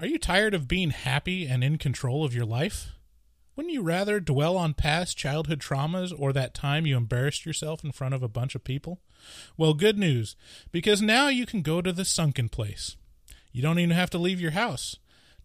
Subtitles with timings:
[0.00, 2.94] Are you tired of being happy and in control of your life?
[3.54, 7.92] Wouldn't you rather dwell on past childhood traumas or that time you embarrassed yourself in
[7.92, 9.02] front of a bunch of people?
[9.58, 10.36] Well, good news,
[10.72, 12.96] because now you can go to the sunken place.
[13.52, 14.96] You don't even have to leave your house.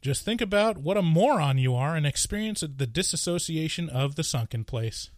[0.01, 4.63] Just think about what a moron you are and experience the disassociation of the sunken
[4.63, 5.09] place.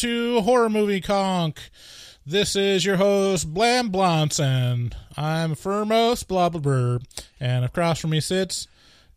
[0.00, 1.60] To Horror Movie Conk.
[2.24, 4.92] This is your host, Blam Blonson.
[5.14, 6.48] I'm Firmos, blah.
[7.38, 8.66] And across from me sits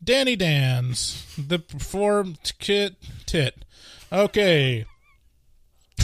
[0.04, 3.64] Danny Dans, the performed kit tit.
[4.12, 4.84] Okay.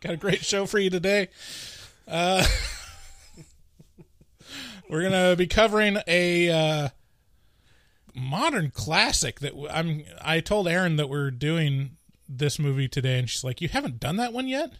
[0.00, 1.26] Got a great show for you today.
[2.06, 2.46] Uh,
[4.88, 6.50] we're going to be covering a.
[6.50, 6.88] Uh,
[8.16, 11.96] modern classic that I'm I told Aaron that we're doing
[12.28, 14.72] this movie today and she's like, "You haven't done that one yet?"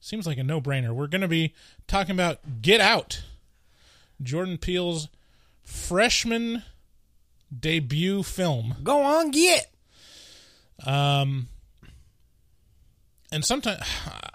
[0.00, 0.92] Seems like a no-brainer.
[0.94, 1.54] We're going to be
[1.88, 3.22] talking about Get Out.
[4.22, 5.08] Jordan Peele's
[5.62, 6.62] freshman
[7.58, 8.76] debut film.
[8.82, 9.72] Go on, get.
[10.84, 11.48] Um
[13.32, 13.80] and sometimes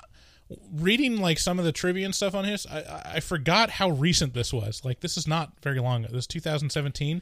[0.74, 3.90] reading like some of the trivia and stuff on his, I, I- I forgot how
[3.90, 4.84] recent this was.
[4.84, 6.02] Like this is not very long.
[6.04, 7.22] This is 2017.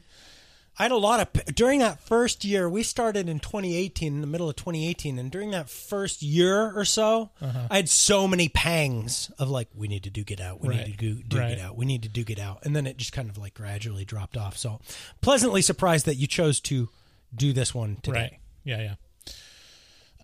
[0.78, 2.68] I had a lot of during that first year.
[2.68, 6.84] We started in 2018, in the middle of 2018, and during that first year or
[6.86, 7.66] so, Uh-huh.
[7.70, 10.86] I had so many pangs of like, we need to do get out, we Right.
[10.86, 11.50] need to do, do Right.
[11.56, 13.52] get out, we need to do get out, and then it just kind of like
[13.54, 14.56] gradually dropped off.
[14.56, 14.80] So,
[15.20, 16.88] pleasantly surprised that you chose to
[17.34, 18.20] do this one today.
[18.20, 18.38] Right.
[18.64, 18.94] Yeah,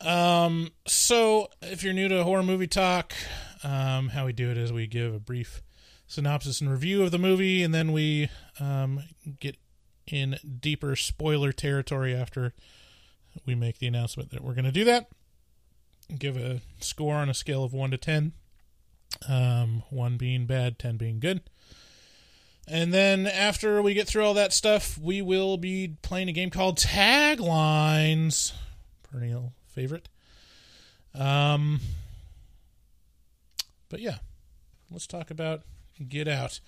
[0.03, 0.47] yeah.
[0.47, 3.15] Um, so if you're new to horror movie talk,
[3.65, 5.63] um, how we do it is we give a brief
[6.07, 8.29] synopsis and review of the movie, and then we
[8.61, 9.03] um,
[9.41, 9.57] get
[10.07, 12.53] in deeper spoiler territory after
[13.45, 15.09] we make the announcement that we're going to do that.
[16.17, 18.33] Give a score on a scale of one to ten.
[19.29, 21.43] Um, one being bad, ten being good.
[22.69, 26.51] And then after we get through all that stuff, we will be playing a game
[26.51, 28.53] called Taglines.
[29.05, 30.09] Perennial favorite.
[31.15, 31.81] Um,
[33.89, 34.19] but yeah,
[34.91, 35.63] let's talk about
[36.09, 36.61] Get Out.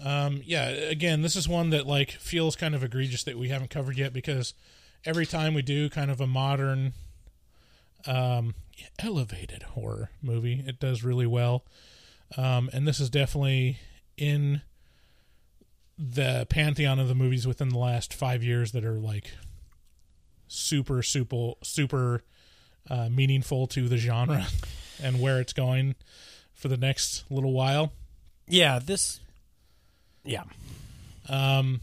[0.00, 3.70] Um, yeah, again, this is one that like feels kind of egregious that we haven't
[3.70, 4.54] covered yet because
[5.04, 6.92] every time we do kind of a modern,
[8.06, 8.54] um,
[8.98, 11.64] elevated horror movie, it does really well.
[12.36, 13.78] Um, and this is definitely
[14.16, 14.62] in
[15.98, 19.32] the pantheon of the movies within the last five years that are like
[20.48, 22.22] super super super
[22.90, 24.46] uh, meaningful to the genre
[25.02, 25.94] and where it's going
[26.54, 27.92] for the next little while
[28.48, 29.20] Yeah, this.
[30.24, 30.44] Yeah,
[31.28, 31.80] um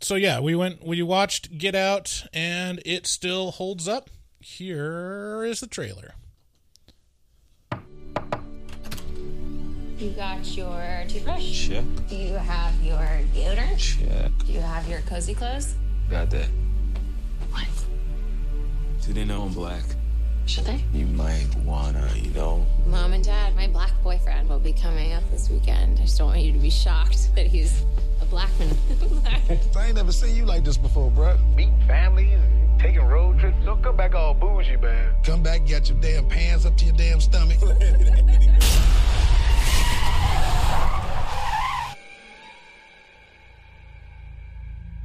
[0.00, 4.10] so yeah we went we watched get out and it still holds up
[4.40, 6.14] here is the trailer
[10.02, 11.68] You got your toothbrush?
[11.68, 11.84] Check.
[12.08, 13.78] Do you have your deodorant?
[13.78, 14.32] Check.
[14.44, 15.76] Do you have your cozy clothes?
[16.10, 16.48] Got that.
[17.52, 17.68] What?
[19.06, 19.84] Do they know I'm black?
[20.46, 20.80] Should they?
[20.92, 22.66] You might wanna, you know.
[22.86, 25.98] Mom and Dad, my black boyfriend will be coming up this weekend.
[25.98, 27.84] I just don't want you to be shocked that he's
[28.20, 28.76] a black man.
[29.76, 31.38] I ain't never seen you like this before, bruh.
[31.54, 32.38] Meeting families,
[32.78, 33.56] taking road trips.
[33.64, 35.14] Don't come back all bougie, man.
[35.22, 37.58] Come back, get your damn pants up to your damn stomach.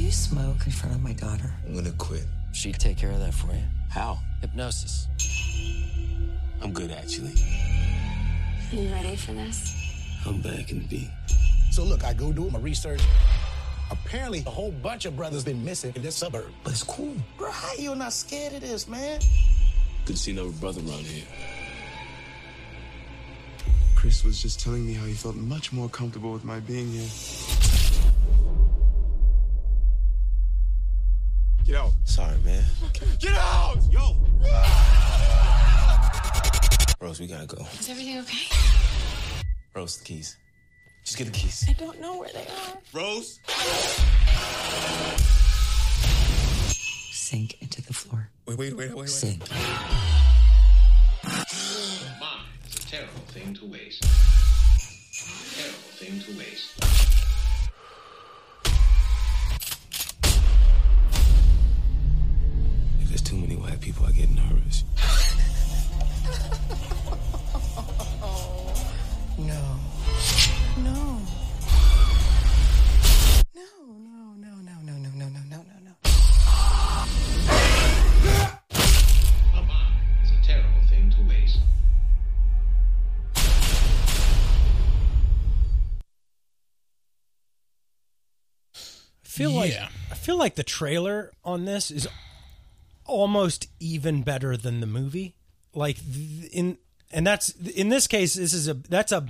[0.00, 1.52] You smoke in front of my daughter?
[1.66, 2.24] I'm gonna quit.
[2.52, 3.62] She'd take care of that for you.
[3.90, 4.18] How?
[4.40, 5.06] Hypnosis.
[6.62, 7.34] I'm good, actually.
[8.72, 9.74] You ready for this?
[10.26, 11.10] I'm back in B.
[11.70, 13.02] So look, I go do my research.
[13.90, 16.50] Apparently, a whole bunch of brothers been missing in this suburb.
[16.64, 17.14] But it's cool.
[17.36, 19.20] Bro, how you not scared of this, man?
[20.06, 21.26] Good to see another brother around here.
[23.96, 27.08] Chris was just telling me how he felt much more comfortable with my being here.
[31.66, 31.92] Get out.
[32.04, 32.64] Sorry, man.
[33.20, 33.78] Get out!
[33.90, 34.16] Yo!
[37.00, 37.64] Rose, we gotta go.
[37.78, 38.46] Is everything okay?
[39.74, 40.36] Rose, the keys.
[41.04, 41.64] Just get the keys.
[41.68, 42.78] I don't know where they are.
[42.92, 43.40] Rose?
[47.12, 48.28] Sink into the floor.
[48.46, 49.08] Wait, wait, wait, wait, wait.
[49.08, 49.48] Sink.
[49.50, 49.60] Mine
[52.64, 54.02] a terrible thing to waste.
[55.56, 57.19] Terrible thing to waste.
[63.10, 64.84] There's too many white people, I get nervous.
[69.38, 69.80] No.
[70.76, 71.18] No.
[73.54, 73.62] No,
[73.98, 75.92] no, no, no, no, no, no, no, no, no, no.
[79.54, 81.58] A mine is a terrible thing to waste.
[88.74, 88.78] I
[89.28, 89.88] feel like Yeah.
[90.10, 92.06] I feel like the trailer on this is
[93.10, 95.34] almost even better than the movie.
[95.74, 95.98] Like
[96.52, 96.78] in
[97.12, 99.26] and that's in this case this is a that's a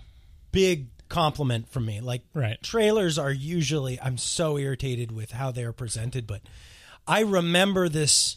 [0.53, 2.01] big compliment from me.
[2.01, 2.63] Like Right.
[2.63, 6.43] trailers are usually I'm so irritated with how they're presented, but
[7.07, 8.37] I remember this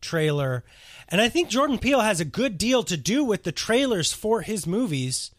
[0.00, 0.64] trailer
[1.08, 4.42] and I think Jordan Peele has a good deal to do with the trailers for
[4.42, 5.30] his movies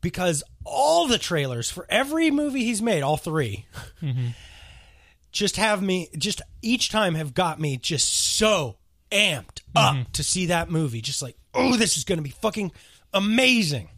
[0.00, 3.66] because all the trailers for every movie he's made, all 3
[4.02, 4.28] mm-hmm.
[5.36, 8.78] Just have me just each time have got me just so
[9.12, 11.02] amped up to see that movie.
[11.02, 12.72] Just like oh this is going to be fucking
[13.12, 13.88] amazing.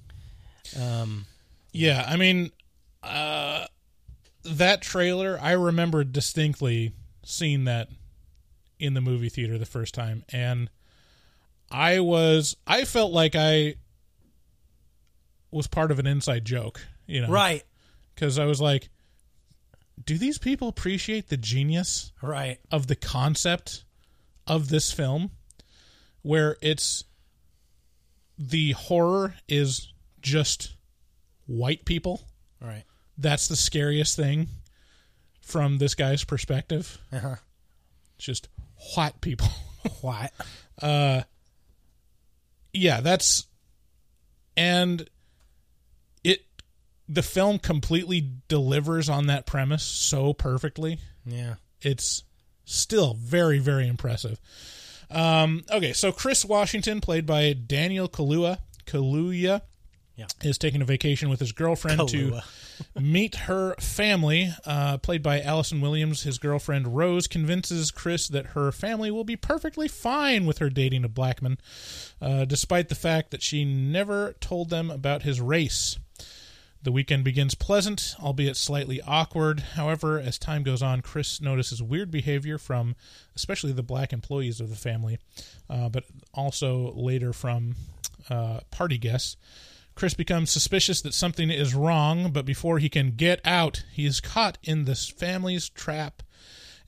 [1.73, 2.51] Yeah, I mean,
[3.03, 3.67] uh,
[4.45, 6.93] that trailer, I remember distinctly
[7.25, 7.89] seeing that
[8.81, 10.69] in the movie theater the first time, and
[11.71, 13.77] I was, I felt like I
[15.51, 17.63] was part of an inside joke, you know, right.
[18.15, 18.89] Because I was like,
[20.05, 22.59] do these people appreciate the genius right.
[22.71, 23.85] of the concept
[24.47, 25.31] of this film,
[26.23, 27.05] where it's
[28.39, 30.77] the horror is just
[31.47, 32.23] white people?
[32.61, 32.85] Right.
[33.17, 34.49] That's the scariest thing
[35.41, 36.99] from this guy's perspective.
[37.13, 37.37] uh-huh.
[38.19, 38.49] Just
[38.95, 39.49] white people.
[40.01, 40.31] white.
[40.81, 41.23] Uh
[42.73, 43.47] yeah, that's
[44.57, 45.09] and
[47.09, 50.99] the film completely delivers on that premise so perfectly.
[51.25, 52.23] yeah It's
[52.65, 54.39] still very very impressive.
[55.11, 59.63] Um okay, so Chris Washington played by Daniel Kaluuya, Kaluuya
[60.17, 60.27] Yeah.
[60.43, 62.43] is taking a vacation with his girlfriend Kaluuya.
[62.95, 64.53] to meet her family.
[64.67, 69.37] Uh, played by Allison Williams, his girlfriend Rose convinces Chris that her family will be
[69.37, 71.57] perfectly fine with her dating a black man,
[72.21, 75.99] uh, despite the fact that she never told them about his race.
[76.83, 79.61] The weekend begins pleasant, albeit slightly awkward.
[79.75, 82.95] However, as time goes on, Chris notices weird behavior from
[83.35, 85.19] especially the black employees of the family,
[85.69, 87.75] uh, but also later from
[88.31, 89.37] uh, party guests.
[89.97, 94.21] Chris becomes suspicious that something is wrong, but before he can get out, he is
[94.21, 96.23] caught in this family's trap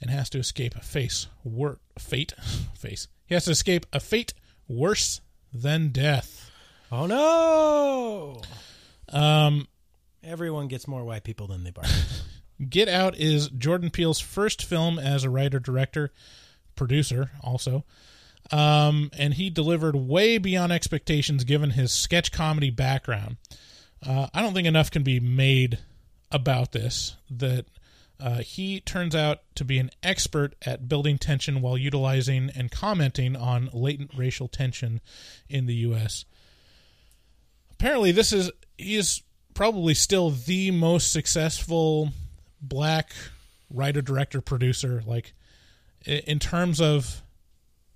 [0.00, 2.32] and has to escape a face wor- fate
[2.78, 3.08] face.
[3.26, 4.32] He has to escape a fate
[4.68, 5.20] worse
[5.52, 6.48] than death.
[6.92, 8.40] oh no
[9.08, 9.66] Um,
[10.22, 11.94] everyone gets more white people than they bargain
[12.68, 16.12] Get Out is Jordan Peele's first film as a writer, director,
[16.76, 17.84] producer, also.
[18.52, 23.38] Um, and he delivered way beyond expectations given his sketch comedy background.
[24.06, 25.78] Uh, I don't think enough can be made
[26.30, 27.16] about this.
[27.30, 27.66] That
[28.18, 33.36] uh, he turns out to be an expert at building tension while utilizing and commenting
[33.36, 35.00] on latent racial tension
[35.48, 36.24] in the U.S.
[37.72, 39.22] Apparently, this is he is
[39.60, 42.08] probably still the most successful
[42.62, 43.12] black
[43.68, 45.02] writer, director, producer.
[45.04, 45.34] Like
[46.06, 47.20] in terms of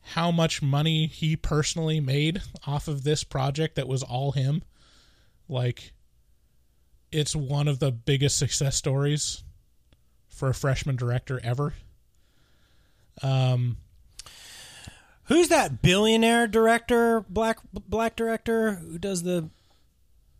[0.03, 4.63] how much money he personally made off of this project that was all him.
[5.49, 5.95] Like
[7.11, 9.43] it's one of the biggest success stories
[10.29, 11.73] for a freshman director ever.
[13.23, 13.79] Um
[15.29, 19.49] who's that billionaire director black black director who does the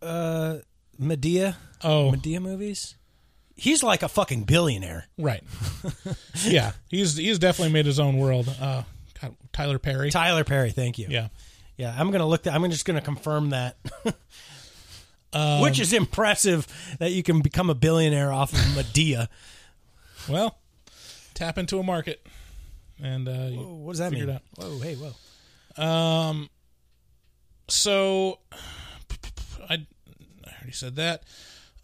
[0.03, 0.57] uh
[0.99, 2.95] madea oh madea movies
[3.55, 5.43] he's like a fucking billionaire right.
[6.43, 8.53] yeah, he's he's definitely made his own world.
[8.59, 8.83] Uh
[9.21, 10.11] God, Tyler Perry.
[10.11, 11.29] tyler perry thank you Yeah.
[11.77, 12.43] Yeah, I'm gonna look.
[12.43, 13.77] That, I'm just gonna confirm that.
[15.33, 16.65] Um, Which is impressive
[16.99, 19.27] that you can become a billionaire off of Madea.
[20.29, 20.57] well,
[21.33, 22.25] tap into a market,
[23.03, 24.29] and uh, Whoa, what does that mean?
[24.29, 24.41] Out.
[24.55, 25.83] Whoa, hey, whoa.
[25.83, 26.49] Um,
[27.67, 28.39] so
[29.69, 29.85] I
[30.65, 31.23] already said that.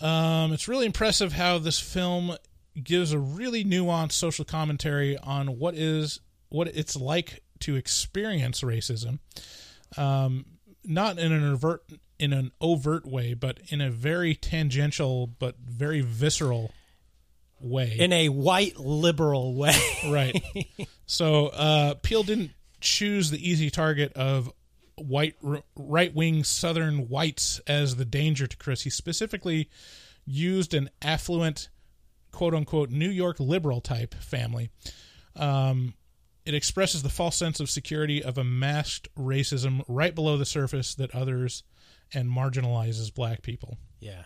[0.06, 2.36] Um, it's really impressive how this film
[2.82, 6.20] gives a really nuanced social commentary on what is
[6.50, 9.20] what it's like to experience racism.
[9.98, 10.46] Um,
[10.84, 11.84] not in an overt
[12.18, 16.72] in an overt way, but in a very tangential but very visceral
[17.60, 17.96] way.
[18.00, 19.76] In a white liberal way.
[20.10, 20.42] right.
[21.08, 24.50] So uh, Peele didn't choose the easy target of
[25.06, 25.36] white
[25.76, 28.82] right wing Southern whites as the danger to Chris.
[28.82, 29.70] He specifically
[30.26, 31.70] used an affluent,
[32.32, 34.70] quote unquote, New York liberal type family.
[35.36, 35.94] Um,
[36.46, 40.96] it expresses the false sense of security of a masked racism right below the surface
[40.96, 41.64] that others
[42.14, 43.78] and marginalizes black people.
[44.00, 44.24] Yeah.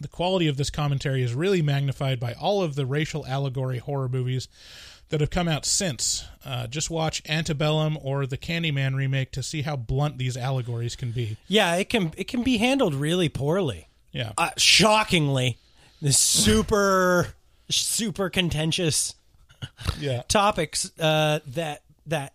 [0.00, 4.08] The quality of this commentary is really magnified by all of the racial allegory horror
[4.08, 4.48] movies
[5.12, 6.24] that have come out since.
[6.42, 11.12] Uh, just watch Antebellum or the Candyman remake to see how blunt these allegories can
[11.12, 11.36] be.
[11.46, 13.88] Yeah, it can it can be handled really poorly.
[14.10, 14.32] Yeah.
[14.38, 15.58] Uh, shockingly,
[16.00, 17.34] the super
[17.68, 19.14] super contentious
[20.00, 20.22] yeah.
[20.28, 22.32] topics uh, that that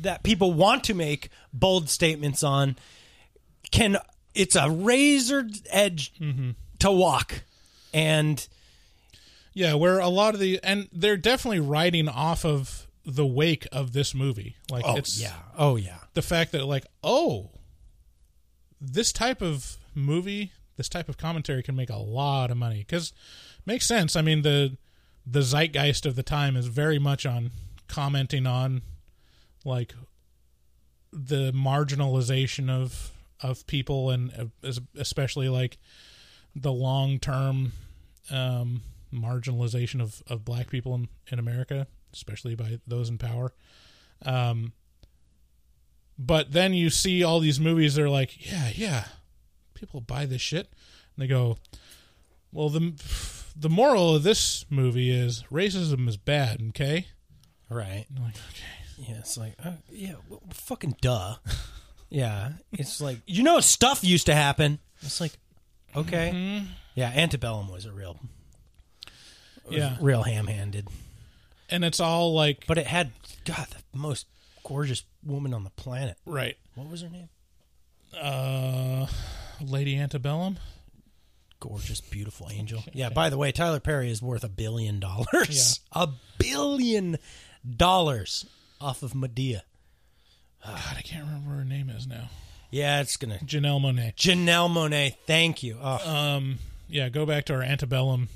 [0.00, 2.74] that people want to make bold statements on
[3.70, 3.98] can
[4.34, 6.14] it's a razor edge
[6.78, 7.42] to walk
[7.92, 8.48] and
[9.60, 13.92] Yeah, where a lot of the and they're definitely riding off of the wake of
[13.92, 14.56] this movie.
[14.70, 15.34] Like Oh, it's yeah.
[15.54, 15.98] Oh, yeah.
[16.14, 17.50] The fact that like, oh,
[18.80, 23.12] this type of movie, this type of commentary can make a lot of money cuz
[23.66, 24.16] makes sense.
[24.16, 24.78] I mean, the
[25.26, 27.50] the zeitgeist of the time is very much on
[27.86, 28.80] commenting on
[29.62, 29.94] like
[31.12, 33.10] the marginalization of
[33.42, 34.32] of people and
[34.64, 35.76] uh, especially like
[36.56, 37.72] the long term
[38.30, 38.80] um,
[39.12, 43.52] marginalization of, of black people in, in America, especially by those in power.
[44.24, 44.72] Um,
[46.18, 49.04] but then you see all these movies they're like, yeah, yeah,
[49.74, 50.68] people buy this shit.
[51.16, 51.56] And they go,
[52.52, 52.92] well, the,
[53.56, 57.06] the moral of this movie is racism is bad, okay?
[57.70, 58.04] right.
[58.16, 58.80] I'm like, okay.
[59.08, 61.36] Yeah, it's like uh, yeah, well, fucking duh.
[62.10, 64.78] yeah, it's like you know stuff used to happen.
[65.00, 65.32] It's like
[65.96, 66.32] okay.
[66.34, 66.66] Mm-hmm.
[66.96, 68.18] Yeah, Antebellum was a real
[69.68, 69.96] Yeah.
[70.00, 70.88] real ham-handed.
[71.68, 73.12] And it's all like, But it had
[73.44, 74.26] god the most
[74.64, 76.16] gorgeous woman on the planet.
[76.26, 76.56] right.
[76.74, 77.28] What was her name?
[78.18, 79.06] Uh,
[79.60, 80.58] Lady Antebellum?
[81.60, 82.82] Gorgeous, beautiful angel.
[82.92, 83.10] Yeah.
[83.10, 85.80] By the way, Tyler Perry is worth a billion dollars.
[85.92, 87.18] A billion
[87.76, 88.46] dollars
[88.80, 89.60] off of Madea.
[90.64, 92.30] God, I can't remember what her name is now.
[92.70, 94.14] Yeah, it's gonna Janelle Monáe.
[94.14, 95.14] Janelle Monáe.
[95.26, 95.76] Thank you.
[95.82, 98.28] Oh, Um, yeah, go back to our Antebellum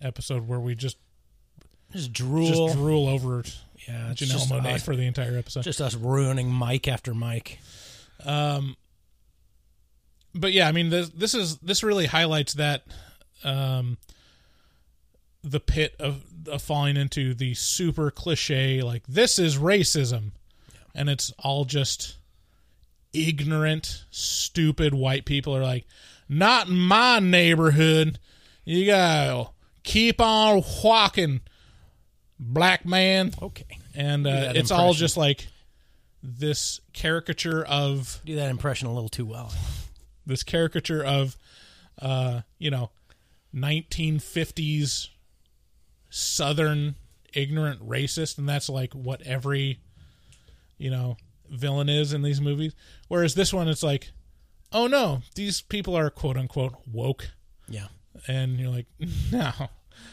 [0.00, 0.96] episode where we just
[1.92, 2.68] just drool.
[2.68, 3.42] just drool over
[3.88, 5.62] yeah, Janelle Monáe for the entire episode.
[5.62, 7.58] just us ruining Mike after Mike.
[8.24, 8.76] Um,
[10.34, 12.84] but yeah, I mean, this this is this really highlights that
[13.42, 13.98] um,
[15.42, 20.32] the pit of, of falling into the super cliche like this is racism,
[20.94, 22.16] and it's all just
[23.12, 25.86] ignorant, stupid white people are like,
[26.28, 28.18] not in my neighborhood.
[28.64, 29.48] You gotta
[29.82, 31.40] keep on walking,
[32.38, 33.32] black man.
[33.40, 33.64] Okay.
[33.94, 35.46] And uh, it's all just like
[36.22, 39.52] this caricature of Do that impression a little too well.
[40.26, 41.36] this caricature of
[42.00, 42.90] uh you know
[43.54, 45.08] 1950s
[46.08, 46.94] southern
[47.34, 49.78] ignorant racist and that's like what every
[50.78, 51.16] you know
[51.50, 52.74] villain is in these movies
[53.08, 54.10] whereas this one it's like
[54.72, 57.30] oh no these people are quote unquote woke
[57.68, 57.86] Yeah.
[58.28, 58.86] And you're like
[59.32, 59.52] no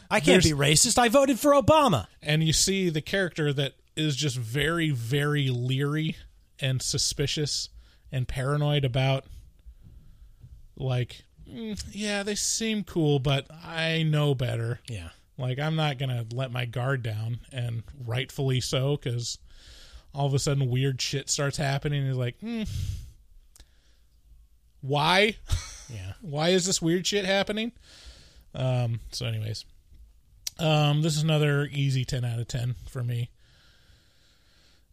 [0.10, 0.98] I can't be racist.
[0.98, 2.08] I voted for Obama.
[2.22, 6.16] and you see the character that is just very very leery
[6.60, 7.70] and suspicious
[8.12, 9.26] and paranoid about
[10.78, 15.10] like "Mm, yeah they seem cool but i know better Yeah.
[15.38, 19.40] like i'm not gonna let my guard down and rightfully so because
[20.14, 22.70] all of a sudden weird shit starts happening and he's like mm,
[24.82, 25.36] why?
[25.90, 26.14] Yeah.
[26.22, 27.72] why is this weird shit happening?
[28.54, 29.66] Um so anyways.
[30.60, 33.30] Um this is another easy 10 out of 10 for me.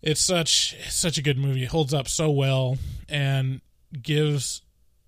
[0.02, 1.64] It's such it's such a good movie.
[1.64, 3.60] It holds up so well and
[4.02, 4.62] gives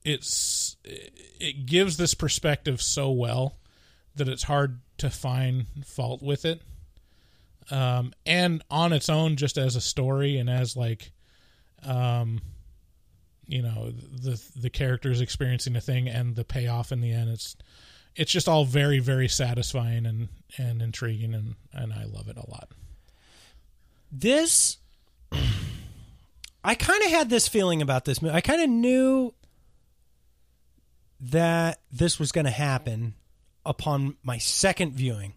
[0.04, 3.56] it's it gives this perspective so well
[4.14, 6.62] that it's hard to find fault with it.
[7.70, 11.10] Um and on its own just as a story and as like
[11.84, 12.40] um
[13.46, 17.30] you know the the characters experiencing a thing and the payoff in the end.
[17.30, 17.56] It's
[18.14, 22.50] it's just all very very satisfying and and intriguing and and I love it a
[22.50, 22.70] lot.
[24.10, 24.78] This,
[26.64, 28.34] I kind of had this feeling about this movie.
[28.34, 29.34] I kind of knew
[31.20, 33.14] that this was going to happen
[33.64, 35.34] upon my second viewing,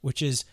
[0.00, 0.44] which is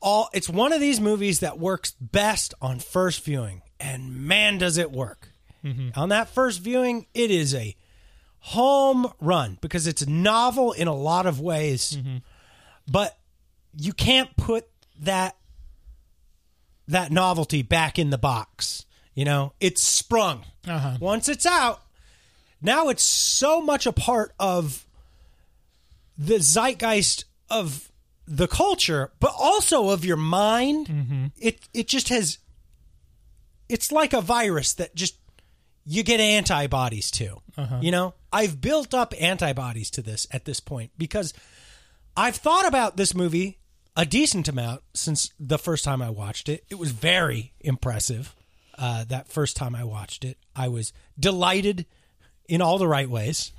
[0.00, 0.30] all.
[0.32, 4.92] It's one of these movies that works best on first viewing, and man, does it
[4.92, 5.29] work!
[5.64, 5.98] Mm-hmm.
[5.98, 7.76] On that first viewing, it is a
[8.40, 12.18] home run because it's novel in a lot of ways, mm-hmm.
[12.90, 13.18] but
[13.76, 14.66] you can't put
[15.00, 15.36] that
[16.88, 18.84] that novelty back in the box.
[19.14, 20.44] You know, it's sprung.
[20.66, 20.96] Uh-huh.
[21.00, 21.82] Once it's out,
[22.62, 24.86] now it's so much a part of
[26.16, 27.90] the zeitgeist of
[28.26, 30.86] the culture, but also of your mind.
[30.86, 31.26] Mm-hmm.
[31.38, 32.38] It it just has.
[33.68, 35.16] It's like a virus that just
[35.90, 37.40] you get antibodies to.
[37.82, 41.34] You know, I've built up antibodies to this at this point because
[42.16, 43.58] I've thought about this movie
[43.96, 46.64] a decent amount since the first time I watched it.
[46.70, 48.36] It was very impressive.
[48.78, 51.86] Uh, that first time I watched it, I was delighted
[52.48, 53.52] in all the right ways.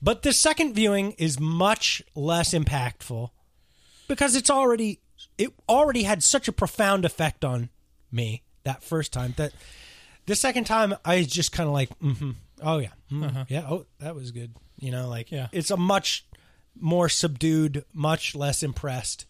[0.00, 3.30] But the second viewing is much less impactful
[4.06, 5.00] because it's already
[5.36, 7.70] it already had such a profound effect on
[8.12, 9.52] me that first time that
[10.26, 12.30] the second time I was just kind of like, mm-hmm,
[12.62, 14.54] oh yeah, mm, yeah, oh that was good.
[14.78, 15.48] You know, like Yeah.
[15.52, 16.26] it's a much
[16.78, 19.26] more subdued, much less impressed,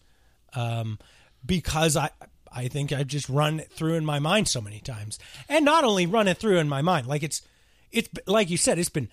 [0.53, 0.97] um,
[1.45, 2.09] because I
[2.51, 5.83] I think I've just run it through in my mind so many times, and not
[5.83, 7.41] only run it through in my mind, like it's
[7.91, 9.09] it's like you said, it's been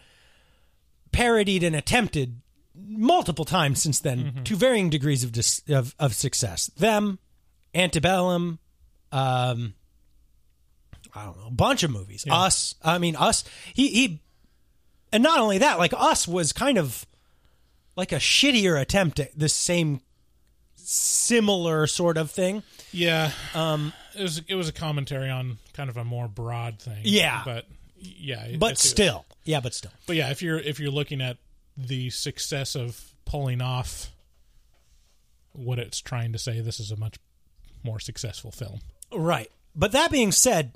[1.12, 2.40] parodied and attempted
[2.74, 6.66] multiple times since then to varying degrees of, dis- of of success.
[6.78, 7.18] Them,
[7.74, 8.58] Antebellum,
[9.12, 9.74] um,
[11.14, 12.24] I don't know, a bunch of movies.
[12.30, 13.44] Us, I mean, Us.
[13.74, 14.22] He he,
[15.12, 17.06] and not only that, like Us was kind of
[17.96, 20.00] like a shittier attempt at the same
[20.76, 22.62] similar sort of thing.
[22.92, 27.00] Yeah, um, it was it was a commentary on kind of a more broad thing.
[27.02, 27.42] Yeah.
[27.44, 27.66] but
[27.98, 31.36] yeah, But still, yeah, but still, but yeah, if you're if you're looking at
[31.76, 34.10] the success of pulling off
[35.52, 37.18] what it's trying to say, this is a much
[37.84, 38.80] more successful film.
[39.12, 39.50] Right.
[39.74, 40.72] But that being said,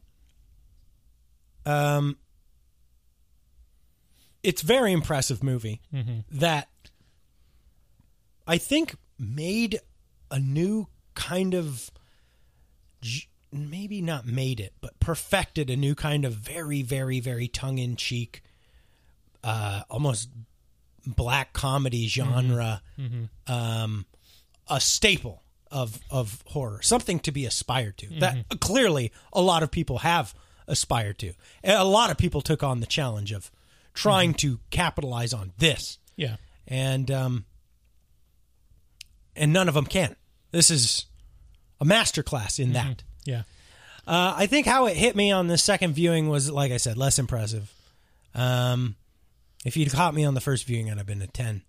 [1.67, 2.17] um,
[4.43, 5.81] it's a very impressive movie
[6.31, 6.69] that
[8.47, 9.81] I think made
[10.31, 11.91] a new kind of
[13.53, 17.97] maybe not made it, but perfected a new kind of very, very, very tongue in
[17.97, 18.43] cheek,
[19.43, 20.29] uh, almost
[21.07, 22.83] black comedy genre,
[23.47, 24.07] um,
[24.69, 28.07] a staple of of horror, something to be aspired to.
[28.21, 30.35] That clearly a lot of people have
[30.69, 31.33] aspired to.
[31.65, 33.51] A lot of people took on the challenge of
[33.95, 37.45] trying to capitalize on this, Yeah, and um,
[39.35, 40.17] and none of them can.
[40.51, 41.07] This is
[41.81, 43.03] a masterclass in that.
[43.25, 43.43] yeah,
[44.07, 46.97] Uh, I think how it hit me on the second viewing was, like I said,
[46.97, 47.73] less impressive.
[48.35, 48.97] Um,
[49.65, 51.63] if you'd caught me on the first viewing, I'd have been a 10.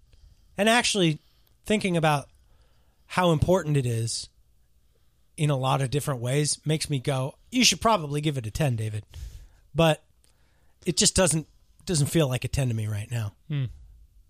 [0.58, 1.20] And actually,
[1.66, 2.30] thinking about
[3.08, 4.30] how important it is
[5.38, 8.52] in a lot of different ways makes me go, you should probably give it a
[8.52, 9.06] 10, David.
[9.74, 10.04] But
[10.86, 11.48] it just doesn't
[11.86, 13.32] doesn't feel like a 10 to me right now.
[13.48, 13.66] Hmm.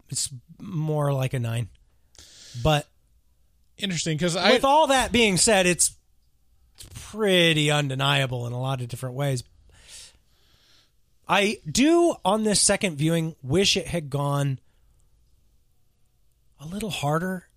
[0.10, 1.70] It's more like a 9.
[2.62, 2.88] But
[3.78, 5.96] interesting because with all that being said, it's
[6.94, 9.44] pretty undeniable in a lot of different ways.
[11.28, 14.60] I do on this second viewing wish it had gone
[16.60, 17.48] a little harder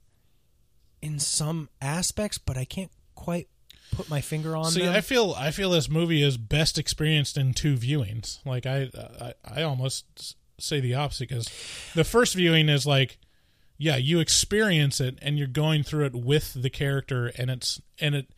[1.01, 3.49] in some aspects, but I can't quite
[3.93, 4.95] put my finger on See, them.
[4.95, 8.39] I feel I feel this movie is best experienced in two viewings.
[8.47, 8.89] Like I,
[9.21, 11.47] I, I almost say the opposite because
[11.95, 13.19] the first viewing is like,
[13.79, 18.15] yeah, you experience it and you're going through it with the character, and it's and
[18.15, 18.29] it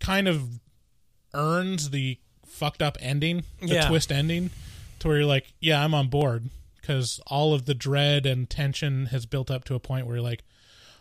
[0.00, 0.60] kind of
[1.34, 3.88] earns the fucked up ending, the Yeah.
[3.88, 4.50] twist ending,
[4.98, 6.50] to where you're like, yeah, I'm on board
[6.80, 10.24] because all of the dread and tension has built up to a point where you're
[10.24, 10.42] like,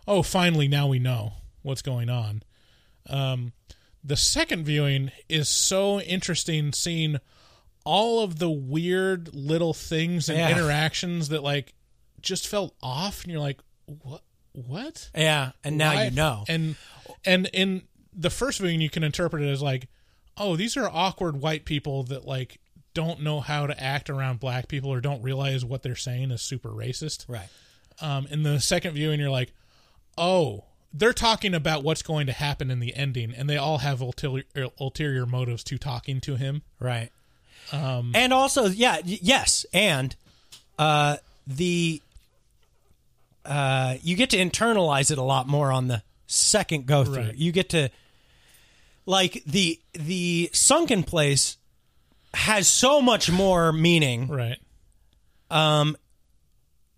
[0.08, 2.44] oh, finally, now we know what's going on.
[3.10, 3.54] Um,
[4.04, 7.20] the second viewing is so interesting seeing
[7.86, 10.52] all of the weird little things and Yeah.
[10.52, 11.74] interactions that like
[12.22, 13.60] just felt off and you're like
[14.04, 14.22] what
[14.54, 16.04] what yeah, and now Why?
[16.06, 16.44] you know.
[16.48, 16.76] and
[17.26, 17.84] and in
[18.14, 19.88] the first viewing you can interpret it as like
[20.38, 22.60] oh these are awkward white people that like
[22.94, 26.42] don't know how to act around black people or don't realize what they're saying is
[26.42, 27.48] super racist right.
[28.02, 29.54] um, in the second viewing, you're like,
[30.18, 34.02] oh, they're talking about what's going to happen in the ending, and they all have
[34.02, 34.44] ulterior,
[34.80, 36.62] ulterior motives to talking to him.
[36.80, 37.10] Right.
[37.72, 40.16] Um, and also, yeah, y- yes, and
[40.78, 42.02] uh, the
[43.46, 47.16] uh, you get to internalize it a lot more on the second go through.
[47.16, 47.36] Right.
[47.36, 47.90] You get to
[49.06, 51.58] like the the sunken place
[52.34, 54.28] has so much more meaning.
[54.28, 54.58] Right.
[55.50, 55.98] Um,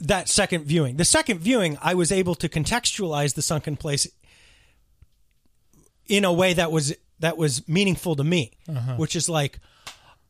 [0.03, 4.07] that second viewing, the second viewing, I was able to contextualize the sunken place
[6.07, 8.95] in a way that was that was meaningful to me, Uh-huh.
[8.97, 9.59] which is like,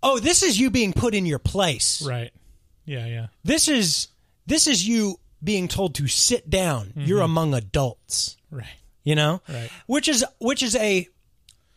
[0.04, 2.02] oh, this is you being put in your place.
[2.04, 2.32] Right.
[2.86, 3.28] Yeah, yeah.
[3.44, 4.10] This is
[4.46, 6.94] this is you being told to sit down.
[6.96, 7.26] You're Mhm.
[7.26, 8.38] among adults.
[8.52, 8.78] Right.
[9.04, 9.42] You know?
[9.50, 9.70] Right.
[9.88, 11.08] Which is which is a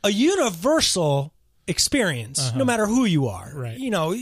[0.05, 1.33] a universal
[1.67, 2.59] experience Uh-huh.
[2.59, 3.51] no matter who you are.
[3.55, 3.79] Right.
[3.79, 4.13] You know,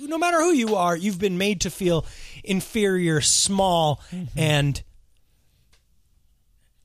[0.00, 2.04] no matter who you are, you've been made to feel
[2.44, 4.38] inferior, small Mm-hmm.
[4.38, 4.82] and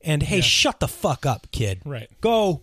[0.02, 0.42] and hey, Yeah.
[0.42, 1.80] shut the fuck up, kid.
[1.84, 2.08] Right.
[2.20, 2.62] Go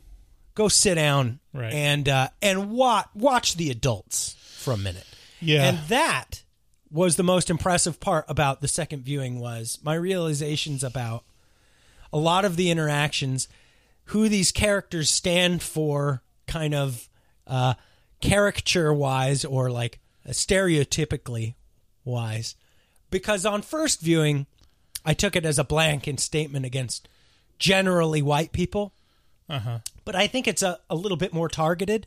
[0.55, 1.71] go sit down Right.
[1.73, 5.05] and uh and watch watch the adults for a minute.
[5.39, 5.65] Yeah.
[5.69, 6.43] And that
[6.91, 11.23] was the most impressive part about the second viewing was my realizations about
[12.11, 13.47] a lot of the interactions,
[14.05, 17.09] who these characters stand for, kind of
[17.45, 17.73] uh,
[18.21, 21.55] caricature wise or like stereotypically
[22.05, 22.55] wise.
[23.09, 24.45] Because on first viewing,
[25.05, 27.07] I took it as a blanket statement against
[27.59, 28.93] generally white people
[29.49, 29.79] Uh huh.
[30.05, 32.05] but I think it's a, a little bit more targeted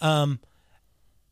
[0.00, 0.40] um,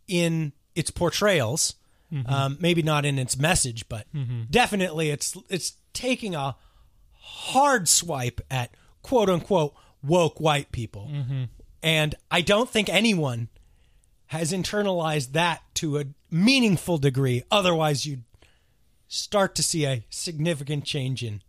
[0.06, 1.74] in its portrayals.
[2.12, 2.28] Mhm.
[2.30, 4.50] Um, maybe not in its message, but Mhm.
[4.50, 6.56] definitely it's it's taking a
[7.20, 11.06] hard swipe at quote unquote woke white people.
[11.10, 11.48] Mhm.
[11.82, 13.48] And I don't think anyone
[14.26, 17.42] has internalized that to a meaningful degree.
[17.50, 18.24] Otherwise, you'd
[19.12, 21.42] start to see a significant change in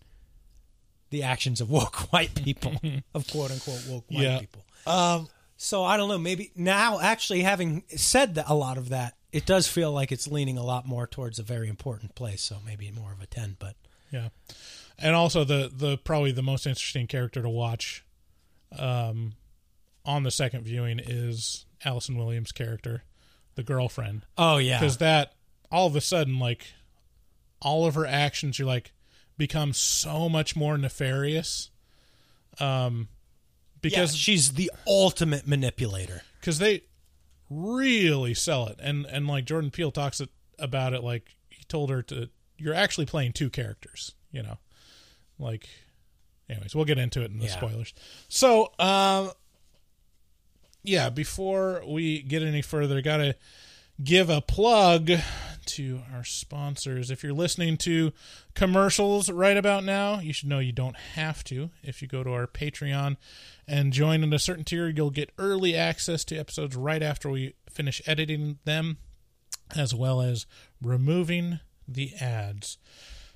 [1.11, 2.73] the actions of woke white people,
[3.13, 4.39] of quote unquote woke white Yeah.
[4.39, 4.63] people.
[4.87, 6.17] Um, so I don't know.
[6.17, 10.27] Maybe now, actually, having said that, a lot of that, it does feel like it's
[10.27, 12.41] leaning a lot more towards a very important place.
[12.41, 13.57] So maybe more of a ten.
[13.59, 13.75] But
[14.11, 14.29] Yeah,
[14.97, 18.03] and also the the probably the most interesting character to watch,
[18.77, 19.33] um,
[20.03, 23.03] on the second viewing is Allison Williams' character,
[23.53, 24.25] the girlfriend.
[24.39, 24.79] Oh, yeah.
[24.79, 25.33] because that
[25.71, 26.73] all of a sudden like
[27.61, 28.91] all of her actions you're like
[29.37, 31.69] become so much more nefarious.
[32.59, 33.07] Um,
[33.81, 36.21] because Yeah, she's the ultimate manipulator.
[36.39, 36.83] because they
[37.49, 41.89] really sell it and and like jordan peele talks it, about it like he told
[41.89, 44.57] her to you're actually playing two characters you know
[45.37, 45.67] like
[46.49, 47.51] anyways we'll get into it in the Yeah.
[47.51, 47.93] spoilers
[48.29, 49.31] so um
[50.83, 53.35] yeah before we get any further gotta
[54.03, 55.11] give a plug
[55.65, 57.11] to our sponsors.
[57.11, 58.11] If you're listening to
[58.55, 61.69] commercials right about now, you should know you don't have to.
[61.83, 63.17] If you go to our Patreon
[63.67, 67.53] and join in a certain tier, you'll get early access to episodes right after we
[67.69, 68.97] finish editing them,
[69.75, 70.45] as well as
[70.81, 72.77] removing the ads.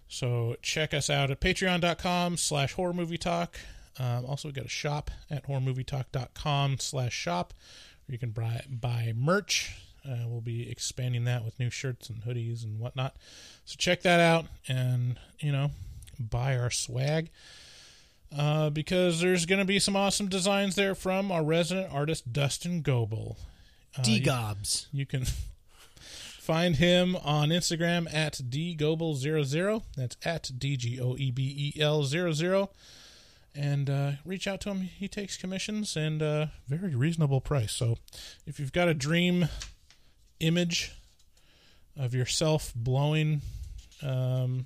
[0.07, 3.59] So check us out at patreon.com slash horror movie talk.
[3.97, 7.53] Um, also, we've got a shop at horrormovietalk.com slash shop
[8.05, 9.75] where you can buy, buy merch.
[10.07, 13.15] Uh, we'll be expanding that with new shirts and hoodies and whatnot.
[13.65, 15.71] So check that out and, you know,
[16.19, 17.29] buy our swag.
[18.37, 22.81] Uh, because there's going to be some awesome designs there from our resident artist, Dustin
[22.81, 23.37] Goebel.
[23.97, 24.87] Uh, you- D-Gobs.
[24.91, 25.25] You, can
[26.39, 29.83] find him on Instagram at dgoebel00.
[29.95, 32.69] That's at D G O E B E L 00.
[33.57, 34.81] And uh, reach out to him.
[34.81, 37.71] He takes commissions and uh, very reasonable price.
[37.71, 37.97] So
[38.45, 39.47] if you've got a dream
[40.39, 40.91] image
[41.97, 43.41] of yourself blowing
[44.01, 44.65] um,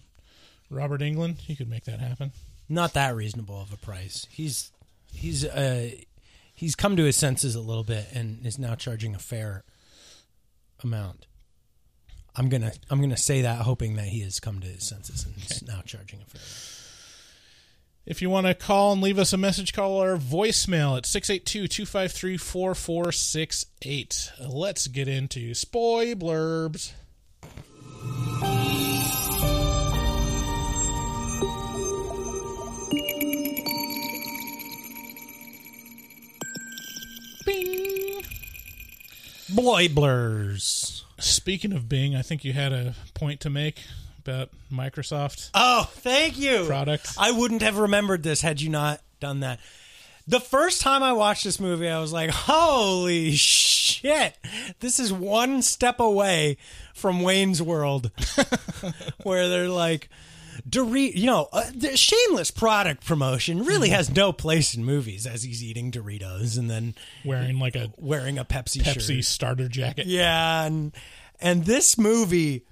[0.70, 2.32] Robert Englund, you could make that happen.
[2.68, 4.28] Not that reasonable of a price.
[4.30, 4.72] He's
[5.12, 5.90] he's uh
[6.54, 9.64] he's come to his senses a little bit and is now charging a fair
[10.84, 11.26] amount.
[12.36, 15.36] I'm gonna I'm gonna say that hoping that he has come to his senses and
[15.38, 16.79] is now charging a fair amount.
[18.06, 21.68] If you want to call and leave us a message, call our voicemail at 682
[21.68, 24.32] 253 4468.
[24.48, 26.94] Let's get into spoy blurbs.
[39.52, 41.04] Boy blurs.
[41.20, 43.82] Speaking of Bing, I think you had a point to make
[44.20, 45.50] about Microsoft.
[45.54, 46.66] Oh, thank you.
[46.66, 47.08] Product.
[47.18, 49.60] I wouldn't have remembered this had you not done that.
[50.28, 54.38] The first time I watched this movie, I was like, holy shit.
[54.80, 56.58] This is one step away
[56.94, 58.12] from Wayne's World,
[59.24, 60.08] where they're like,
[60.70, 65.42] Dorito, you know, uh, the shameless product promotion really has no place in movies as
[65.42, 66.94] he's eating Doritos and then
[67.26, 69.26] Wearing like a wearing a Pepsi, Pepsi shirt.
[69.26, 70.06] starter jacket.
[70.06, 70.92] Yeah, and
[71.42, 72.66] and this movie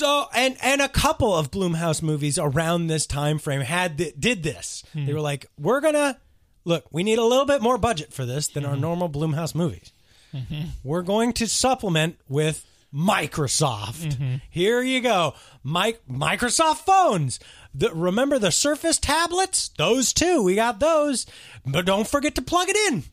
[0.00, 4.42] so and and a couple of Blumhouse movies around this time frame had th- did
[4.42, 4.82] this.
[4.92, 5.06] Hmm.
[5.06, 6.16] They were like, "We're going to
[6.64, 8.80] look, we need a little bit more budget for this than our hmm.
[8.80, 9.92] normal Blumhouse movies.
[10.32, 10.62] Hmm.
[10.82, 14.40] We're going to supplement with Microsoft.
[14.50, 15.34] Here you go.
[15.62, 17.38] Mike Microsoft phones.
[17.74, 19.68] The, remember the Surface tablets?
[19.76, 20.42] Those too.
[20.42, 21.26] We got those.
[21.64, 23.04] But don't forget to plug it in.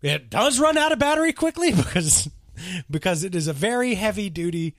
[0.00, 2.28] It does run out of battery quickly because
[2.90, 4.76] because it is a very heavy duty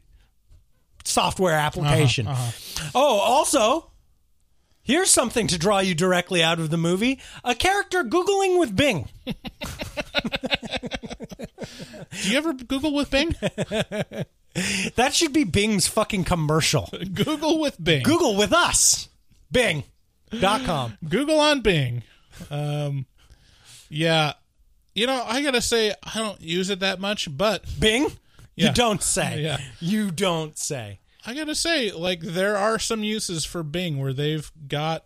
[1.03, 2.27] software application.
[2.95, 3.91] Oh, also,
[4.81, 9.09] here's something to draw you directly out of the movie: a character googling with Bing.
[9.25, 9.33] Do
[12.29, 13.35] you ever Google with Bing?
[14.95, 16.89] That should be Bing's fucking commercial.
[17.13, 18.03] Google with Bing.
[18.03, 19.07] Google with us.
[19.51, 20.97] Bing.com.
[21.07, 22.03] Google on Bing.
[22.49, 23.05] Um,
[23.89, 24.33] yeah,
[24.95, 28.07] you know, I gotta say, I don't use it that much, but Bing?
[28.59, 28.67] Yeah.
[28.69, 29.41] You don't say.
[29.41, 29.57] Yeah.
[29.79, 30.99] You don't say.
[31.25, 35.05] I gotta say, like, there are some uses for Bing where they've got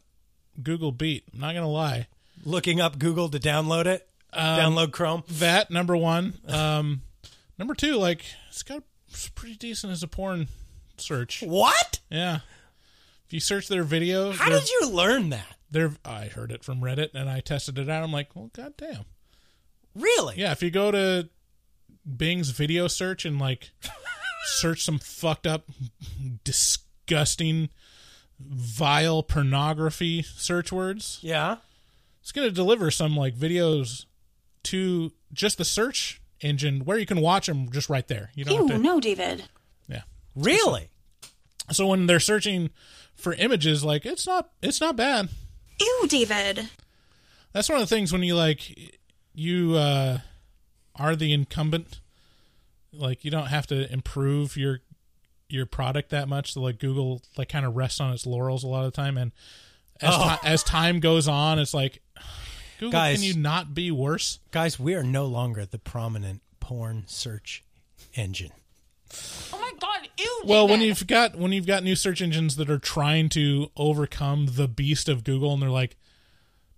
[0.62, 1.24] Google beat.
[1.34, 2.08] I'm not gonna lie.
[2.46, 4.08] Looking up Google to download it.
[4.34, 5.24] download Chrome.
[5.30, 6.34] That number one.
[6.48, 7.02] Um,
[7.58, 10.48] number two, like, it's got it's pretty decent as a porn
[10.98, 11.42] search.
[11.46, 12.00] What?
[12.10, 12.40] Yeah.
[13.28, 15.56] If you search their videos, How their- did you learn that?
[15.72, 18.04] their I heard it from Reddit and I tested it out.
[18.04, 19.06] I'm like, well, goddamn.
[19.96, 20.36] Really?
[20.38, 21.30] Yeah, if you go to
[22.18, 23.72] Bing's video search and like
[24.46, 25.66] search some fucked up,
[26.44, 27.70] disgusting,
[28.40, 31.58] vile pornography search words, Yeah.
[32.22, 34.06] it's going to deliver some like videos
[34.64, 38.32] to just the search engine where you can watch them just right there.
[38.36, 38.84] You don't Ew, have to.
[38.84, 39.44] no, David.
[39.88, 40.02] Yeah.
[40.36, 40.90] Really?
[41.72, 42.70] So when they're searching
[43.16, 45.30] for images, like it's not it's not bad.
[45.80, 46.70] Ew, David.
[47.54, 48.94] That's one of the things when you like
[49.34, 50.20] you uh
[50.96, 52.00] are the incumbent
[52.92, 54.80] like you don't have to improve your
[55.50, 58.68] your product that much so like Google like kind of rests on its laurels a
[58.68, 59.32] lot of the time and
[60.02, 60.38] as Oh.
[60.42, 62.02] ti- as time goes on it's like
[62.80, 63.18] Google Guys.
[63.18, 64.40] can you not be worse?
[64.52, 67.64] Guys, we are no longer the prominent porn search
[68.16, 68.52] engine.
[69.54, 70.88] Oh my god, ew, Well, when David.
[71.00, 75.08] you've got when you've got new search engines that are trying to overcome the beast
[75.08, 75.96] of Google and they're like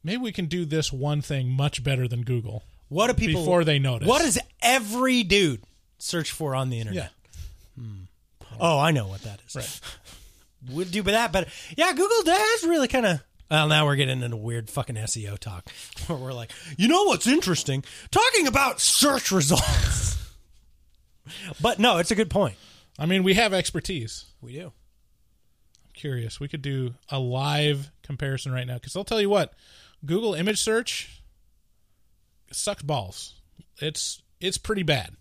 [0.03, 2.63] maybe we can do this one thing much better than Google.
[2.89, 4.07] What do people before they notice?
[4.07, 5.63] What does every dude
[5.97, 7.11] search for on the internet?
[7.77, 7.83] Yeah.
[7.83, 8.03] Hmm.
[8.59, 9.55] Oh, I know what that is.
[9.55, 9.81] Right.
[10.75, 13.21] Would do that, but yeah, Google does really kind of.
[13.51, 15.69] Well, now we're getting into weird fucking SEO talk,
[16.07, 17.83] where we're like, you know what's interesting?
[18.09, 20.17] Talking about search results.
[21.61, 22.55] but no, it's a good point.
[22.97, 24.25] I mean, we have expertise.
[24.41, 24.65] We do.
[24.65, 26.39] I'm curious.
[26.39, 29.53] We could do a live comparison right now because I'll tell you what,
[30.03, 31.21] Google image search
[32.51, 33.33] sucks balls.
[33.79, 35.11] It's it's pretty bad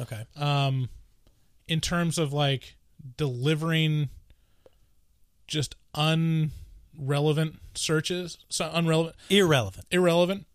[0.00, 0.24] Okay.
[0.36, 0.88] um,
[1.68, 2.76] in terms of like
[3.16, 4.08] delivering
[5.46, 8.38] just unrelevant searches.
[8.48, 9.86] So unrelevant, Irrelevant.
[9.90, 10.46] irrelevant.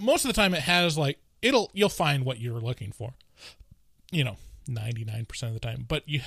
[0.00, 3.14] Most of the time, it has like it'll you'll find what you're looking for.
[4.12, 4.36] You know,
[4.68, 6.20] ninety nine percent of the time, but you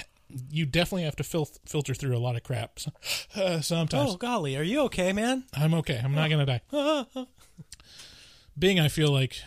[0.50, 2.80] you definitely have to fil- filter through a lot of crap
[3.36, 4.12] uh, sometimes.
[4.12, 5.46] Oh golly, are you okay, man?
[5.54, 6.02] I'm okay.
[6.04, 6.62] I'm not gonna die.
[8.58, 9.42] Bing, I feel like,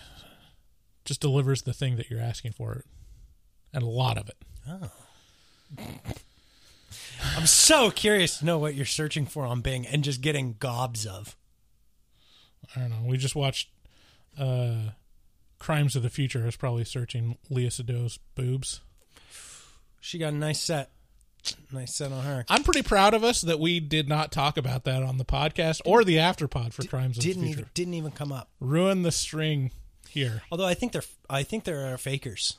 [1.04, 2.84] just delivers the thing that you're asking for,
[3.72, 4.36] and a lot of it.
[4.68, 4.90] Oh.
[7.36, 11.06] I'm so curious to know what you're searching for on Bing and just getting gobs
[11.06, 11.36] of.
[12.74, 13.08] I don't know.
[13.08, 13.70] We just watched
[14.38, 14.90] uh,
[15.58, 16.42] Crimes of the Future.
[16.42, 18.80] I was probably searching Léa Seydoux's boobs.
[20.00, 20.90] She got a nice set.
[21.72, 22.44] Nice set on her.
[22.48, 25.80] I'm pretty proud of us that we did not talk about that on the podcast
[25.84, 27.58] or the afterpod for Crimes of the Didn't Future.
[27.60, 28.48] even didn't even come up.
[28.60, 29.70] Ruin the string
[30.08, 30.42] here.
[30.50, 32.58] Although I think they're I think there are fakers.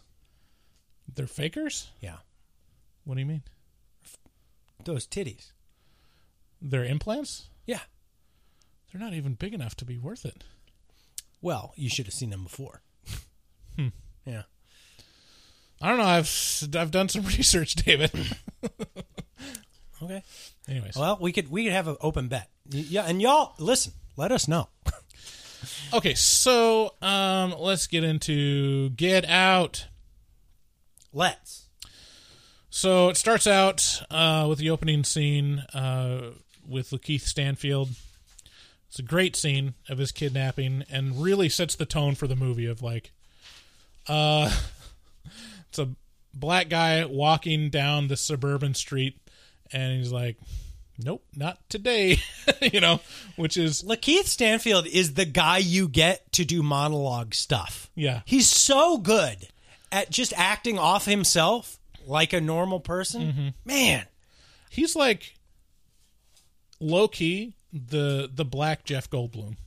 [1.13, 1.89] They're fakers?
[2.02, 2.17] Yeah.
[3.06, 3.43] What do you mean?
[4.84, 5.52] Those titties.
[6.62, 7.50] They're implants?
[7.65, 7.80] Yeah.
[8.91, 10.43] They're not even big enough to be worth it.
[11.41, 12.82] Well, you should have seen them before.
[13.78, 13.89] Hmm.
[14.26, 14.43] Yeah.
[15.86, 16.04] I don't know.
[16.06, 18.12] I've I've done some research, David.
[20.04, 20.24] Okay.
[20.67, 22.50] Anyways, Well, we could we could have an open bet.
[22.69, 23.93] Yeah, and y'all listen.
[24.17, 24.67] Let us know.
[25.93, 26.13] okay.
[26.13, 29.88] So um, let's get into Get Out.
[31.13, 31.69] Let's.
[32.69, 36.32] So it starts out uh, with the opening scene uh,
[36.67, 37.89] with Lakeith Stanfield.
[38.89, 42.65] It's a great scene of his kidnapping and really sets the tone for the movie
[42.65, 43.12] of like,
[44.08, 44.54] uh,
[45.78, 45.96] it's a
[46.34, 49.20] black guy walking down the suburban street
[49.72, 50.38] and he's like,
[50.98, 52.20] "Nope, not today."
[52.62, 53.02] you know,
[53.36, 57.90] which is Lakeith Stanfield is the guy you get to do monologue stuff.
[57.96, 59.48] yeah, He's so good
[59.92, 63.22] at just acting off himself like a normal person.
[63.22, 63.48] Mm-hmm.
[63.66, 64.06] Man,
[64.70, 65.36] he's like
[66.80, 69.58] low key the the black Jeff Goldblum.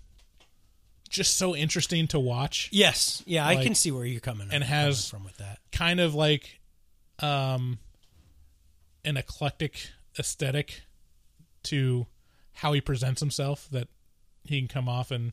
[1.10, 2.68] Just so interesting to watch.
[2.70, 5.57] yes, yeah, I can see where you're coming and coming has from with that.
[5.72, 6.60] Kind of like
[7.20, 7.78] um
[9.04, 10.82] an eclectic aesthetic
[11.64, 12.06] to
[12.54, 13.88] how he presents himself that
[14.44, 15.32] he can come off in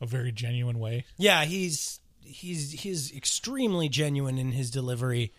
[0.00, 1.04] a very genuine way.
[1.16, 5.32] Yeah, he's he's he's extremely genuine in his delivery.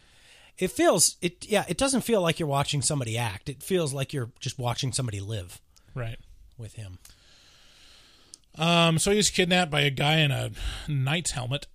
[0.57, 3.49] It feels it yeah, it doesn't feel like you're watching somebody act.
[3.49, 5.59] It feels like you're just watching somebody live
[5.95, 6.19] Right.
[6.57, 6.99] with him.
[8.57, 10.51] Um so he's kidnapped by a guy in a
[10.87, 11.67] knight's helmet.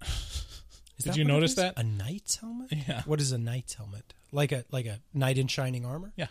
[0.99, 1.75] Is Did you notice that?
[1.77, 2.73] A knight's helmet?
[2.73, 3.03] Yeah.
[3.05, 4.15] What is a knight's helmet?
[4.33, 6.13] Like a like a knight in shining armor?
[6.17, 6.29] Yeah.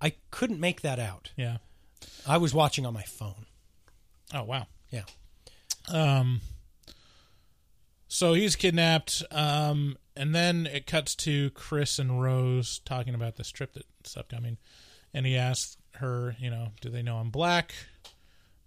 [0.00, 1.30] I couldn't make that out.
[1.36, 1.58] Yeah.
[2.26, 3.46] I was watching on my phone.
[4.32, 4.66] Oh wow.
[4.90, 5.04] Yeah.
[5.88, 6.40] Um
[8.08, 13.50] so he's kidnapped um and then it cuts to Chris and Rose talking about this
[13.50, 14.58] trip that's upcoming
[15.12, 17.74] and he asks her, you know, do they know I'm black?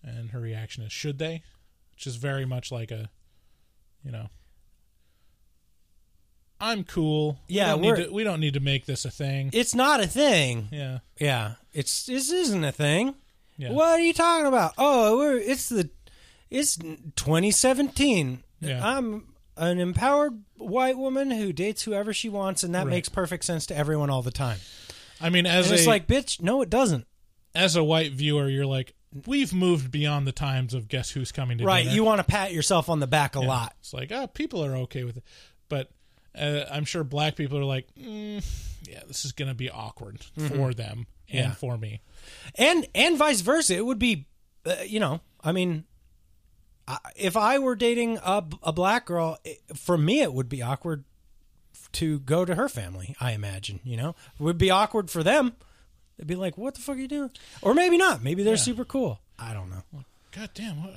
[0.02, 1.44] And her reaction is should they?
[1.94, 3.10] Which is very much like a
[4.04, 4.30] you know
[6.60, 7.38] I'm cool.
[7.48, 9.52] Yeah, we don't, need to, we don't need to make this a thing.
[9.54, 10.68] It's not a thing.
[10.72, 11.00] yeah.
[11.20, 11.54] Yeah.
[11.74, 13.16] It's this isn't a thing.
[13.58, 13.72] Yeah.
[13.72, 14.74] What are you talking about?
[14.78, 15.90] Oh, we're it's the
[16.50, 18.44] it's 2017.
[18.62, 18.86] Yeah.
[18.98, 22.92] I'm an empowered white woman who dates whoever she wants, and that Right.
[22.92, 24.60] makes perfect sense to everyone all the time.
[25.22, 27.06] I mean as And it's a like, bitch, no, it doesn't.
[27.56, 28.94] as a white viewer, you're like,
[29.26, 31.84] we've moved beyond the times of guess who's coming to Right?
[31.84, 31.96] dinner.
[31.96, 33.48] You want to pat yourself on the back a Yeah.
[33.48, 33.76] lot.
[33.80, 35.24] It's like, oh, people are okay with it,
[35.70, 35.90] but
[36.38, 38.44] uh, I'm sure black people are like, mm,
[38.88, 41.38] yeah, this is going to be awkward for them and Mm-hmm.
[41.38, 41.52] Yeah.
[41.56, 42.00] for me.
[42.56, 43.76] and and vice versa.
[43.76, 44.28] It would be,
[44.66, 45.84] uh, you know, I mean,
[46.88, 50.62] I, if I were dating a, a black girl, it, for me it would be
[50.62, 51.04] awkward
[51.94, 53.14] to go to her family.
[53.20, 55.56] I imagine, you know, it would be awkward for them.
[56.18, 58.24] They'd be like, "What the fuck are you doing?" Or maybe not.
[58.24, 58.62] Maybe they're Yeah.
[58.62, 59.20] super cool.
[59.38, 59.84] I don't know.
[60.32, 60.94] God damn, what,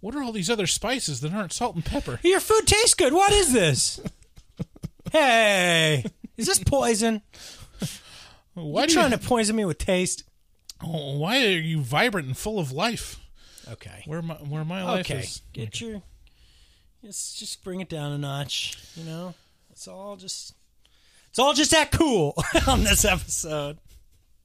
[0.00, 2.18] what are all these other spices that aren't salt and pepper?
[2.24, 3.12] Your food tastes good.
[3.12, 4.00] What is this?
[5.12, 6.04] hey,
[6.36, 7.22] is this poison?
[8.54, 10.24] Why you do trying you, to poison me with taste?
[10.82, 13.18] oh, why are you vibrant and full of life?
[13.70, 14.02] Okay.
[14.06, 15.20] Where my where my life okay.
[15.20, 15.42] is?
[15.52, 16.02] Get your
[17.04, 19.34] just just bring it down a notch, you know?
[19.70, 20.54] It's all just
[21.28, 22.34] it's all just that cool
[22.66, 23.78] on this episode.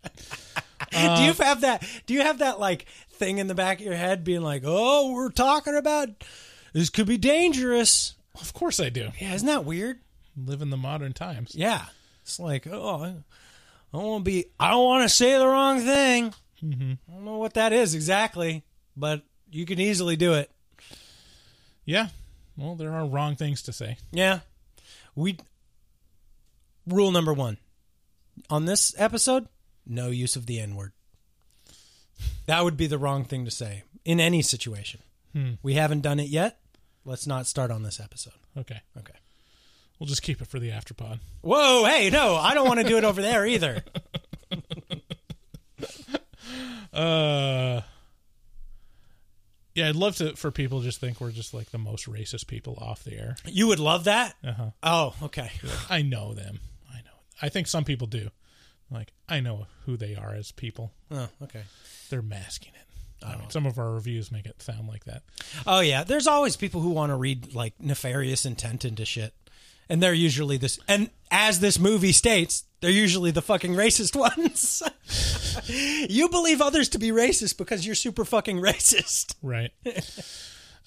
[0.03, 2.85] do you uh, have that do you have that like
[3.15, 6.09] thing in the back of your head being like, "Oh, we're talking about
[6.73, 9.11] this could be dangerous." Of course I do.
[9.19, 9.99] Yeah, isn't that weird?
[10.37, 11.53] Live in the modern times.
[11.55, 11.85] Yeah.
[12.21, 13.13] It's like, "Oh, I
[13.93, 16.93] don't want to be I don't want to say the wrong thing." Mm-hmm.
[17.09, 18.63] I don't know what that is exactly,
[18.97, 20.49] but you can easily do it.
[21.85, 22.07] Yeah.
[22.57, 23.97] Well, there are wrong things to say.
[24.11, 24.39] Yeah.
[25.15, 25.37] We
[26.87, 27.57] rule number 1.
[28.49, 29.47] On this episode,
[29.85, 30.91] no use of the N-word.
[32.45, 35.01] That would be the wrong thing to say in any situation.
[35.33, 35.53] Hmm.
[35.63, 36.59] We haven't done it yet.
[37.03, 38.33] Let's not start on this episode.
[38.57, 38.81] Okay.
[38.97, 39.13] Okay.
[39.99, 41.19] We'll just keep it for the afterpod.
[41.41, 43.83] Whoa, hey, no, I don't want to do it over there either.
[46.93, 47.81] Uh,
[49.73, 52.47] yeah, I'd love to for people to just think we're just like the most racist
[52.47, 53.35] people off the air.
[53.45, 54.35] You would love that?
[54.41, 54.69] Uh-huh.
[54.81, 55.51] Oh, okay.
[55.89, 56.61] I know them.
[56.89, 57.17] I know.
[57.41, 58.29] I think some people do.
[58.91, 60.91] Like I know who they are as people.
[61.11, 61.63] Oh, okay.
[62.09, 62.81] They're masking it.
[63.25, 65.23] I mean, some of our reviews make it sound like that.
[65.65, 69.33] Oh yeah, there's always people who want to read like nefarious intent into shit,
[69.89, 70.77] and they're usually this.
[70.87, 74.83] And as this movie states, they're usually the fucking racist ones.
[76.07, 79.33] you believe others to be racist because you're super fucking racist.
[79.41, 79.71] Right.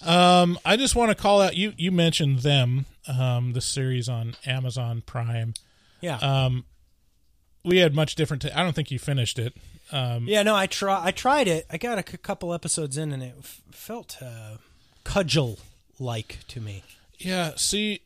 [0.05, 1.73] um, I just want to call out you.
[1.77, 5.53] You mentioned them, um, the series on Amazon Prime.
[5.99, 6.17] Yeah.
[6.17, 6.65] Um,
[7.63, 8.41] we had much different.
[8.43, 9.55] T- I don't think you finished it.
[9.91, 11.03] Um, yeah, no, I try.
[11.05, 11.65] I tried it.
[11.69, 14.57] I got a c- couple episodes in, and it f- felt uh,
[15.03, 15.59] cudgel
[15.99, 16.83] like to me.
[17.17, 18.01] Yeah, see,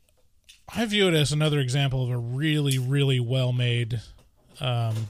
[0.73, 4.01] I view it as another example of a really, really well made
[4.61, 5.07] um,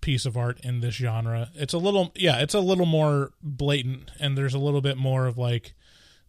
[0.00, 1.50] piece of art in this genre.
[1.54, 5.26] It's a little, yeah, it's a little more blatant, and there's a little bit more
[5.26, 5.74] of like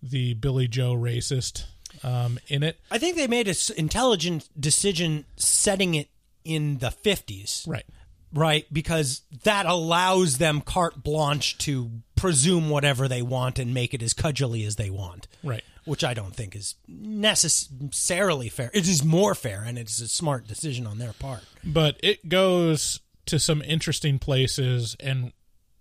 [0.02, 1.66] the Billy Joe racist
[2.04, 2.80] um, in it.
[2.89, 6.10] I think they made an intelligent decision setting it
[6.44, 7.68] in the 50s.
[7.68, 7.86] Right.
[8.32, 14.04] Right, because that allows them carte blanche to presume whatever they want and make it
[14.04, 15.28] as cudgely as they want.
[15.44, 15.64] Right.
[15.86, 18.70] which I don't think is necessarily fair.
[18.72, 21.44] It is more fair, and it's a smart decision on their part.
[21.64, 25.32] but it goes to some interesting places and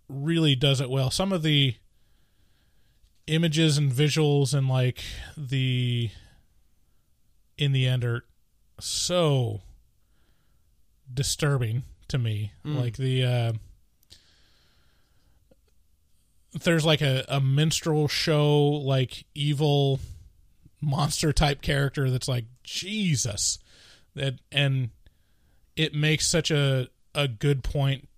[0.08, 1.10] really does it well.
[1.10, 1.74] Some of the
[3.26, 5.02] images and visuals and like
[5.36, 6.08] the
[7.58, 8.24] in the end are
[8.80, 9.60] so
[11.12, 12.52] disturbing to me.
[12.64, 12.80] Mm.
[12.80, 13.52] Like the uh
[16.62, 20.00] there's like a, a minstrel show like evil
[20.80, 23.58] monster type character that's like Jesus
[24.14, 24.90] that and
[25.76, 28.08] it makes such a a good point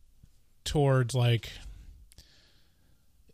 [0.65, 1.51] towards like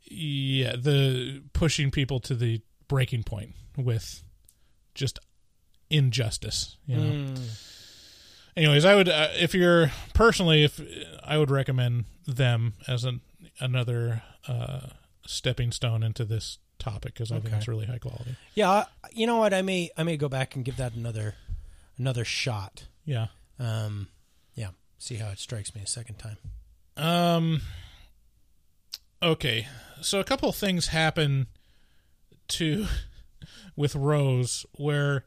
[0.05, 4.23] yeah the pushing people to the breaking point with
[4.95, 5.19] just
[5.91, 7.03] injustice you know
[7.35, 7.63] Mm.
[8.57, 10.81] Anyways i would uh, if you're personally if
[11.25, 13.21] i would recommend them as an
[13.61, 14.81] another uh
[15.27, 19.37] stepping stone into this topic because i think it's really high quality Yeah, you know
[19.39, 19.53] what?
[19.55, 21.35] I may I may go back and give that another
[21.99, 22.87] another shot.
[23.05, 23.29] yeah
[23.59, 24.09] Um,
[24.55, 26.37] yeah, see how it strikes me a second time.
[26.97, 27.63] Um.
[29.23, 29.67] Okay,
[30.03, 31.47] so a couple of things happen
[32.49, 32.87] to
[33.77, 35.25] with Rose where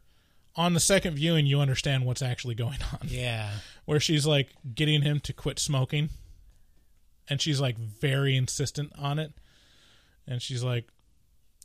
[0.59, 2.99] on the second viewing you understand what's actually going on.
[3.07, 3.49] Yeah.
[3.85, 6.09] Where she's like getting him to quit smoking,
[7.27, 9.31] and she's like very insistent on it,
[10.27, 10.85] and she's like,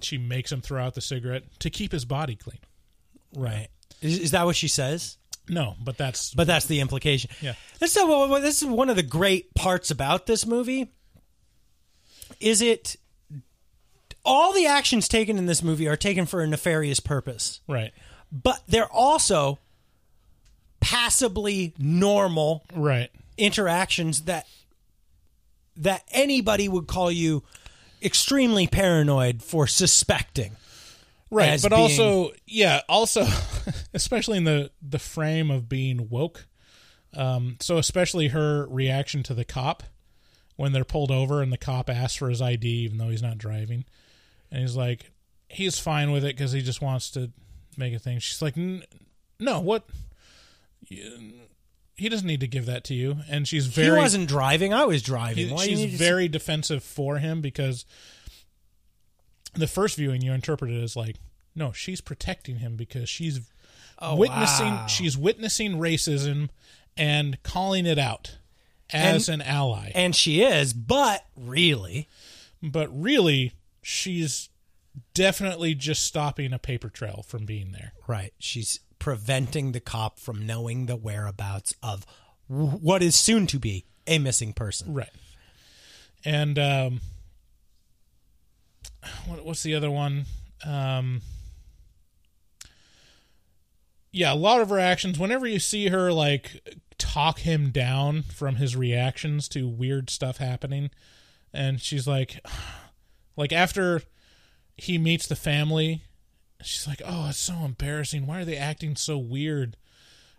[0.01, 2.61] she makes him throw out the cigarette to keep his body clean.
[3.37, 3.69] Right.
[4.01, 5.19] Is, is that what she says?
[5.51, 7.31] No, but that's But that's the implication.
[7.43, 7.55] Yeah.
[7.79, 8.07] That's so.
[8.07, 10.93] Well, well, this is one of the great parts about this movie.
[12.41, 12.97] Is it
[14.25, 17.93] all the actions taken in this movie are taken for a nefarious purpose, right.
[18.35, 19.59] But they're also
[20.81, 23.11] passably normal Right.
[23.39, 24.47] interactions that
[25.77, 27.43] that anybody would call you
[28.03, 30.53] extremely paranoid for suspecting.
[31.31, 33.27] right but being- also yeah also
[33.95, 36.47] especially in the the frame of being woke
[37.15, 39.83] um so especially her reaction to the cop
[40.57, 43.39] when they're pulled over and the cop asks for his id even though he's not
[43.39, 43.85] driving
[44.51, 45.11] and he's like
[45.49, 47.31] he's fine with it because he just wants to
[47.79, 48.19] make a thing.
[48.19, 48.85] She's like "N-
[49.39, 49.85] no what?
[51.97, 53.19] He doesn't need to give that to you.
[53.29, 55.49] And she's very he wasn't driving; I was driving.
[55.49, 57.85] he- Why she's very defensive for him because
[59.55, 61.15] the first viewing you interpret it as like
[61.55, 63.41] no she's protecting him because she's
[64.01, 64.87] Oh, witnessing wow.
[64.89, 66.49] she's witnessing racism
[66.97, 68.39] and calling it out
[68.91, 69.93] as And- an ally.
[69.95, 72.09] and she is, but really,
[72.61, 73.53] but really
[73.83, 74.49] she's
[75.13, 78.33] definitely just stopping a paper trail from being there Right.
[78.39, 82.07] She's preventing the cop from knowing the whereabouts of
[82.49, 84.93] what is soon to be a missing person.
[84.93, 85.11] Right.
[86.25, 87.01] And um,
[89.27, 90.27] what, what's the other one?
[90.65, 91.23] Um,
[94.13, 95.19] yeah, a lot of her actions.
[95.19, 100.91] Whenever you see her like talk him down from his reactions to weird stuff happening,
[101.53, 102.45] and she's like,
[103.37, 104.03] like after
[104.77, 106.05] he meets the family,
[106.63, 108.27] she's like, "Oh, it's so embarrassing.
[108.27, 109.77] Why are they acting so weird?"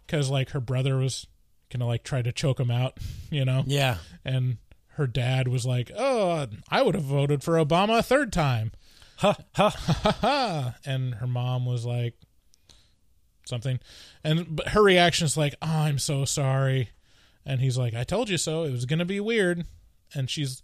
[0.06, 1.28] Because like her brother was
[1.72, 2.98] gonna like try to choke him out,
[3.30, 3.64] you know?
[3.66, 3.98] Yeah.
[4.24, 4.58] And
[4.90, 8.72] her dad was like, "Oh, I would have voted for Obama a third time."
[9.18, 10.76] Ha ha ha ha.
[10.86, 12.16] And her mom was like
[13.46, 13.80] something,
[14.24, 16.90] and but her reaction is like, "Oh, I'm so sorry,"
[17.46, 18.64] and he's like, "I told you so.
[18.64, 19.66] It was gonna be weird,"
[20.14, 20.62] and she's.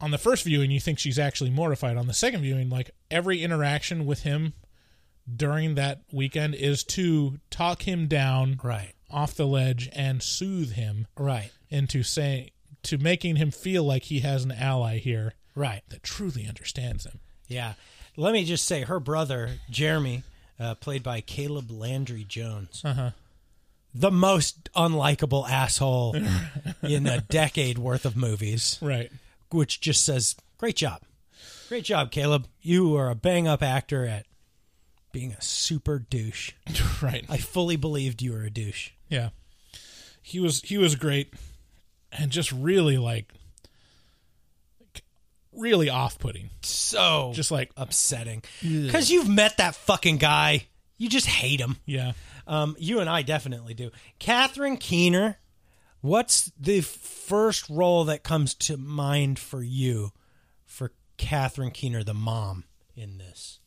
[0.00, 1.96] On the first viewing, you think she's actually mortified.
[1.96, 4.52] On the second viewing, like every interaction with him
[5.34, 8.92] during that weekend is to talk him down Right.
[9.10, 11.50] off the ledge and soothe him Right.
[11.70, 12.50] into saying
[12.84, 15.82] to making him feel like he has an ally here Right.
[15.88, 17.18] that truly understands him.
[17.48, 17.74] Yeah.
[18.16, 20.22] Let me just say, her brother Jeremy,
[20.60, 23.10] uh, played by Caleb Landry Jones, Uh-huh.
[23.94, 26.14] the most unlikable asshole
[26.82, 28.78] in a decade worth of movies.
[28.80, 29.10] Right.
[29.50, 31.02] Which just says, "Great job,
[31.68, 32.46] great job, Caleb.
[32.60, 34.26] You are a bang up actor at
[35.12, 36.52] being a super douche."
[37.02, 37.24] Right.
[37.28, 38.90] I fully believed you were a douche.
[39.08, 39.28] Yeah.
[40.22, 41.34] He was he was great
[42.10, 43.32] and just really like
[45.52, 46.50] really off-putting.
[46.62, 50.66] So Just like upsetting because you've met that fucking guy.
[50.98, 51.76] You just hate him.
[51.86, 52.12] yeah.
[52.46, 53.90] Um, you and I definitely do.
[54.18, 55.36] Catherine Keener,
[56.06, 60.12] what's the first role that comes to mind for you
[60.64, 63.60] for Catherine Keener, the mom in this?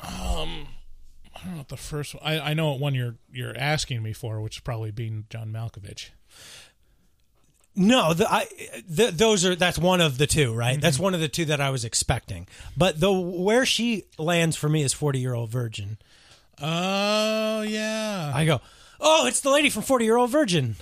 [0.00, 0.68] Um
[1.34, 2.22] I don't know the first one.
[2.24, 5.52] I, I know what one you're you're asking me for, which is probably being John
[5.52, 6.10] Malkovich.
[7.74, 8.46] No, the, I,
[8.86, 10.78] the, those are that's one of the two, right?
[10.78, 12.46] That's one of the two that I was expecting.
[12.76, 15.98] But the where she lands for me is forty year old virgin.
[16.60, 18.30] Oh yeah.
[18.34, 18.60] I go,
[19.02, 20.76] oh, it's the lady from Forty Year Old Virgin,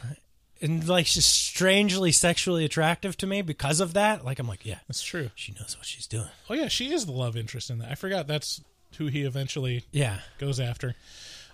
[0.62, 4.24] and like she's strangely sexually attractive to me because of that.
[4.24, 5.30] Like I'm like, yeah, That's true.
[5.34, 6.28] she knows what she's doing.
[6.48, 7.90] Oh yeah, she is the love interest in that.
[7.90, 8.60] I forgot that's
[8.98, 10.94] who he eventually Yeah, goes after.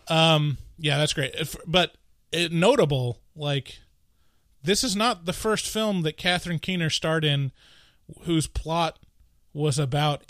[0.09, 1.35] Um, yeah, that's great.
[1.35, 1.95] If- But
[2.33, 3.79] it, notable, like
[4.62, 7.53] this is not the first film that Catherine Keener starred in,
[8.23, 8.99] whose plot
[9.53, 10.23] was about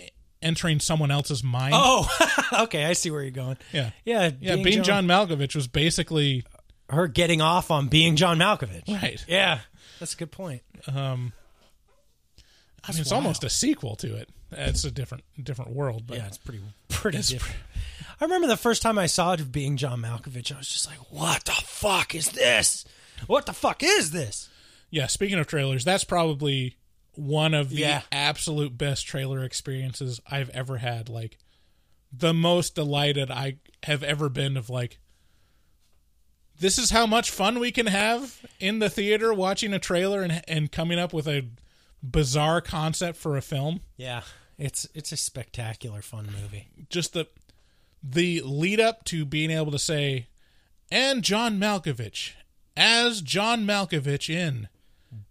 [0.47, 1.75] entering someone else's mind.
[1.77, 2.09] Oh,
[2.61, 3.59] okay, I see where you're going.
[3.73, 4.57] yeah, Yeah, yeah.
[4.57, 6.45] Being, John, Malkovich was basically
[6.89, 8.89] her getting off on being John Malkovich.
[8.89, 9.23] right.
[9.29, 9.61] Yeah,
[9.99, 10.63] that's a good point.
[10.87, 11.33] Um,
[12.85, 14.29] I mean, it's almost a sequel to it.
[14.53, 17.59] It's a different different world, but yeah, it's pretty pretty It's different.
[18.21, 20.99] I remember the first time I saw it being John Malkovich, I was just like,
[21.13, 22.85] "What the fuck is this?
[23.27, 24.49] What the fuck is this?"
[24.91, 25.09] yeah.
[25.09, 26.77] Speaking of trailers, that's probably
[27.17, 28.03] one of the Yeah.
[28.13, 31.09] absolute best trailer experiences I've ever had.
[31.09, 31.39] Like
[32.13, 34.99] the most delighted I have ever been of like.
[36.59, 40.43] This is how much fun we can have in the theater watching a trailer and
[40.49, 41.47] and coming up with a
[42.03, 43.81] bizarre concept for a film.
[43.97, 44.23] Yeah,
[44.59, 46.69] it's it's a spectacular fun movie.
[46.89, 47.29] just the
[48.03, 50.29] the lead up to being able to say
[50.91, 52.33] and John Malkovich
[52.77, 54.69] as John Malkovich in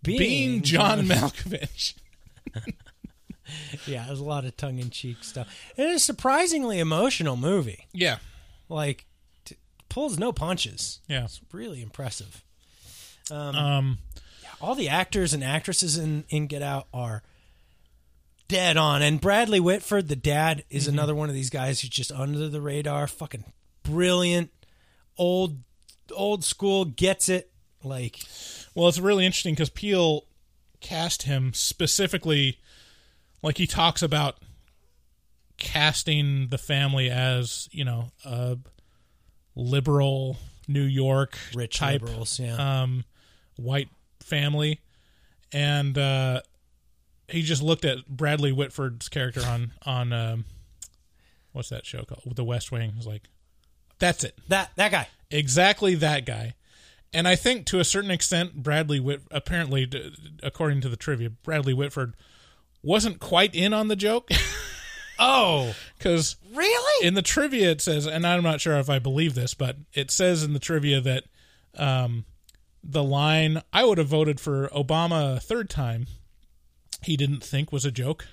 [0.04, 1.94] being, John, Malkovich.
[3.86, 5.48] yeah, there's a lot of tongue in cheek stuff.
[5.78, 7.88] It's a surprisingly emotional movie.
[7.94, 8.18] Yeah.
[8.70, 9.06] Like
[9.46, 9.58] t-
[9.90, 11.00] pulls no punches.
[11.08, 11.26] Yeah.
[11.26, 12.44] It's really impressive.
[13.32, 13.98] Um, Um
[14.62, 17.22] all the actors and actresses in, in Get Out are
[18.48, 19.02] dead on.
[19.02, 20.94] And Bradley Whitford, the dad, is Mm-hmm.
[20.94, 23.06] another one of these guys who's just under the radar.
[23.06, 23.44] Fucking
[23.84, 24.52] brilliant,
[25.18, 25.58] old,
[26.16, 27.52] old school, gets it.
[27.86, 28.20] Like,
[28.74, 30.26] well, it's really interesting because Peele
[30.82, 32.60] cast him specifically
[33.42, 34.38] like he talks about
[35.58, 38.58] casting the family as, you know, a
[39.56, 42.82] liberal New York Rich type liberals, yeah.
[42.82, 43.06] um
[43.56, 43.88] white
[44.20, 44.82] family
[45.54, 46.42] and uh
[47.30, 50.46] he just looked at Bradley Whitford's character on on um
[51.52, 52.36] what's that show called?
[52.36, 52.92] The West Wing.
[52.96, 53.24] He's like,
[53.98, 54.38] that's it.
[54.50, 55.08] that that guy.
[55.32, 56.56] Exactly that guy.
[57.16, 59.90] And I think to a certain extent, Bradley Whit apparently,
[60.44, 62.16] according to the trivia, Bradley Whitford
[62.84, 64.30] wasn't quite in on the joke
[65.20, 67.08] Oh, because really?
[67.08, 70.12] in the trivia it says, and I'm not sure if I believe this, but it
[70.12, 71.24] says in the trivia that
[71.78, 72.26] um,
[72.84, 76.08] the line "I would have voted for Obama a third time,"
[77.02, 78.28] he didn't think was a joke.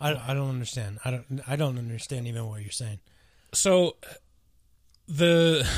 [0.00, 1.00] I, I don't understand.
[1.04, 1.40] I don't.
[1.46, 3.00] I don't understand even what you're saying.
[3.52, 3.96] so
[5.08, 5.68] the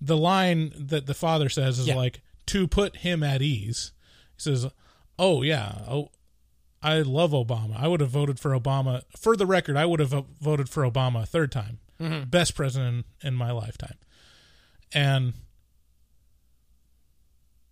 [0.00, 1.96] the line that the father says is Yeah.
[1.96, 3.92] like to put him at ease.
[4.36, 4.66] He says,
[5.18, 6.10] "Oh yeah, oh
[6.82, 7.76] I love Obama.
[7.80, 9.02] I would have voted for Obama.
[9.16, 11.78] For the record, I would have voted for Obama a third time.
[12.00, 12.28] Mm-hmm.
[12.28, 13.96] Best president in, in my lifetime."
[14.92, 15.34] And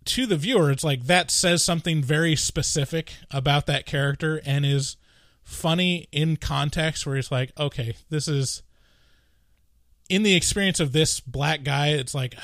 [0.05, 4.97] to the viewer, it's like that says something very specific about that character and is
[5.43, 8.61] funny in context where it's like, okay, this is
[10.09, 12.35] in the experience of this black guy, it's like,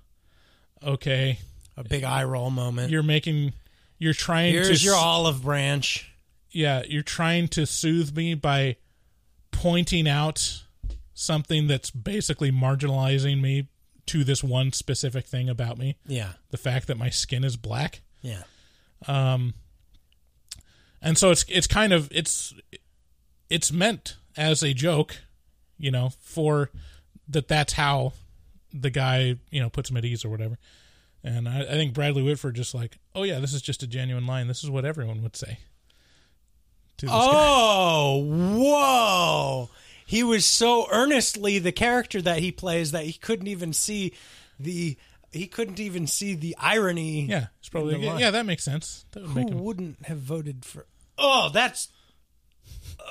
[0.82, 1.38] okay,
[1.76, 2.90] A big eye roll moment.
[2.90, 3.52] you're making,
[3.98, 6.10] you're trying Here's to, your olive branch.
[6.50, 8.76] yeah, you're trying to soothe me by
[9.50, 10.62] pointing out
[11.14, 13.68] something that's basically marginalizing me
[14.06, 18.02] to this one specific thing about me, Yeah, the fact that my skin is black.
[18.22, 18.42] yeah.
[19.08, 19.54] Um,
[21.02, 22.54] and so it's it's kind of it's
[23.50, 25.18] it's meant as a joke,
[25.78, 26.70] you know, for
[27.28, 28.12] that that's how
[28.72, 30.58] the guy you know puts him at ease or whatever.
[31.24, 34.26] And I, I think Bradley Whitford just like, oh yeah, this is just a genuine
[34.26, 34.46] line.
[34.48, 35.58] This is what everyone would say.
[36.98, 37.20] To this guy.
[37.20, 38.22] Oh,
[38.56, 39.70] whoa!
[40.06, 44.14] He was so earnestly the character that he plays that he couldn't even see
[44.58, 44.96] the
[45.32, 47.22] he couldn't even see the irony.
[47.22, 49.04] yeah, it's probably yeah, yeah, that makes sense.
[49.12, 49.60] That would Who make him.
[49.60, 50.86] wouldn't have voted for?
[51.18, 51.88] Oh, that's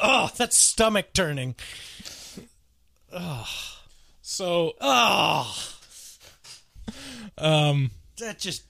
[0.01, 1.55] oh, that's stomach turning.
[4.21, 5.55] So Oh,
[7.37, 8.63] um, that just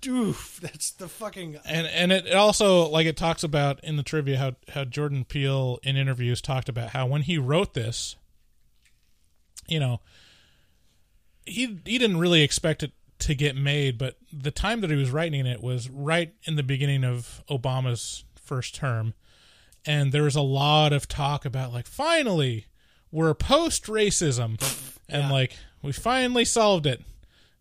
[0.00, 0.60] doof.
[0.60, 4.38] That's the fucking and and it it also like it talks about in the trivia
[4.38, 8.16] how how Jordan Peele in interviews talked about how when he wrote this,
[9.66, 10.00] you know,
[11.44, 15.10] he he didn't really expect it to get made, but the time that he was
[15.10, 19.14] writing it was right in the beginning of Obama's first term,
[19.86, 22.66] and there was a lot of talk about like finally
[23.14, 24.60] we're post racism,
[25.08, 27.00] and like we finally solved it,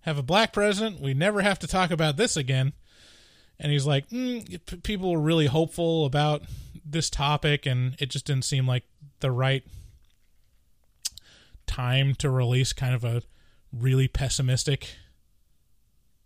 [0.02, 1.00] have a black president.
[1.00, 2.74] We never have to talk about this again.
[3.60, 6.42] And he's like, mm, p- people were really hopeful about
[6.84, 8.84] this topic, and it just didn't seem like
[9.20, 9.64] the right
[11.68, 13.22] time to release kind of a
[13.72, 14.96] really pessimistic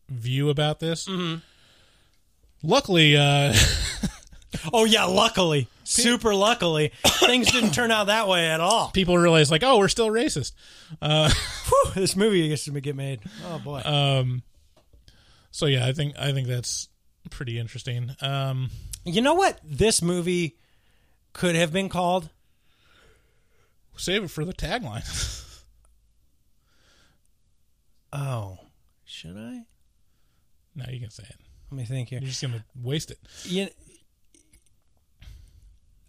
[0.10, 1.06] view about this.
[1.06, 1.42] Mhm.
[2.64, 3.54] Luckily, uh,
[4.74, 8.90] Oh yeah, luckily, super luckily, things didn't turn out that way at all.
[8.92, 10.52] people realize like, oh, we're still racist.
[11.02, 11.32] Uh,
[11.70, 13.22] Whew, this movie gets to get made.
[13.46, 13.82] Oh boy.
[13.86, 14.44] um,
[15.52, 16.90] so yeah, I think I think that's
[17.30, 18.12] pretty interesting.
[18.22, 18.70] Um,
[19.06, 20.58] you know what this movie
[21.34, 22.30] could have been called?
[24.00, 25.04] save it for the tagline.
[28.14, 28.58] Oh,
[29.06, 29.64] should I?
[30.76, 31.36] no, you can say it.
[31.70, 32.20] Let me think here.
[32.20, 33.20] You're just gonna waste it.
[33.44, 33.68] You,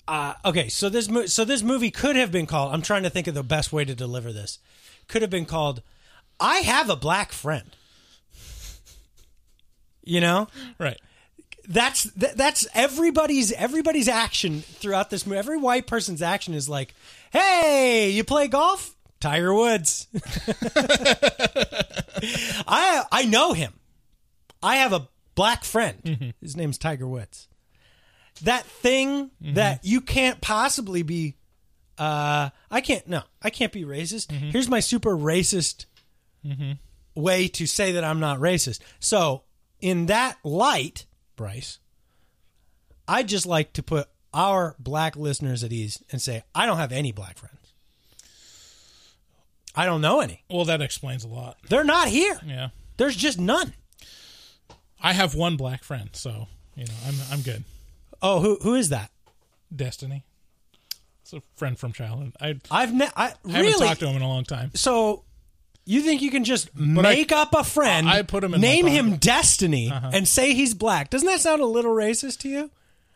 [0.09, 2.73] uh, okay, so this mo- so this movie could have been called.
[2.73, 4.59] I'm trying to think of the best way to deliver this.
[5.07, 5.83] Could have been called
[6.41, 7.71] "I Have a Black Friend."
[10.05, 10.49] You know,
[10.79, 10.99] Right.
[11.69, 15.39] that's th- that's everybody's everybody's action throughout this movie.
[15.39, 16.95] Every white person's action is like,
[17.31, 18.95] "Hey, you play golf?
[19.21, 20.07] Tiger Woods."
[22.67, 23.75] I I know him.
[24.63, 26.35] I have a black friend.
[26.41, 27.47] His name's Tiger Woods.
[28.43, 29.55] That thing mm-hmm.
[29.55, 31.37] that you can't possibly be.
[31.97, 33.07] Uh, I can't.
[33.09, 34.29] No, I can't be racist.
[34.29, 34.51] Mm-hmm.
[34.51, 35.87] Here's my super racist
[36.45, 36.73] mm-hmm.
[37.21, 38.81] way to say that I'm not racist.
[39.01, 39.43] So,
[39.81, 41.79] in that light, Bryce,
[43.07, 46.93] I just like to put our black listeners at ease and say I don't have
[46.93, 47.55] any black friends.
[49.75, 50.45] I don't know any.
[50.51, 51.57] Well, that explains a lot.
[51.69, 52.41] They're not here.
[52.45, 52.69] Yeah.
[52.97, 53.75] There's just none.
[55.01, 57.65] I have one black friend, so you know I'm I'm good.
[58.23, 59.11] Oh, who who is that?
[59.75, 60.25] Destiny.
[61.23, 62.33] It's a friend from childhood.
[62.41, 64.71] I I've ne- I, I haven't really talked to him in a long time.
[64.75, 65.25] so
[65.85, 68.87] you think you can just I- make up a friend, I put him in name
[68.87, 69.17] him.
[69.17, 70.11] Destiny, Uh-huh.
[70.13, 71.11] and say he's black?
[71.11, 72.71] Doesn't that sound a little racist to you?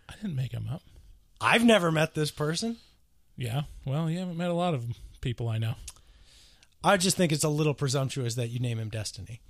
[0.09, 0.83] I didn't make him up.
[1.41, 2.77] I've never met this person.
[3.37, 3.63] Yeah.
[3.85, 4.85] Well, you haven't met a lot of
[5.21, 5.75] people I know.
[6.85, 9.41] I just think it's a little presumptuous that you name him Destiny.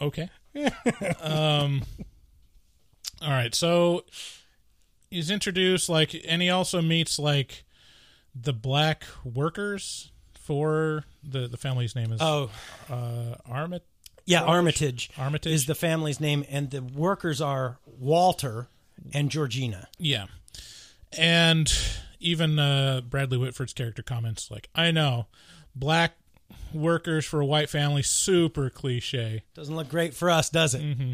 [0.00, 0.30] Okay.
[1.20, 1.82] um.
[3.22, 3.54] All right.
[3.54, 4.04] So
[5.10, 7.64] he's introduced like, and he also meets like
[8.34, 12.50] the black workers for the the family's name is Oh,
[12.90, 13.84] uh Armit.
[14.24, 15.10] yeah, Armitage.
[15.18, 18.66] Armitage is the family's name, and the workers are Walter
[19.12, 19.88] and Georgina.
[19.98, 20.26] Yeah.
[21.16, 21.72] And
[22.20, 25.26] even uh, Bradley Whitford's character comments like, "I know,
[25.74, 26.12] black
[26.72, 30.82] workers for a white family, super cliche." Doesn't look great for us, does it?
[30.82, 31.12] Mm-hmm.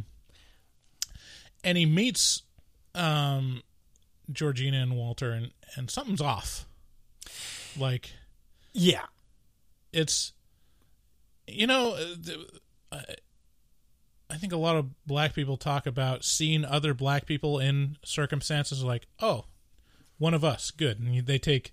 [1.68, 2.42] And he meets
[2.94, 3.62] um,
[4.32, 6.66] Georgina and Walter, and and something's off.
[7.78, 8.10] Like
[8.72, 9.04] Yeah.
[9.92, 10.32] it's,
[11.46, 12.60] you know, uh, the-
[12.90, 13.04] I
[14.30, 18.82] I think a lot of black people talk about seeing other black people in circumstances
[18.82, 19.44] like, oh,
[20.18, 21.72] one of us, good, and they take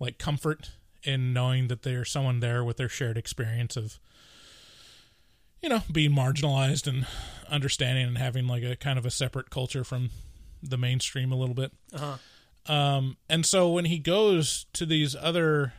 [0.00, 0.70] like comfort
[1.04, 3.98] in knowing that there's someone there with their shared experience of,
[5.62, 7.06] you know, being marginalized and
[7.48, 10.10] understanding and having like a kind of a separate culture from
[10.62, 11.72] the mainstream a little bit.
[11.92, 12.72] Uh-huh.
[12.72, 15.72] Um, and so when he goes to these other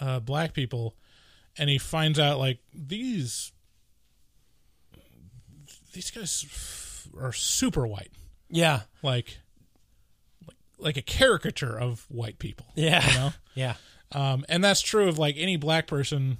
[0.00, 0.94] uh, black people,
[1.58, 3.52] and he finds out like these
[5.92, 8.10] these guys are super white,
[8.50, 8.80] Yeah.
[9.02, 9.38] like
[10.46, 12.66] like, like a caricature of white people.
[12.74, 13.06] Yeah.
[13.08, 13.30] you know.
[13.54, 13.74] Yeah.
[14.10, 16.38] Um, and that's true of like any black person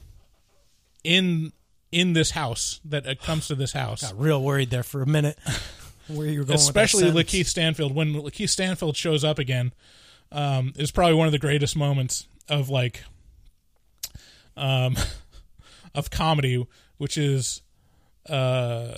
[1.04, 1.52] in
[1.95, 4.03] in this house that uh, comes to this house.
[4.03, 5.38] Got real worried there for a minute.
[6.09, 7.95] Where you were going, especially with Lakeith Stanfield.
[7.95, 9.72] When Lakeith Stanfield shows up again,
[10.32, 13.05] um, is probably one of the greatest moments of like,
[14.57, 14.97] um,
[15.95, 16.66] of comedy,
[16.99, 17.62] which is,
[18.28, 18.97] uh,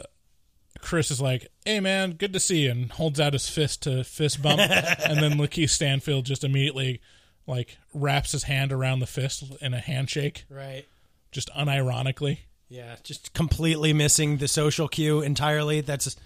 [0.80, 4.02] Chris is like, "Hey man, good to see you," and holds out his fist to
[4.02, 7.00] fist bump, and then Lakeith Stanfield just immediately
[7.46, 10.84] like wraps his hand around the fist in a handshake, Right.
[11.30, 12.38] just unironically.
[12.68, 15.80] Yeah, just completely missing the social cue entirely.
[15.80, 16.16] That's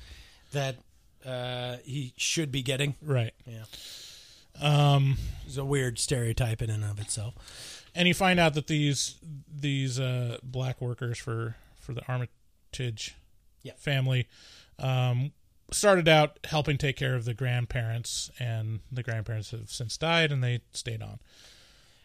[0.52, 0.76] that
[1.24, 2.94] uh, he should be getting.
[3.02, 3.34] Right.
[3.46, 3.64] Yeah.
[4.60, 7.34] Um, It's a weird stereotype in and of itself.
[7.94, 9.16] and you find out that these
[9.52, 13.14] these uh, black workers for for the Armitage
[13.62, 13.72] Yeah.
[13.76, 14.28] family
[14.78, 15.32] um,
[15.72, 20.42] started out helping take care of the grandparents, and the grandparents have since died, and
[20.42, 21.18] they stayed on.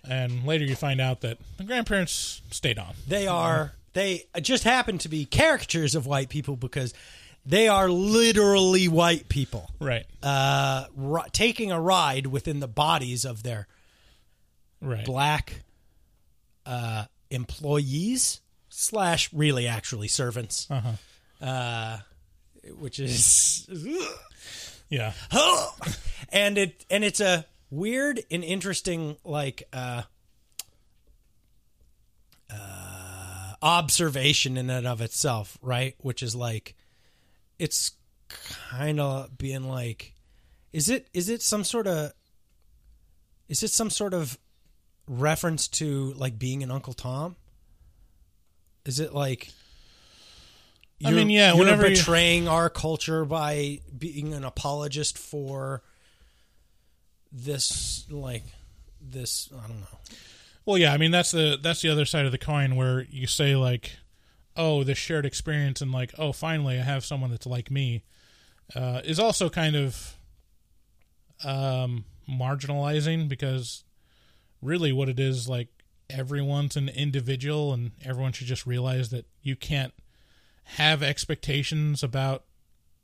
[0.07, 2.95] And later, you find out that the grandparents stayed on.
[3.07, 6.93] They are they just happen to be caricatures of white people because
[7.45, 9.71] they are literally white people.
[9.79, 10.05] Right.
[10.21, 10.85] Uh,
[11.31, 13.67] taking a ride within the bodies of their
[14.81, 15.05] Right.
[15.05, 15.63] black
[16.65, 18.41] uh, employees.
[18.69, 21.45] slash really actually servants, Uh-huh.
[21.45, 21.99] uh,
[22.77, 23.65] which is
[24.89, 25.13] Yeah.
[26.33, 30.03] and it and it's a weird and interesting like uh,
[32.49, 32.94] uh,
[33.66, 35.95] observation in and of itself, right?
[35.99, 36.76] Which is like
[37.59, 37.91] it's
[38.70, 40.13] kind of being like,
[40.72, 42.13] is it is it some sort of
[43.49, 44.38] is it some sort of
[45.07, 47.36] reference to like being an Uncle Tom?
[48.86, 49.49] Is it like?
[51.03, 55.84] I mean, yeah, you're whenever you- betraying our culture by being an apologist for
[57.32, 58.43] this, like
[59.01, 59.49] this.
[59.53, 59.88] I don't know.
[60.66, 63.28] Well, yeah, I mean that's the that's the other side of the coin where you
[63.28, 63.97] say like,
[64.57, 68.03] oh, this shared experience and like, oh, finally I have someone that's like me,
[68.76, 70.18] uh, is also kind of
[71.43, 73.84] um, marginalizing because
[74.61, 75.68] really what it is like
[76.09, 79.93] everyone's an individual and everyone should just realize that you can't
[80.63, 82.43] have expectations about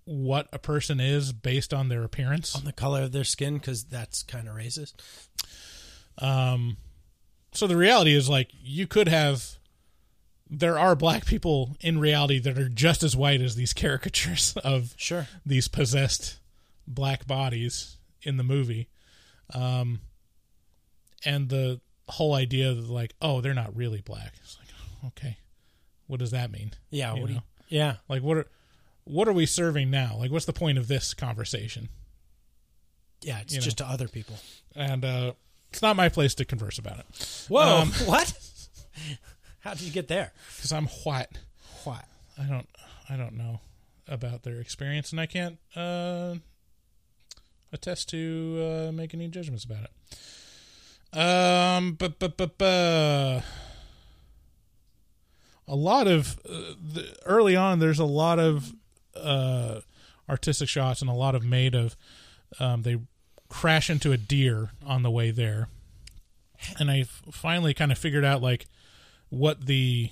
[0.06, 3.84] what a person is based on their appearance on the color of their skin because
[3.84, 4.94] that's kind of racist.
[6.18, 6.78] Um,
[7.54, 9.58] so the reality is like you could have.
[10.54, 14.94] There are black people in reality that are just as white as these caricatures of
[14.98, 15.28] Sure.
[15.46, 16.40] these possessed
[16.86, 18.90] black bodies in the movie,
[19.54, 20.02] um,
[21.24, 21.80] and the
[22.10, 24.34] whole idea that like, oh, they're not really black.
[24.44, 24.68] It's like,
[25.14, 25.38] okay,
[26.08, 26.72] what does that mean?
[26.90, 27.96] Yeah, You what do you- yeah.
[28.10, 28.48] Like what are
[29.06, 30.16] what are we serving now?
[30.18, 31.88] Like, what's the point of this conversation?
[33.22, 33.64] Yeah, it's You know?
[33.64, 34.36] just to other people.
[34.76, 35.34] And uh,
[35.72, 37.46] it's not my place to converse about it.
[37.50, 38.34] Whoa, Um, what?
[39.62, 40.34] How did you get there?
[40.56, 41.40] because I'm white.
[41.84, 42.06] What?
[42.38, 42.68] I don't
[43.10, 43.60] I don't know
[44.08, 46.36] about their experience, and I can't uh,
[47.72, 51.18] attest to uh, make any judgments about it.
[51.18, 53.42] Um, but but but uh,
[55.68, 58.74] a lot of uh, the, early on, there's a lot of
[59.16, 59.82] uh,
[60.30, 61.96] artistic shots and a lot of made of
[62.60, 62.98] um, they
[63.52, 65.68] crash into a deer on the way there,
[66.80, 68.66] and I finally kind of figured out like
[69.30, 70.10] what the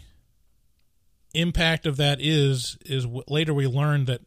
[1.33, 4.21] impact of that is is later we learned that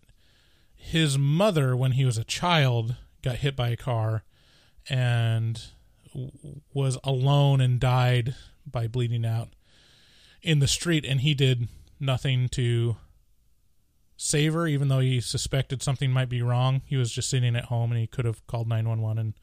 [0.75, 4.23] his mother when he was a child got hit by a car
[4.89, 5.63] and
[6.73, 8.35] was alone and died
[8.65, 9.49] by bleeding out
[10.43, 11.69] in the street and he did
[12.01, 12.97] nothing to
[14.25, 16.83] save her even though he suspected something might be wrong.
[16.87, 19.35] He was just sitting at home and he could have called 911 and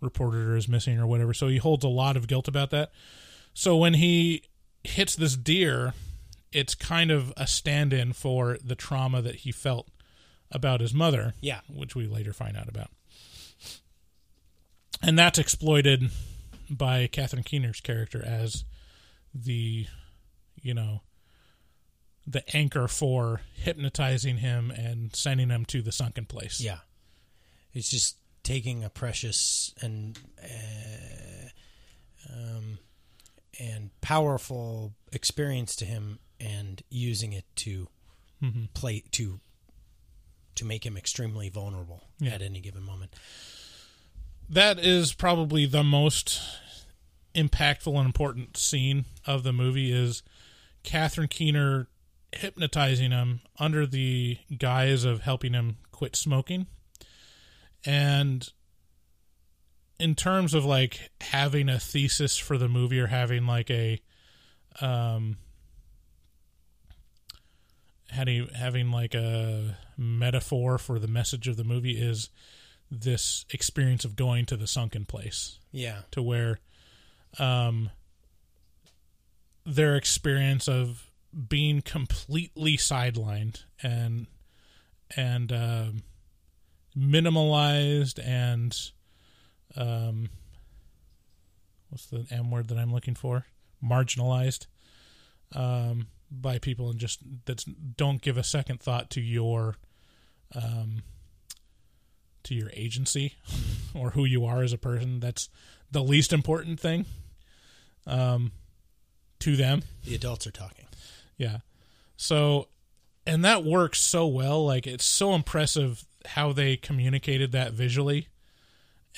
[0.00, 1.34] reported her as missing or whatever.
[1.34, 2.90] So he holds a lot of guilt about that.
[3.52, 4.44] So when he
[4.82, 5.94] hits this deer
[6.52, 9.88] it's kind of a stand-in for the trauma that he felt
[10.52, 11.60] about his mother Yeah.
[11.68, 12.90] which we later find out about.
[15.02, 16.10] And that's exploited
[16.70, 18.64] by Catherine Keener's character as
[19.34, 19.86] the
[20.62, 21.02] you know
[22.26, 26.78] the anchor for hypnotizing him and sending him to the sunken place Yeah,
[27.72, 31.48] it's just taking a precious and uh,
[32.32, 32.78] um,
[33.60, 37.88] and powerful experience to him and using it to
[38.42, 38.72] Mhm.
[38.74, 39.40] play to
[40.56, 42.30] to make him extremely vulnerable Yeah.
[42.34, 43.14] at any given moment.
[44.48, 46.38] that is probably the most
[47.34, 50.22] impactful and important scene of the movie is
[50.82, 51.88] Catherine Keener
[52.38, 56.66] hypnotizing him under the guise of helping him quit smoking.
[57.84, 58.48] And
[59.98, 64.00] in terms of like having a thesis for the movie or having like a
[64.80, 65.36] um
[68.10, 72.30] having having like a metaphor for the message of the movie is
[72.90, 76.60] this experience of going to the sunken place Yeah, to where
[77.38, 77.90] um
[79.64, 81.10] their experience of
[81.48, 84.26] being completely sidelined and
[85.16, 86.02] and um
[86.96, 88.90] minimalized and
[89.76, 90.28] um
[91.88, 93.46] what's the M word that I'm looking for?
[93.82, 94.66] Marginalized
[95.54, 97.64] um by people and just that
[97.96, 99.76] don't give a second thought to your
[100.54, 101.02] um
[102.44, 103.34] to your agency
[103.94, 105.20] or who you are as a person.
[105.20, 105.48] That's
[105.90, 107.06] the least important thing
[108.06, 108.52] um,
[109.40, 109.82] to them.
[110.04, 110.86] the adults are talking.
[111.36, 111.58] Yeah.
[112.16, 112.68] So,
[113.26, 114.64] and that works so well.
[114.64, 118.28] Like, it's so impressive how they communicated that visually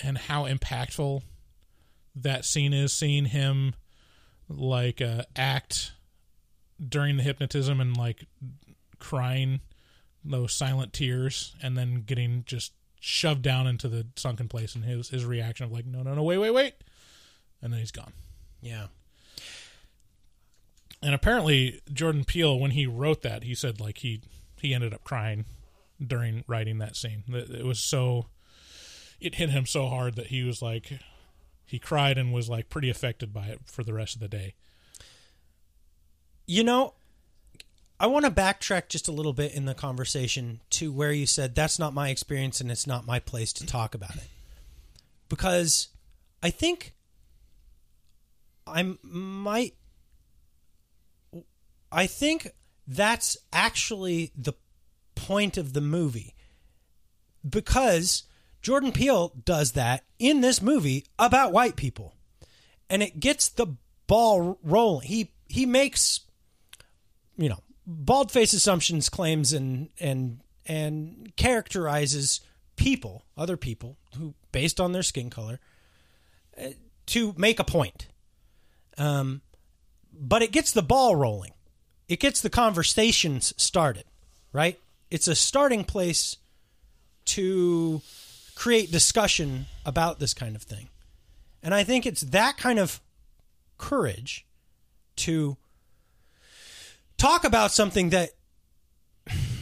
[0.02, 1.22] and how impactful
[2.14, 2.92] that scene is.
[2.92, 3.74] Seeing him,
[4.48, 5.92] like, uh, act
[6.86, 8.26] during the hypnotism and, like,
[8.98, 9.60] crying
[10.24, 15.10] those silent tears and then getting just shoved down into the sunken place and his,
[15.10, 16.74] his reaction of, like, no, no, no, wait, wait, wait.
[17.62, 18.12] And then he's gone.
[18.60, 18.86] Yeah,
[21.02, 24.22] And apparently, Jordan Peele, when he wrote that, he said like he
[24.60, 25.44] he ended up crying
[26.04, 27.24] during writing that scene.
[27.28, 28.26] It was so
[29.20, 30.98] it hit him so hard that he was like
[31.64, 34.54] he cried and was like pretty affected by it for the rest of the day.
[36.46, 36.94] You know,
[37.98, 41.54] I want to backtrack just a little bit in the conversation to where you said
[41.54, 44.28] that's not my experience and it's not my place to talk about it.
[45.28, 45.88] Because
[46.42, 46.94] I think
[48.66, 49.74] I might
[51.90, 52.48] I think
[52.86, 54.54] that's actually the
[55.14, 56.34] point of the movie.
[57.48, 58.24] Because
[58.62, 62.14] Jordan Peele does that in this movie about white people.
[62.90, 63.76] And it gets the
[64.06, 65.06] ball rolling.
[65.06, 66.20] He he makes
[67.36, 72.40] you know, bald face assumptions claims and and and characterizes
[72.76, 75.60] people, other people who based on their skin color
[76.60, 76.68] uh,
[77.06, 78.08] to make a point.
[78.98, 79.42] Um
[80.18, 81.52] but it gets the ball rolling.
[82.08, 84.04] It gets the conversations started,
[84.52, 84.78] right?
[85.10, 86.36] It's a starting place
[87.26, 88.00] to
[88.54, 90.88] create discussion about this kind of thing.
[91.62, 93.00] And I think it's that kind of
[93.78, 94.46] courage
[95.16, 95.56] to
[97.16, 98.30] talk about something that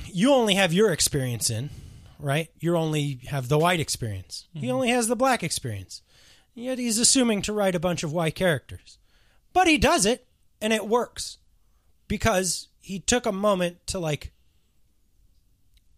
[0.07, 1.71] you only have your experience in,
[2.19, 2.49] right?
[2.61, 4.47] You only have the white experience.
[4.53, 4.75] He mm-hmm.
[4.75, 6.03] only has the black experience.
[6.55, 8.99] Yet he's assuming to write a bunch of white characters.
[9.53, 10.27] But he does it
[10.61, 11.39] and it works
[12.09, 14.33] because he took a moment to like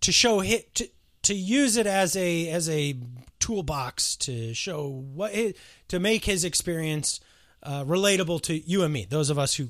[0.00, 0.88] to show hit to
[1.22, 2.96] to use it as a as a
[3.40, 5.57] toolbox to show what it,
[5.88, 7.20] to make his experience
[7.62, 9.68] uh, relatable to you and me, those of us who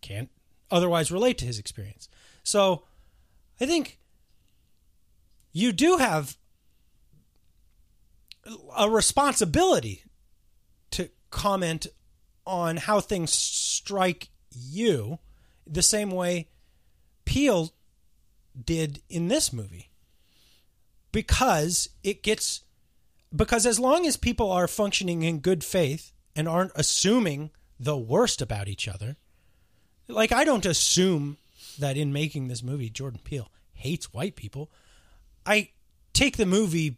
[0.00, 0.30] can't
[0.70, 2.08] otherwise relate to his experience.
[2.42, 2.84] So,
[3.60, 3.98] I think
[5.52, 6.36] you do have
[8.76, 10.04] a responsibility
[10.92, 11.86] to comment
[12.46, 15.18] on how things strike you
[15.66, 16.48] the same way
[17.24, 17.72] Peele
[18.64, 19.90] did in this movie.
[21.12, 22.62] Because it gets
[23.34, 28.42] because as long as people are functioning in good faith and aren't assuming the worst
[28.42, 29.16] about each other
[30.08, 31.38] like I don't assume
[31.78, 34.70] that in making this movie Jordan Peele hates white people.
[35.46, 35.70] I
[36.12, 36.96] take the movie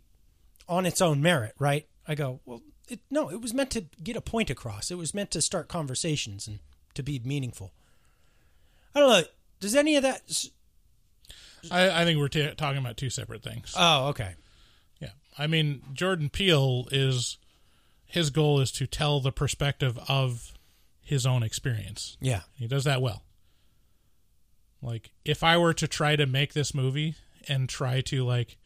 [0.68, 1.86] on its own merit right?
[2.06, 4.90] I go well it, no it was meant to get a point across.
[4.90, 6.58] It was meant to start conversations and
[6.94, 7.72] to be meaningful
[8.94, 9.24] I don't know
[9.60, 10.22] does any of that
[11.70, 13.74] I, I think we're t- talking about two separate things.
[13.76, 14.34] Oh, okay.
[15.00, 15.10] Yeah.
[15.38, 17.38] I mean, Jordan Peele is
[18.06, 20.52] his goal is to tell the perspective of
[21.00, 22.16] his own experience.
[22.20, 22.40] Yeah.
[22.54, 23.22] He does that well.
[24.82, 27.14] Like if I were to try to make this movie
[27.48, 28.56] and try to like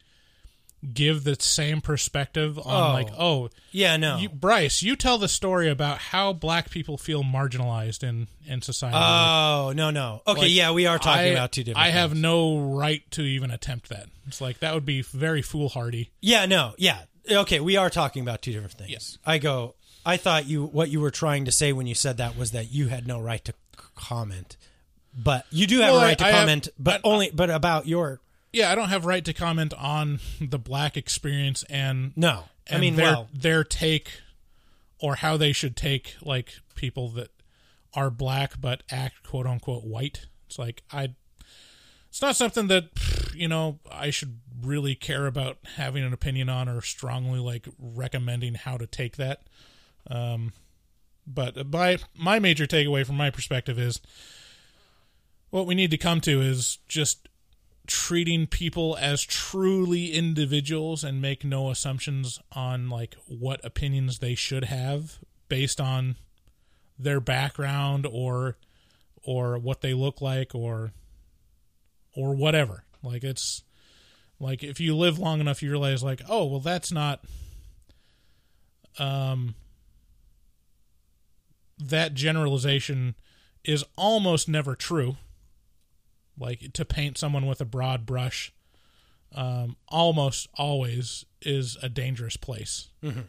[0.93, 2.93] give the same perspective on Oh.
[2.93, 4.17] like oh Yeah, no.
[4.17, 8.95] you, Bryce you tell the story about how black people feel marginalized in in society
[8.97, 10.21] Oh, no, no.
[10.27, 13.21] Okay, Like, yeah, we are talking I- about two different I have no right to
[13.23, 14.07] even attempt that.
[14.27, 16.11] It's like that would be very foolhardy.
[16.21, 16.99] Yeah, no, yeah.
[17.29, 18.89] Okay, we are talking about two different things.
[18.91, 19.17] Yes.
[19.25, 19.75] I go.
[20.05, 22.71] I thought you what you were trying to say when you said that was that
[22.71, 23.53] you had no right to
[23.95, 24.55] comment,
[25.13, 27.49] but you do have Well, a right to I- I have- comment, but only but
[27.49, 28.21] about your
[28.53, 32.45] Yeah, I don't have right to comment on the black experience and No.
[32.69, 34.21] I mean, their well- their take
[34.99, 37.29] or how they should take like people that
[37.93, 40.27] are black but act quote unquote white.
[40.47, 41.09] It's like I
[42.09, 42.89] it's not something that
[43.33, 48.55] you know I should really care about having an opinion on or strongly like recommending
[48.55, 49.43] how to take that.
[50.09, 50.53] Um,
[51.25, 54.01] but by my major takeaway from my perspective is
[55.49, 57.26] what we need to come to is just
[57.87, 64.65] treating people as truly individuals and make no assumptions on like what opinions they should
[64.65, 65.19] have
[65.49, 66.15] based on
[66.99, 68.57] their background or
[69.23, 70.91] or what they look like or
[72.15, 72.83] or whatever.
[73.01, 73.63] Like it's
[74.39, 77.23] like if you live long enough you realize like oh well that's not
[78.99, 79.55] um
[81.79, 83.15] that generalization
[83.63, 85.17] is almost never true
[86.39, 88.51] like to paint someone with a broad brush
[89.35, 93.25] um, almost always is a dangerous place Mhm.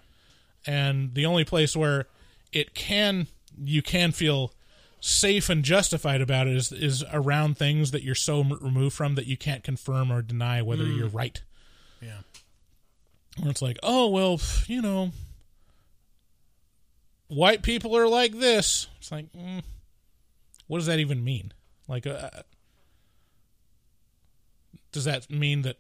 [0.66, 2.06] and the only place where
[2.52, 3.26] it can
[3.62, 4.52] you can feel
[5.00, 9.14] safe and justified about it is is around things that you're so m- removed from
[9.16, 10.96] that you can't confirm or deny whether Mm.
[10.98, 11.42] you're right
[12.00, 12.20] Yeah.
[13.38, 15.12] where it's like oh well you know
[17.28, 19.62] white people are like this it's like mm,
[20.66, 21.52] what does that even mean
[21.86, 22.30] like uh,
[24.93, 25.76] does that mean that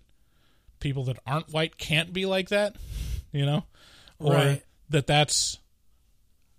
[0.80, 2.76] people that aren't white can't be like that
[3.32, 3.64] you know
[4.18, 4.62] or Right.
[4.90, 5.58] that that's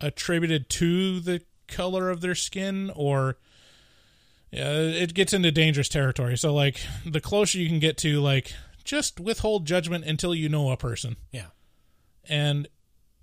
[0.01, 3.37] attributed to the color of their skin or
[4.51, 6.35] yeah, it gets into dangerous territory.
[6.35, 10.71] So like the closer you can get to like just withhold judgment until you know
[10.71, 11.17] a person.
[11.31, 11.47] Yeah.
[12.27, 12.67] And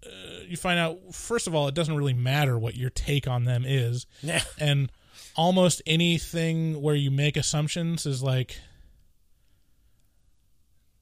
[0.05, 0.11] uh,
[0.47, 3.64] you find out first of all it doesn't really matter what your take on them
[3.66, 4.07] is.
[4.22, 4.43] Yeah.
[4.61, 4.93] And
[5.35, 8.61] almost anything where you make assumptions is like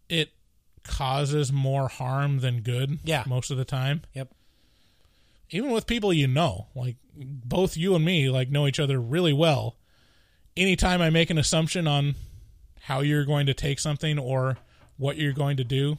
[0.09, 0.31] it
[0.83, 3.25] causes more harm than good Yeah.
[3.27, 4.03] most of the time.
[4.13, 4.33] Yep.
[5.51, 9.33] Even with people you know, like both you and me like know each other really
[9.33, 9.77] well.
[10.57, 12.15] Anytime I make an assumption on
[12.83, 14.59] how you're going to take something or
[14.97, 15.97] what you're going to do,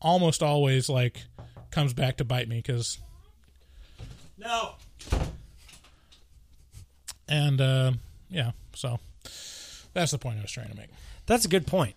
[0.00, 1.24] almost always like
[1.70, 2.98] comes back to bite me cuz
[4.38, 4.74] No.
[7.28, 7.92] and uh
[8.28, 8.98] yeah, so
[9.92, 10.90] that's the point I was trying to make.
[11.26, 11.96] That's a good point.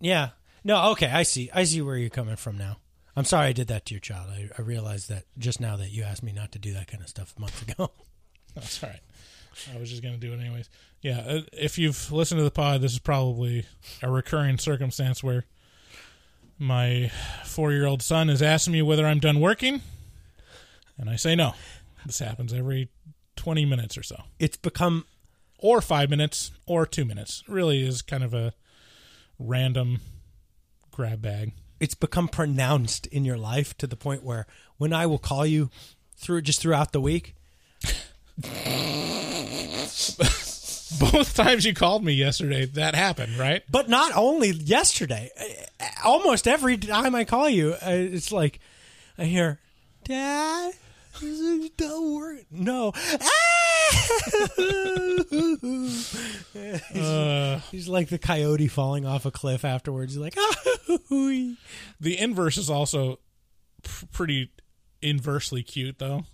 [0.00, 0.30] Yeah.
[0.68, 1.50] No, okay, I see.
[1.54, 2.76] I see where you're coming from now.
[3.16, 4.28] I'm sorry I did that to your child.
[4.30, 7.02] I, I realized that just now that you asked me not to do that kind
[7.02, 7.90] of stuff months ago.
[8.54, 9.00] That's all right.
[9.74, 10.68] I was just going to do it anyways.
[11.00, 13.64] Yeah, uh, if you've listened to the pod, this is probably
[14.02, 15.46] a recurring circumstance where
[16.58, 17.10] my
[17.44, 19.80] four year old son is asking me whether I'm done working,
[20.98, 21.54] and I say no.
[22.04, 22.90] This happens every
[23.36, 25.06] 20 minutes or so, It's become
[25.58, 27.42] or five minutes, or two minutes.
[27.48, 28.52] It really is kind of a
[29.38, 30.00] random
[30.98, 31.52] grab bag.
[31.78, 35.70] it's become pronounced in your life to the point where when I will call you
[36.16, 37.36] through just throughout the week,
[40.98, 43.62] Both times you called me yesterday, that happened, right?
[43.70, 45.30] but not only yesterday,
[46.04, 48.58] almost every time I call you, uh, it's like
[49.16, 49.60] I hear,
[50.02, 50.72] "Dad,
[51.76, 52.92] don't work." No.
[56.92, 60.14] he's, Uh, he's like the coyote falling off a cliff afterwards.
[60.14, 60.54] He's like, "Ah."
[62.00, 63.18] the inverse is also
[63.82, 64.50] pr- pretty
[65.02, 66.24] inversely cute, though.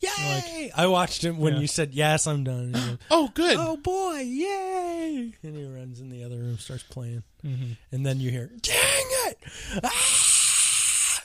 [0.00, 0.70] Yay!
[0.76, 1.60] I watched him when Yeah.
[1.60, 2.26] you said yes.
[2.26, 2.72] I'm done.
[2.72, 3.56] Goes, Oh, good.
[3.58, 4.18] oh boy!
[4.20, 5.32] Yay!
[5.42, 7.72] And he runs in the other room, starts playing, Mm-hmm.
[7.92, 9.38] and then you hear, "Dang it!
[9.82, 11.22] Ah!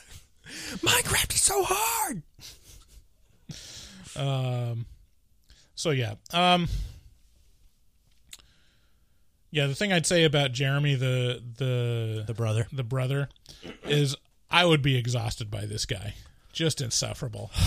[0.76, 2.22] Minecraft is so hard."
[4.20, 4.86] Um,
[5.74, 6.68] so yeah, um,
[9.50, 9.66] yeah.
[9.66, 12.66] The thing I'd say about Jeremy, the the The brother.
[12.72, 13.28] the brother,
[13.84, 14.14] is
[14.50, 16.14] I would be exhausted by this guy.
[16.52, 17.50] Just insufferable.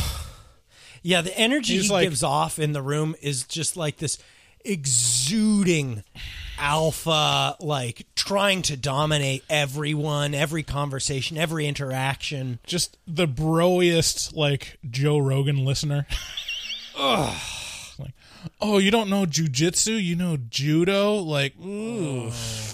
[1.05, 4.17] Yeah, the energy He's he like- gives off in the room is just like this
[4.63, 6.01] exuding
[6.57, 12.59] alpha, like trying to dominate everyone, every conversation, every interaction.
[12.65, 16.07] Just the broiest like Joe Rogan listener.
[16.97, 17.41] Ugh.
[17.99, 18.13] Like,
[18.61, 20.01] oh, you don't know jujitsu?
[20.01, 21.15] You know judo?
[21.15, 22.31] Like, ooh,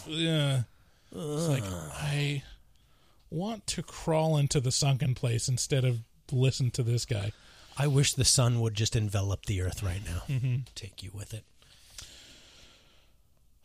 [0.07, 0.61] yeah.
[1.11, 2.43] It's like I
[3.31, 5.99] want to crawl into the sunken place instead of
[6.31, 7.31] listen to this guy.
[7.77, 10.23] I wish the sun would just envelop the earth right now.
[10.27, 10.55] Mm-hmm.
[10.75, 11.43] Take you with it.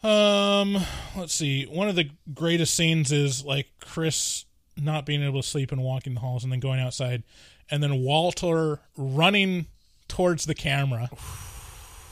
[0.05, 0.79] Um,
[1.17, 1.65] let's see.
[1.65, 4.45] One of the greatest scenes is like Chris
[4.77, 7.23] not being able to sleep and walking the halls and then going outside
[7.71, 9.67] and then Walter running
[10.09, 11.09] towards the camera.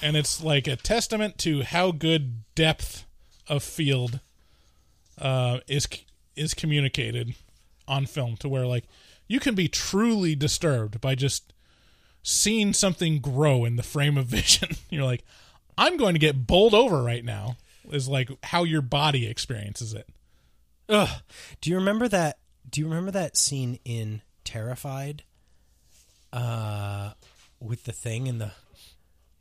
[0.00, 3.04] And it's like a testament to how good depth
[3.48, 4.20] of field
[5.20, 5.86] uh is
[6.36, 7.34] is communicated
[7.86, 8.84] on film to where like
[9.28, 11.52] you can be truly disturbed by just
[12.22, 14.70] seeing something grow in the frame of vision.
[14.88, 15.24] You're like,
[15.76, 17.56] I'm going to get bowled over right now.
[17.90, 20.08] Is like how your body experiences it.
[20.88, 21.08] Ugh.
[21.60, 22.38] Do you remember that?
[22.68, 25.24] Do you remember that scene in Terrified?
[26.32, 27.12] Uh,
[27.60, 28.50] with the thing in the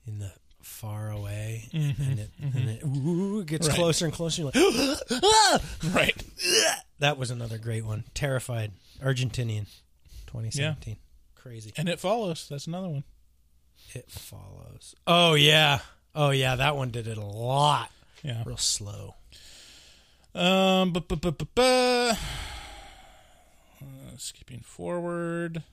[0.06, 0.32] in the
[0.62, 3.76] far away, and it, and it ooh, gets Right.
[3.76, 4.42] closer and closer.
[4.42, 5.60] You're like, "Ah!"
[5.94, 6.24] Right.
[7.00, 8.04] that was another great one.
[8.14, 9.68] Terrified, Argentinian,
[10.28, 10.98] 2017.
[11.36, 11.74] Crazy.
[11.78, 12.48] And it follows.
[12.50, 13.04] That's another one.
[13.94, 14.94] It follows.
[15.08, 15.80] Oh yeah.
[16.14, 16.56] Oh yeah.
[16.58, 17.90] That one did it a lot.
[18.24, 18.44] Yeah.
[18.46, 19.16] Real slow.
[20.36, 22.16] Um, bu- bu- bu- bu- bu- uh,
[24.18, 25.64] skipping forward.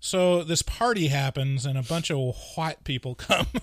[0.00, 3.46] So this party happens, and a bunch of white people come.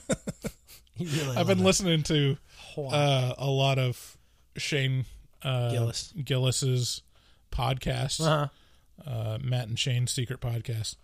[0.99, 2.37] Really I've been listening to
[2.75, 4.17] uh, a lot of
[4.57, 5.05] Shane
[5.43, 6.11] uh, Gillis.
[6.25, 7.03] Gillis's
[7.51, 8.47] podcast, Uh-huh.
[9.07, 10.95] uh, Matt and Shane's secret podcast.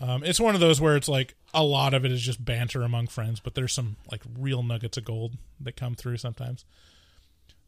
[0.00, 2.82] Um, it's one of those where it's like a lot of it is just banter
[2.82, 6.64] among friends, but there's some like real nuggets of gold that come through sometimes.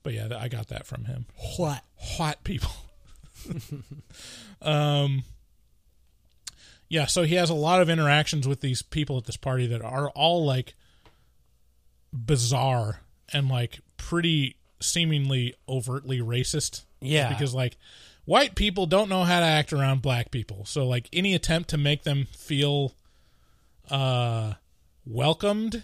[0.03, 1.27] But yeah, I got that from him.
[1.57, 1.83] What?
[2.17, 2.71] White people.
[4.63, 5.25] um,
[6.89, 9.83] yeah, so he has a lot of interactions with these people at this party that
[9.83, 10.75] are all like
[12.13, 13.01] bizarre
[13.33, 16.85] and like pretty seemingly overtly racist.
[17.01, 17.29] Yeah.
[17.29, 17.77] Because like
[18.31, 20.65] white people don't know how to act around black people.
[20.65, 22.95] So like any attempt to make them feel
[23.91, 24.53] uh
[25.05, 25.83] welcomed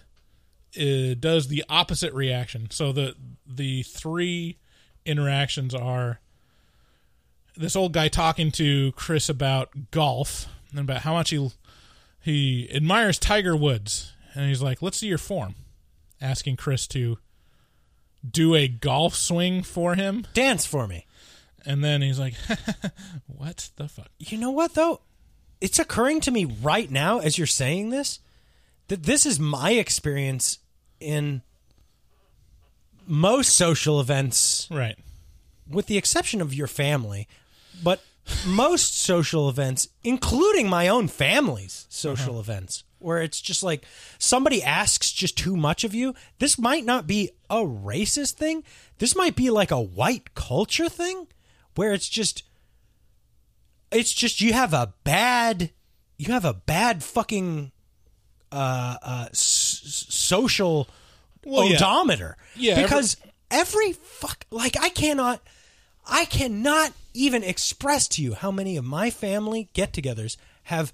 [0.81, 2.71] uh, does the opposite reaction.
[2.71, 4.59] So the the three
[5.05, 6.21] interactions are
[7.57, 11.51] this old guy talking to Chris about golf and about how much he
[12.21, 15.57] he admires Tiger Woods, and he's like, "Let's see your form,"
[16.21, 17.19] asking Chris to
[18.29, 21.06] do a golf swing for him, Dance for me.
[21.67, 22.35] And then he's like,
[23.27, 25.01] "What the fuck?" You know what though?
[25.61, 28.21] It's occurring to me right now as you're saying this
[28.89, 30.59] that this is my experience
[31.01, 31.43] in
[33.07, 34.97] most social events, Right.
[35.69, 37.29] with the exception of your family,
[37.83, 38.01] but
[38.47, 42.41] most social events, including my own family's social uh-huh.
[42.41, 43.85] events, where it's just like
[44.19, 46.15] somebody asks just too much of you.
[46.39, 48.65] This might not be a racist thing.
[48.99, 51.27] This might be like a white culture thing
[51.77, 52.43] where it's just
[53.91, 55.71] it's just you have a bad
[56.19, 57.71] you have a bad fucking
[58.53, 60.89] uh uh s- social
[61.45, 63.17] Well, odometer Yeah, every- because
[63.51, 65.41] every fuck like I cannot
[66.07, 70.93] I cannot even express to you how many of my family get-togethers have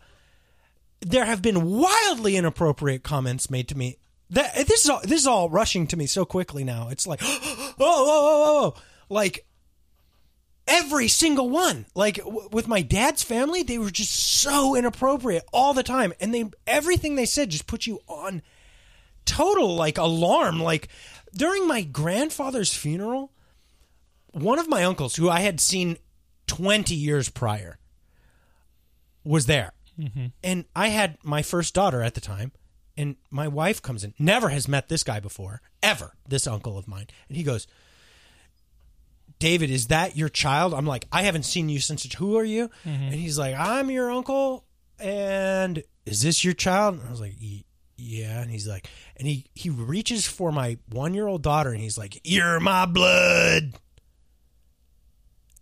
[1.00, 3.96] there have been wildly inappropriate comments made to me.
[4.30, 6.88] That this is all, this is all rushing to me so quickly now.
[6.90, 9.44] It's like, oh, oh, oh, oh, like
[10.72, 11.86] every single one.
[11.94, 16.34] Like w- with my dad's family, they were just so inappropriate all the time, and
[16.34, 18.42] they everything they said just put you on
[19.24, 20.60] total like alarm.
[20.60, 20.88] Like
[21.34, 23.30] during my grandfather's funeral,
[24.32, 25.98] one of my uncles, who I had seen
[26.46, 27.78] twenty years prior,
[29.24, 29.72] was there.
[30.00, 30.26] Mm-hmm.
[30.42, 32.52] And I had my first daughter at the time,
[32.96, 36.88] and my wife comes in, never has met this guy before, ever, this uncle of
[36.88, 37.08] mine.
[37.28, 37.66] And he goes,
[39.43, 40.72] David, is that your child?
[40.72, 42.05] I'm like, I haven't seen you since.
[42.14, 42.68] Who are you?
[42.86, 43.03] Mm-hmm.
[43.03, 44.64] And he's like, I'm your uncle.
[45.01, 46.95] And is this your child?
[46.95, 47.34] And I was like,
[47.97, 48.40] yeah.
[48.40, 48.86] And he's like,
[49.16, 52.86] and he he reaches for my one year old daughter, and he's like, you're my
[52.86, 53.72] blood.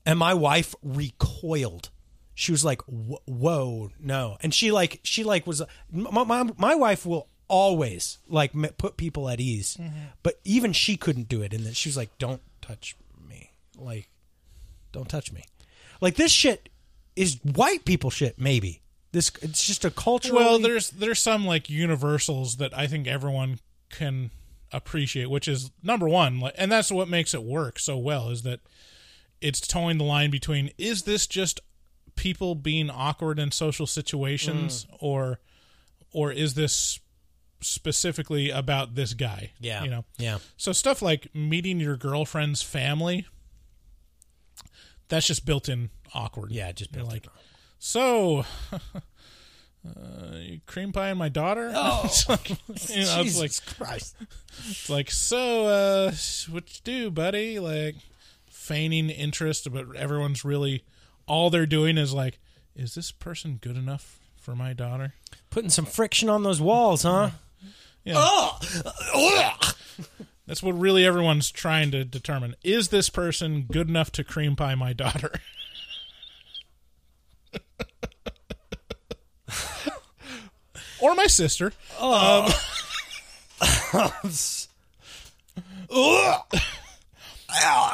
[0.04, 1.88] And my wife recoiled.
[2.34, 7.06] She was like, "Whoa, no!" And she like she like was my my, my wife
[7.06, 9.98] will always like put people at ease, mm-hmm.
[10.22, 11.54] but even she couldn't do it.
[11.54, 13.09] And then she was like, "Don't touch me,
[13.80, 14.08] like,
[14.92, 15.44] don't touch me."
[16.00, 16.68] Like this shit
[17.16, 18.38] is white people shit.
[18.40, 20.36] Maybe this it's just a cultural.
[20.38, 23.58] Well, there's there's some like universals that I think everyone
[23.90, 24.30] can
[24.72, 28.42] appreciate, which is number one, like, and that's what makes it work so well is
[28.42, 28.60] that
[29.40, 31.58] it's toeing the line between is this just
[32.14, 34.96] people being awkward in social situations Mm.
[35.00, 35.40] or
[36.12, 37.00] or is this
[37.60, 39.52] specifically about this guy?
[39.60, 39.82] Yeah.
[39.84, 40.38] you know, Yeah.
[40.56, 43.26] So stuff like meeting your girlfriend's family,
[45.10, 46.50] that's just built in awkward.
[46.52, 47.26] Yeah, just built like,
[47.78, 48.44] so.
[49.82, 50.36] Uh,
[50.66, 51.72] cream pie and my daughter.
[51.74, 54.14] Oh, It's like, you know, it's Jesus like Christ!
[54.68, 55.68] it's like so.
[55.68, 56.12] Uh,
[56.50, 57.58] what you do, buddy?
[57.58, 57.94] Like
[58.50, 60.84] feigning interest, but everyone's really
[61.26, 62.38] all they're doing is like,
[62.76, 65.14] is this person good enough for my daughter?
[65.48, 67.30] Putting some friction on those walls, huh?
[68.04, 68.16] Yeah.
[70.50, 72.56] That's what really everyone's trying to determine.
[72.64, 75.30] Is this person good enough to cream pie my daughter?
[81.00, 81.72] or my sister.
[82.00, 82.50] Um,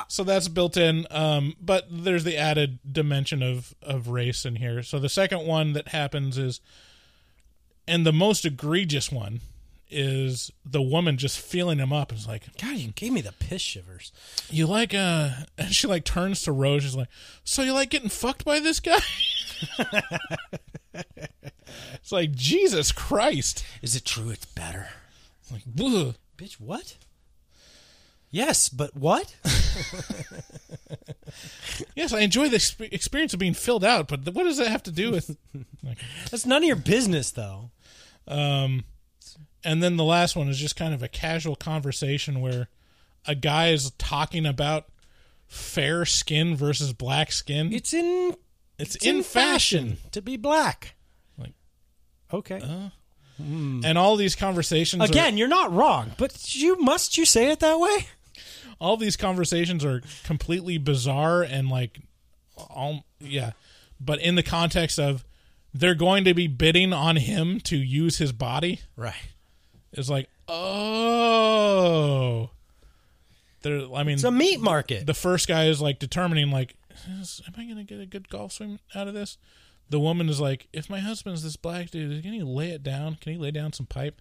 [0.08, 1.06] so that's built in.
[1.10, 4.82] Um, but there's the added dimension of, of race in here.
[4.82, 6.62] So the second one that happens is,
[7.86, 9.42] and the most egregious one
[9.88, 12.10] is the woman just feeling him up.
[12.10, 14.12] and It's like, God, you gave me the piss shivers.
[14.50, 17.08] you like uh and she like turns to Rose she's like
[17.44, 18.98] so you like getting fucked by this guy
[21.94, 24.30] it's like Jesus Christ Is it true?
[24.30, 24.88] It's better.
[25.42, 26.14] It's like ugh.
[26.36, 26.96] Bitch, what?
[28.30, 29.34] Yes, but what?
[31.94, 34.82] yes I enjoy the exp- experience of being filled out but what does that have
[34.84, 35.36] to do with
[35.82, 35.98] like,
[36.30, 37.70] That's none of your business, though.
[38.28, 38.84] um
[39.66, 42.68] and then the last one is just kind of a casual conversation where
[43.26, 44.86] a guy is talking about
[45.46, 48.34] fair skin versus black skin It's in
[48.78, 49.96] it's, it's in, fashion.
[50.12, 50.94] to be black.
[51.38, 51.52] Like,
[52.32, 52.60] okay.
[52.62, 52.90] Uh,
[53.42, 53.80] hmm.
[53.84, 57.60] and all these conversations are- Again, you're not wrong, but you must you say it
[57.60, 58.06] that way?
[58.78, 61.98] all these conversations are completely bizarre and like
[62.68, 63.52] all yeah
[63.98, 65.24] but in the context of
[65.72, 69.14] they're going to be bidding on him to use his body Right.
[69.96, 72.50] It's like oh
[73.62, 75.06] there i mean It's a meat market.
[75.06, 76.76] the first guy is like determining like
[77.20, 79.38] is, am i going to get a good golf swing out of this
[79.88, 83.18] the woman is like, "If my husband's this black dude, can he lay it down?
[83.20, 84.20] Can he lay down some pipe?"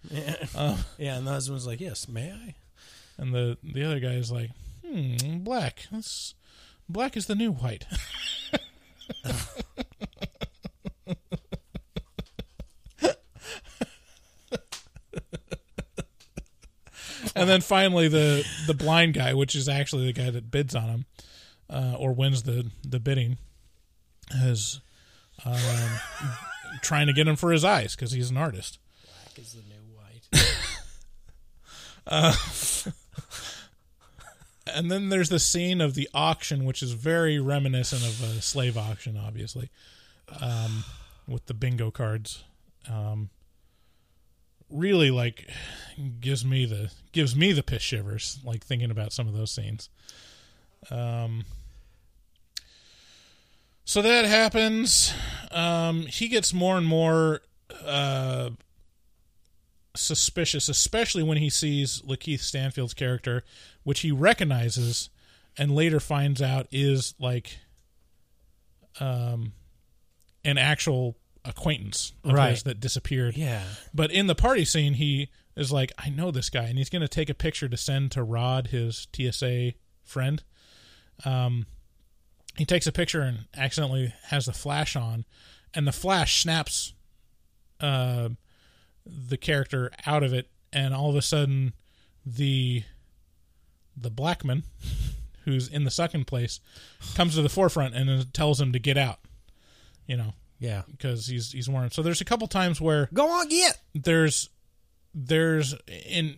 [0.54, 2.54] Uh, yeah, and the husband's like, "Yes, may I?"
[3.18, 4.50] and the the other guy is like,
[4.86, 5.86] "Hmm, black.
[5.90, 6.34] That's
[6.88, 7.84] black is the new white."
[17.36, 20.84] and then finally the the blind guy, which is actually the guy that bids on
[20.84, 21.04] him
[21.70, 23.38] uh, or wins the the bidding,
[24.34, 24.80] is
[25.44, 25.54] um,
[26.82, 28.78] trying to get him for his eyes because he's an artist.
[29.04, 30.56] Black is the new white.
[32.08, 32.32] Uh,
[34.72, 38.78] and then there's the scene of the auction, which is very reminiscent of a slave
[38.78, 39.70] auction, obviously,
[40.40, 40.84] um,
[41.26, 42.44] with the bingo cards.
[42.88, 43.30] Um,
[44.70, 45.48] really, like,
[46.20, 49.88] gives me the gives me the piss shivers, like thinking about some of those scenes.
[50.90, 51.44] Um,
[53.84, 55.14] so that happens.
[55.50, 57.40] Um, he gets more and more
[57.84, 58.50] uh,
[59.94, 63.44] suspicious, especially when he sees Lakeith Stanfield's character,
[63.84, 65.10] which he recognizes
[65.56, 67.58] and later finds out is like
[69.00, 69.52] um,
[70.44, 71.16] an actual
[71.46, 72.50] acquaintance of Right.
[72.50, 73.36] his that disappeared.
[73.36, 73.64] Yeah.
[73.94, 77.02] But in the party scene, he is like, I know this guy, and he's going
[77.02, 79.72] to take a picture to send to Rod, his TSA
[80.04, 80.42] friend.
[81.24, 81.66] Um,
[82.56, 85.24] he takes a picture and accidentally has the flash on,
[85.74, 86.92] and the flash snaps
[87.80, 88.30] uh,
[89.04, 91.74] the character out of it, and all of a sudden,
[92.24, 92.82] the
[93.96, 94.62] the blackman
[95.44, 96.60] who's in the second place
[97.14, 99.20] comes to the forefront and tells him to get out.
[100.06, 100.82] You know, Yeah.
[100.90, 101.92] because he's he's warned.
[101.92, 103.78] So there's a couple times where Go on, get.
[103.94, 104.48] there's
[105.14, 105.74] there's
[106.06, 106.36] in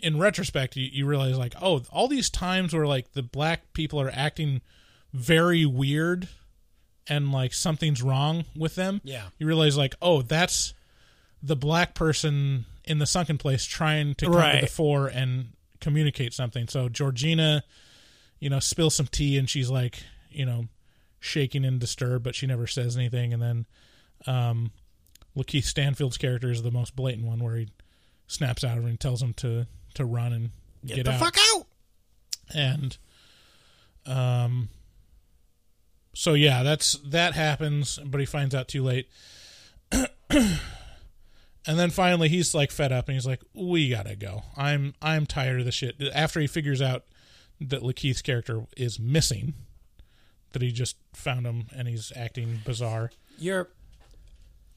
[0.00, 4.00] in retrospect you, you realize like oh all these times where like the black people
[4.00, 4.60] are acting
[5.12, 6.28] very weird
[7.08, 9.24] and like something's wrong with them Yeah.
[9.38, 10.74] you realize like oh that's
[11.42, 14.54] the black person in the sunken place trying to come Right.
[14.60, 15.50] to the fore and
[15.80, 17.62] communicate something so georgina
[18.40, 20.66] you know spills some tea and she's like you know
[21.24, 23.66] shaking and disturbed but she never says anything and then
[24.26, 24.70] um
[25.36, 27.68] Lakeith Stanfield's character is the most blatant one where he
[28.26, 30.50] snaps out of it and tells him to to run and
[30.84, 30.96] get, out.
[30.96, 31.20] Get, the out.
[31.20, 31.66] fuck out.
[32.54, 32.98] And
[34.06, 34.68] um
[36.14, 39.08] so yeah, that's that happens, but he finds out too late.
[40.30, 40.58] and
[41.66, 44.42] then finally he's like fed up and he's like, We gotta go.
[44.56, 45.96] I'm I'm tired of this shit.
[46.14, 47.04] After he figures out
[47.60, 49.54] that Lakeith's character is missing,
[50.54, 53.10] that he just found him and he's acting bizarre.
[53.38, 53.68] You're.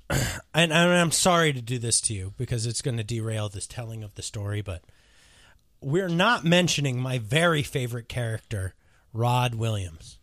[0.53, 4.01] And, I'm sorry to do this to you because it's going to derail this telling
[4.03, 4.81] of the story, but
[5.81, 8.73] we're not mentioning my very favorite character,
[9.13, 10.17] Rod Williams.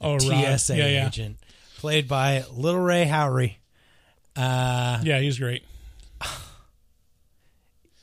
[0.00, 1.06] Oh, TSA Yeah, yeah.
[1.08, 1.38] agent,
[1.78, 3.56] played by Lil Rel Howery.
[4.36, 5.64] Uh, Yeah, he's great.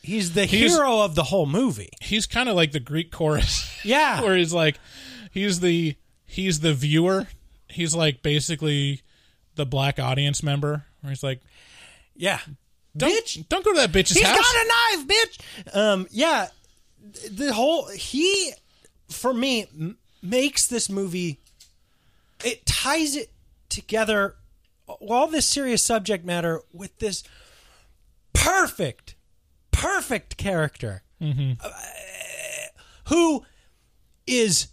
[0.02, 1.90] he's the He's- hero of the whole movie.
[2.02, 3.72] he's kind of like the Greek chorus.
[3.84, 4.22] Yeah.
[4.24, 4.80] where he's like,
[5.32, 5.96] he's the
[6.28, 7.28] he's the viewer.
[7.70, 9.02] He's like basically
[9.56, 10.86] the black audience member.
[11.02, 11.42] Where he's like,
[12.16, 12.40] Yeah.
[12.96, 13.48] don't, Bitch.
[13.50, 14.38] don't go to that bitch's He's house.
[14.38, 14.68] got a
[14.98, 15.76] knife, bitch.
[15.76, 16.48] Um, yeah,
[17.32, 18.54] the whole he
[19.10, 21.40] for me m- makes this movie.
[22.44, 23.32] It ties it
[23.70, 24.36] together,
[24.88, 27.24] all this serious subject matter with this
[28.34, 29.16] perfect,
[29.72, 31.72] perfect character uh,
[33.06, 33.44] who
[34.26, 34.68] is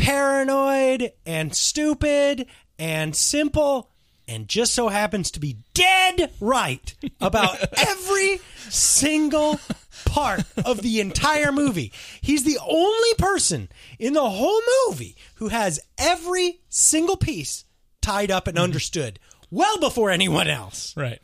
[0.00, 2.46] paranoid and stupid
[2.78, 3.90] and simple
[4.26, 9.60] and just so happens to be dead right about every single
[10.06, 11.92] part of the entire movie.
[12.20, 13.68] He's the only person
[13.98, 17.64] in the whole movie who has every single piece
[18.00, 18.64] tied up and mm-hmm.
[18.64, 19.18] understood
[19.50, 20.96] well before anyone else.
[20.96, 21.20] Right.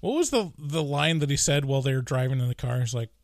[0.00, 2.80] What was the the line that he said while they were driving in the car?
[2.80, 3.19] He's like, "Why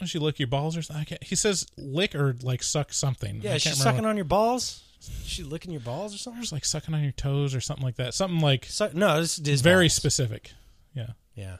[0.00, 2.92] don't you lick your balls or something?" I can't, he says lick or like suck
[2.92, 3.40] something.
[3.42, 4.08] Yeah, she's sucking remember.
[4.08, 4.82] on your balls.
[5.00, 6.40] Is She licking your balls or something?
[6.40, 8.12] There's like sucking on your toes or something like that.
[8.14, 9.94] Something like no, this is very balls.
[9.94, 10.52] specific.
[10.94, 11.56] Yeah, Yeah.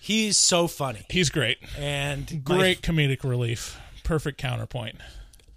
[0.00, 1.06] He's so funny.
[1.10, 1.58] he's great.
[1.78, 3.78] And my Great comedic relief.
[4.02, 4.96] Perfect counterpoint.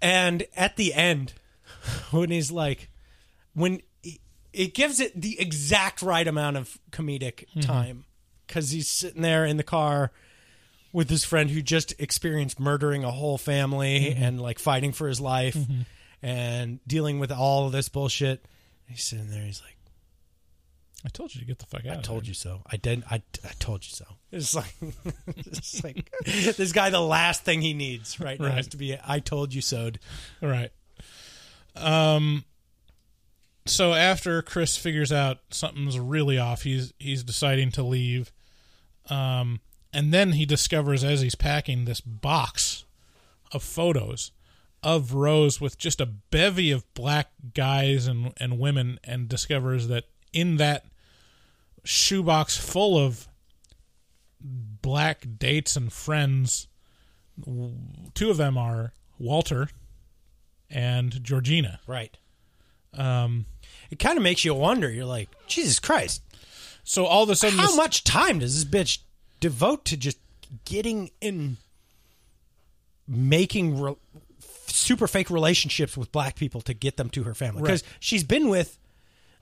[0.00, 1.32] And at the end,
[2.12, 2.88] when he's like,
[3.54, 4.20] when he,
[4.52, 7.60] it gives it the exact right amount of comedic Mm-hmm.
[7.60, 8.04] time
[8.46, 10.12] because he's sitting there in the car
[10.92, 14.22] with his friend who just experienced murdering a whole family Mm-hmm.
[14.22, 15.56] and like fighting for his life
[16.22, 18.44] and dealing with all of this bullshit.
[18.88, 19.44] He's sitting there.
[19.44, 19.76] He's like,
[21.04, 21.98] I told you to get the fuck out.
[21.98, 22.62] I told you so.
[22.70, 23.04] I didn't.
[23.10, 24.04] I, I told you so.
[24.32, 24.74] It's like,
[25.36, 26.90] it's like this guy.
[26.90, 28.58] The last thing he needs right now Right.
[28.58, 28.96] is to be.
[29.06, 29.90] I told you so.
[30.42, 30.70] Right.
[31.76, 32.44] Um.
[33.66, 38.32] so after Chris figures out something's really off, he's he's deciding to leave.
[39.10, 39.60] Um,
[39.96, 42.84] and then he discovers as he's packing this box
[43.52, 44.30] of photos
[44.82, 50.04] of Rose with just a bevy of black guys and and women, and discovers that
[50.32, 50.84] in that
[51.84, 53.26] shoebox full of
[54.40, 56.68] black dates and friends,
[58.14, 59.68] two of them are Walter
[60.70, 61.80] and Georgina.
[61.86, 62.16] Right.
[62.94, 63.46] Um,
[63.90, 64.90] It kind of makes you wonder.
[64.90, 66.22] You're like, Jesus Christ.
[66.84, 68.98] So all of a sudden, how this- much time does this bitch
[69.40, 70.18] devote to just
[70.64, 71.56] getting in,
[73.08, 73.96] making re-
[74.66, 77.62] super fake relationships with black people to get them to her family?
[77.62, 77.92] Because Right.
[78.00, 78.78] she's been with,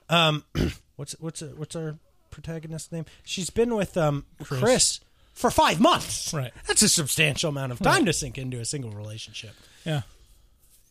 [0.09, 0.43] um,
[0.95, 1.97] what's what's what's our
[2.31, 3.05] protagonist's name?
[3.23, 4.59] She's been with um Chris.
[4.61, 4.99] Chris,
[5.33, 6.33] for five months.
[6.33, 6.53] Right.
[6.67, 8.05] That's a substantial amount of time Right.
[8.05, 9.55] to sink into a single relationship.
[9.85, 10.01] Yeah.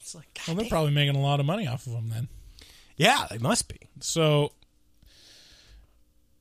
[0.01, 2.29] It's like, well, they're probably making a lot of money off of them then.
[2.97, 3.79] Yeah, they must be.
[4.01, 4.53] So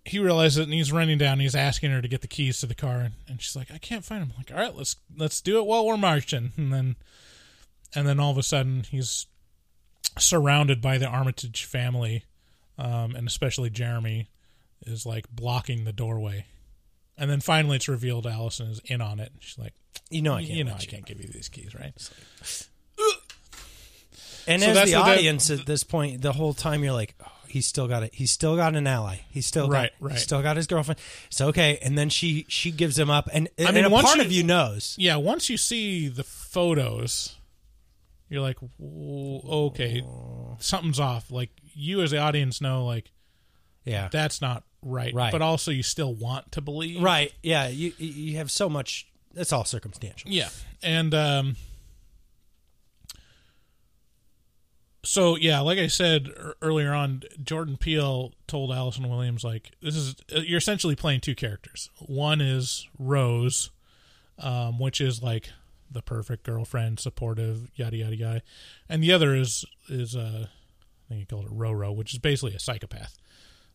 [0.06, 1.40] he realizes it and he's running down.
[1.40, 3.78] He's asking her to get the keys to the car, and, and she's like, "I
[3.78, 6.52] can't find them." I'm like, all right, let's let's do it while we're marching.
[6.58, 6.96] And then,
[7.96, 9.28] and then all of a sudden, he's
[10.20, 12.26] surrounded by the Armitage family,
[12.78, 14.28] um, and especially Jeremy
[14.86, 16.46] is like blocking the doorway.
[17.18, 19.32] And then finally, it's revealed Allison is in on it.
[19.40, 19.74] She's like,
[20.10, 21.94] You know I can't you know, I you can't give you these keys, right?"
[24.46, 27.32] And So as the that- audience at this point, the whole time you're like, oh,
[27.54, 28.14] he's still got it.
[28.14, 29.18] He's still got an ally.
[29.30, 30.14] He's still got, Right, right.
[30.14, 31.00] He's still got his girlfriend.
[31.28, 31.78] It's okay.
[31.82, 34.32] And then she she gives him up, and, I and mean, a part you- of
[34.32, 34.96] you knows.
[35.00, 37.36] Yeah, once you see the photos,
[38.30, 40.04] you're like, okay,
[40.60, 41.32] something's off.
[41.32, 43.12] Like you as the audience know, like,
[43.86, 44.10] Yeah.
[44.12, 45.14] that's not right.
[45.14, 45.32] Right.
[45.32, 47.32] But also, you still want to believe, Right.
[47.42, 47.68] Yeah.
[47.68, 49.08] You you have so much.
[49.34, 50.30] That's all circumstantial.
[50.30, 50.50] Yeah,
[50.84, 51.56] and um,
[55.04, 56.30] so yeah, like I said
[56.62, 61.36] earlier on, Jordan Peele told Allison Williams like, "This is uh, you're essentially playing two
[61.36, 61.90] characters.
[62.00, 63.70] One is Rose,
[64.40, 65.50] um, which is like
[65.92, 68.42] the perfect girlfriend, supportive, yada yada yada,
[68.88, 72.56] and the other is is uh, I think you called it Roro, which is basically
[72.56, 73.18] a psychopath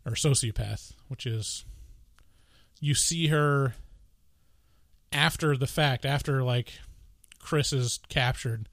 [0.07, 1.67] or sociopath, which is
[2.81, 3.75] you see her
[5.13, 6.73] after the fact, after like
[7.39, 8.69] Chris is captured,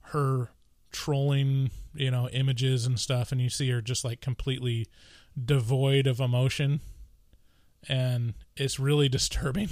[0.00, 0.50] her
[0.90, 4.86] trolling, you know, images and stuff, and you see her just like completely
[5.42, 6.80] devoid of emotion,
[7.88, 9.70] and it's really disturbing.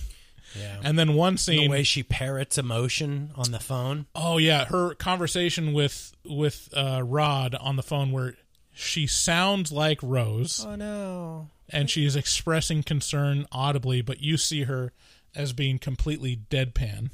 [0.58, 0.80] Yeah.
[0.82, 4.06] And then one scene, the way she parrots emotion on the phone.
[4.14, 8.34] Oh yeah, her conversation with with uh, Rod on the phone where
[8.72, 10.64] she sounds like Rose.
[10.66, 11.48] Oh no.
[11.70, 14.92] And she's expressing concern audibly, but you see her
[15.34, 17.10] as being completely deadpan,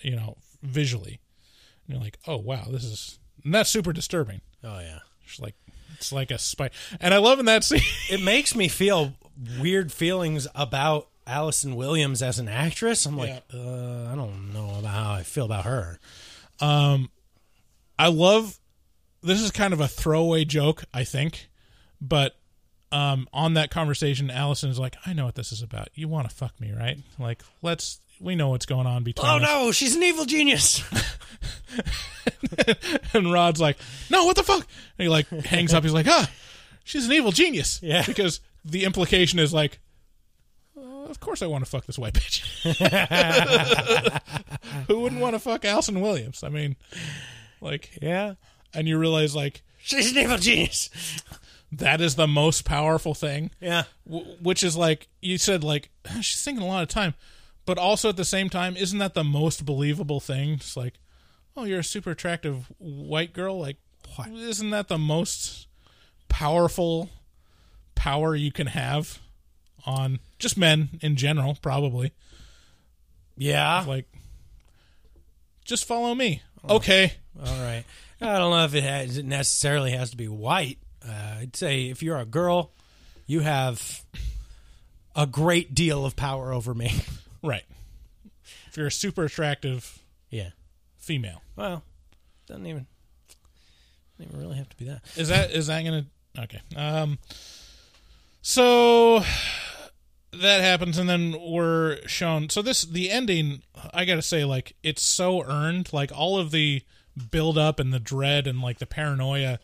[0.00, 1.20] you know, visually.
[1.86, 5.00] And you're like, "Oh wow, this is and that's super disturbing." Oh yeah.
[5.24, 5.54] It's like
[5.94, 6.70] it's like a spy.
[7.00, 7.80] And I love in that scene.
[8.08, 9.14] it makes me feel
[9.60, 13.06] weird feelings about Allison Williams as an actress.
[13.06, 15.98] I'm like, uh, I don't know about how I feel about her.
[16.60, 17.10] Um,
[17.98, 18.58] I love.
[19.22, 21.50] This is kind of a throwaway joke, I think,
[22.00, 22.36] but
[22.90, 25.88] um, on that conversation, Allison is like, "I know what this is about.
[25.94, 26.98] You want to fuck me, right?
[27.18, 28.00] Like, let's.
[28.20, 30.82] We know what's going on between." Oh us." no, she's an evil genius.
[33.14, 33.78] and Rod's like,
[34.10, 34.66] "No, what the fuck?"
[34.98, 35.82] And he like hangs up.
[35.82, 36.30] He's like, "Ah,
[36.84, 39.80] she's an evil genius." Yeah, because the implication is like,
[40.76, 42.40] uh, "Of course, I want to fuck this white bitch."
[44.88, 46.42] Who wouldn't want to fuck Allison Williams?
[46.42, 46.76] I mean,
[47.60, 48.34] like, yeah.
[48.72, 50.90] And you realize, like, she's an evil genius.
[51.72, 53.50] That is the most powerful thing.
[53.60, 53.84] Yeah.
[54.08, 55.90] W- which is like you said, like
[56.20, 57.14] she's thinking a lot of time,
[57.70, 60.54] but also at the same time, isn't that the most believable thing?
[60.54, 60.94] It's like,
[61.56, 63.60] oh, you're a super attractive white girl.
[63.60, 63.76] Like,
[64.28, 65.68] isn't that the most
[66.26, 67.10] powerful
[67.94, 69.20] power you can have
[69.86, 71.58] on just men in general?
[71.62, 72.12] Probably.
[73.36, 73.84] Yeah.
[73.86, 74.12] Like,
[75.64, 76.42] just follow me.
[76.68, 77.12] Okay.
[77.38, 77.84] All right.
[78.20, 80.78] I don't know if it, has, it necessarily has to be white.
[81.08, 82.72] Uh, I'd say if you're a girl,
[83.28, 84.02] you have
[85.14, 86.92] a great deal of power over me.
[87.42, 87.64] Right.
[88.68, 90.00] If you're a super attractive,
[90.30, 90.50] yeah,
[90.98, 91.42] female.
[91.56, 91.82] Well,
[92.46, 92.86] doesn't even
[94.18, 95.02] doesn't even really have to be that.
[95.16, 96.06] Is that is that gonna
[96.38, 96.60] okay?
[96.76, 97.18] Um.
[98.42, 99.22] So
[100.32, 102.48] that happens, and then we're shown.
[102.48, 103.62] So this the ending.
[103.92, 105.92] I gotta say, like it's so earned.
[105.92, 106.82] Like all of the
[107.30, 109.58] build up and the dread and like the paranoia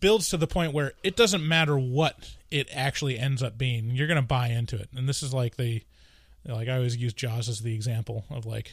[0.00, 3.90] builds to the point where it doesn't matter what it actually ends up being.
[3.90, 5.82] You're gonna buy into it, and this is like the
[6.46, 8.72] like I always use Jaws as the example of like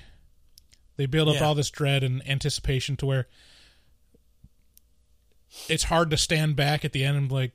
[0.97, 1.45] they build up Yeah.
[1.45, 3.27] all this dread and anticipation to where
[5.67, 7.51] it's hard to stand back at the end and like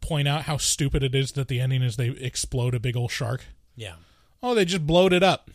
[0.00, 3.10] point out how stupid it is that the ending is they explode a big old
[3.10, 3.44] shark.
[3.76, 3.94] Yeah.
[4.42, 5.50] Oh, they just blowed it up.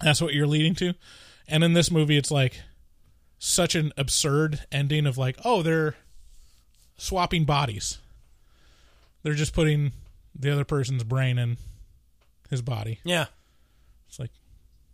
[0.00, 0.94] That's what you're leading to.
[1.46, 2.60] And in this movie, it's like
[3.38, 5.94] such an absurd ending of like, oh, they're
[6.96, 7.98] swapping bodies.
[9.22, 9.92] They're just putting
[10.38, 11.56] the other person's brain in
[12.50, 13.00] his body.
[13.04, 13.26] Yeah.
[14.08, 14.30] It's like,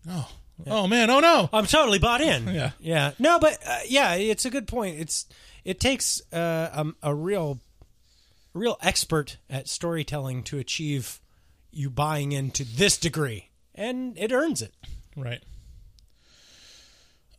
[0.09, 0.29] oh,
[0.67, 1.49] oh man, oh no.
[1.53, 2.49] I'm totally bought in.
[2.55, 2.71] Yeah.
[2.79, 3.13] Yeah.
[3.19, 4.99] No, but uh, yeah, it's a good point.
[4.99, 5.27] It's
[5.65, 7.61] it takes uh, um, a real
[8.53, 11.21] real expert at storytelling to achieve
[11.73, 14.73] you buying into this degree, and it earns it.
[15.17, 15.43] Right.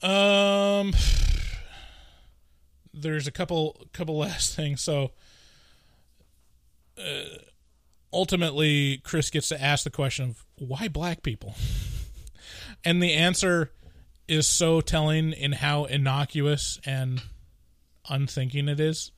[0.01, 0.93] Um
[2.93, 4.81] there's a couple couple last things.
[4.81, 5.11] So
[6.97, 7.39] uh,
[8.15, 11.55] ultimately Chris gets to ask the question of why black people?
[12.85, 13.71] and the answer
[14.27, 17.21] is so telling in how innocuous and
[18.09, 19.11] unthinking it is,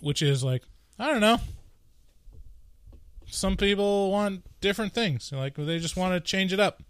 [0.00, 0.62] which is like,
[0.98, 1.38] I don't know.
[3.26, 5.32] Some people want different things.
[5.32, 6.82] Like they just want to change it up.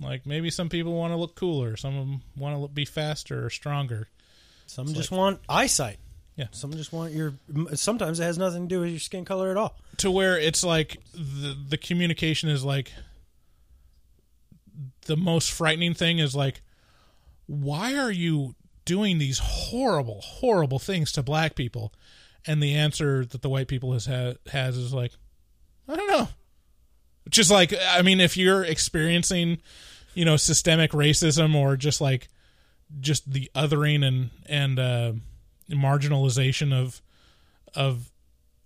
[0.00, 2.84] Like maybe some people want to look cooler, some of them want to look, be
[2.84, 4.08] faster or stronger.
[4.66, 5.98] Some It's just like- want eyesight.
[6.36, 6.48] Yeah.
[6.50, 7.32] Some just want your.
[7.74, 9.74] Sometimes it has nothing to do with your skin color at all.
[9.98, 12.92] To where it's like the the communication is like
[15.06, 16.62] the most frightening thing is like
[17.46, 18.54] why are you
[18.84, 21.92] doing these horrible horrible things to black people?
[22.46, 25.12] And the answer that the white people has ha- has is like
[25.88, 26.28] i don't know.
[27.24, 29.58] Which is like i mean if you're experiencing
[30.14, 32.28] you know systemic racism or just like
[33.00, 35.12] just the othering and and uh
[35.70, 37.02] marginalization of
[37.74, 38.10] of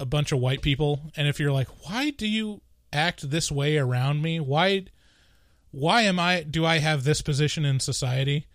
[0.01, 2.61] a bunch of white people and if you're like why do you
[2.93, 4.85] act this way around me why
[5.71, 8.47] why am i do i have this position in society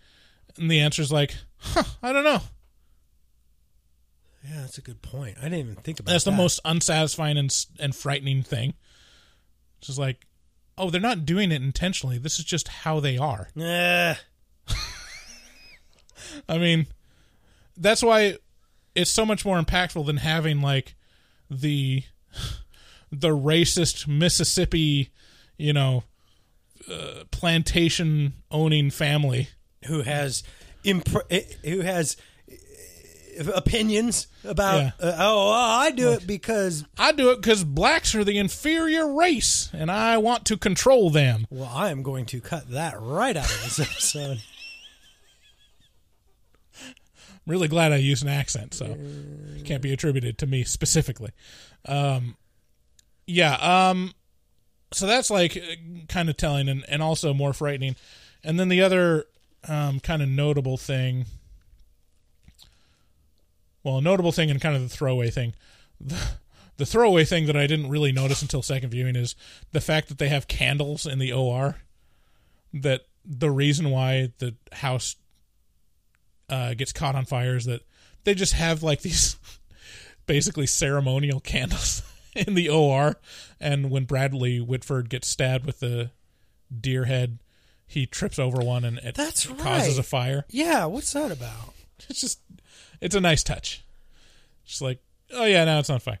[0.58, 2.40] and the answer is like huh, i don't know
[4.44, 5.38] Yeah, that's a good point.
[5.40, 6.12] I didn't even think about that.
[6.12, 8.74] that's the most unsatisfying and and frightening thing
[9.78, 10.26] it's just like
[10.76, 14.14] oh they're not doing it intentionally this is just how they are Eh.
[16.48, 16.86] I mean,
[17.76, 18.36] that's why
[18.94, 20.95] it's so much more impactful than having like
[21.50, 22.02] the
[23.12, 25.10] the racist Mississippi,
[25.56, 26.04] you know,
[26.90, 29.48] uh, plantation owning family
[29.86, 30.42] who has
[30.84, 32.16] imp- eh, who has
[32.50, 34.78] eh, opinions about.
[34.78, 34.90] Yeah.
[35.00, 36.84] Uh, oh, I do it because.
[36.98, 41.46] I do it because blacks are the inferior race, and I want to control them.
[41.50, 44.42] Well, I am going to cut that right out of this episode.
[47.46, 48.96] Really glad I used an accent, so
[49.56, 51.30] it can't be attributed to me specifically.
[51.86, 52.36] Um,
[53.26, 54.12] yeah, um,
[54.92, 55.58] so that's like
[56.08, 57.96] kind of telling and, and also more frightening.
[58.44, 59.26] And then the other
[59.68, 61.26] um, kind of notable thing,
[63.82, 65.54] well, a notable thing and kind of the throwaway thing.
[65.98, 66.18] The,
[66.76, 69.34] the throwaway thing that I didn't really notice until second viewing is
[69.72, 71.76] the fact that they have candles in the OR.
[72.74, 75.16] That the reason why the house
[76.48, 77.82] uh, gets caught on fire is that
[78.24, 79.36] they just have like these
[80.26, 82.02] basically ceremonial candles
[82.34, 83.16] in the OR.
[83.60, 86.10] And when Bradley Whitford gets stabbed with the
[86.78, 87.38] deer head,
[87.86, 90.44] he trips over one and it That's causes a fire.
[90.50, 91.74] Yeah, what's that about?
[92.10, 92.40] It's just,
[93.00, 93.82] it's a nice touch.
[94.66, 95.00] Just like,
[95.32, 96.18] oh yeah, now it's on fire.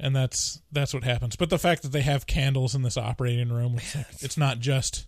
[0.00, 1.36] And that's that's what happens.
[1.36, 4.58] But the fact that they have candles in this operating room, it's, like, it's not
[4.58, 5.06] just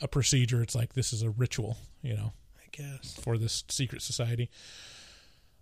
[0.00, 0.60] a procedure.
[0.60, 2.32] It's like this is a ritual, you know
[3.22, 4.50] For this secret society.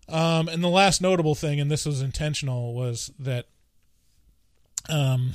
[0.08, 3.46] Um, and the last notable thing, and this was intentional, was that
[4.88, 5.32] um,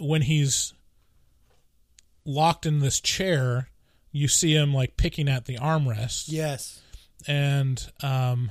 [0.00, 0.74] when he's
[2.24, 3.68] locked in this chair,
[4.12, 6.80] you see him like picking at the armrest, Yes.
[7.26, 8.50] and um,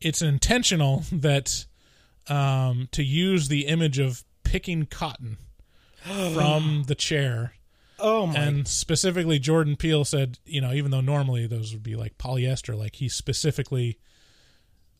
[0.00, 1.66] it's intentional that
[2.28, 5.36] um, to use the image of picking cotton
[6.34, 7.52] from the chair
[7.98, 8.34] Oh my.
[8.38, 12.76] and specifically Jordan Peele said, you know, even though normally those would be like polyester,
[12.76, 13.98] like he specifically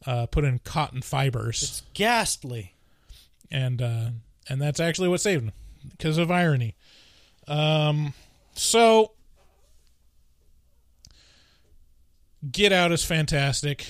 [0.06, 2.74] uh, put in cotton fibers, It's ghastly.
[3.50, 4.10] and uh,
[4.48, 5.52] and that's actually what saved him
[5.90, 6.74] because of irony.
[7.48, 8.14] Um,
[8.54, 9.12] so
[12.50, 13.86] Get Out is fantastic.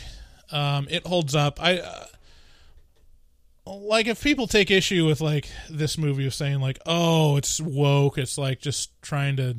[0.50, 1.62] Um, it holds up.
[1.62, 2.06] I uh,
[3.66, 8.18] like if people take issue with like this movie of saying like, oh, it's woke.
[8.18, 9.58] It's like just trying to,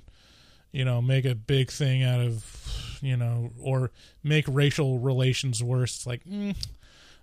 [0.71, 3.91] you know, make a big thing out of, you know, or
[4.23, 6.05] make racial relations worse.
[6.07, 6.55] Like mm,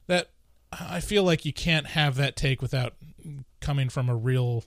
[0.07, 0.29] that.
[0.73, 2.95] I feel like you can't have that take without
[3.61, 4.65] coming from a real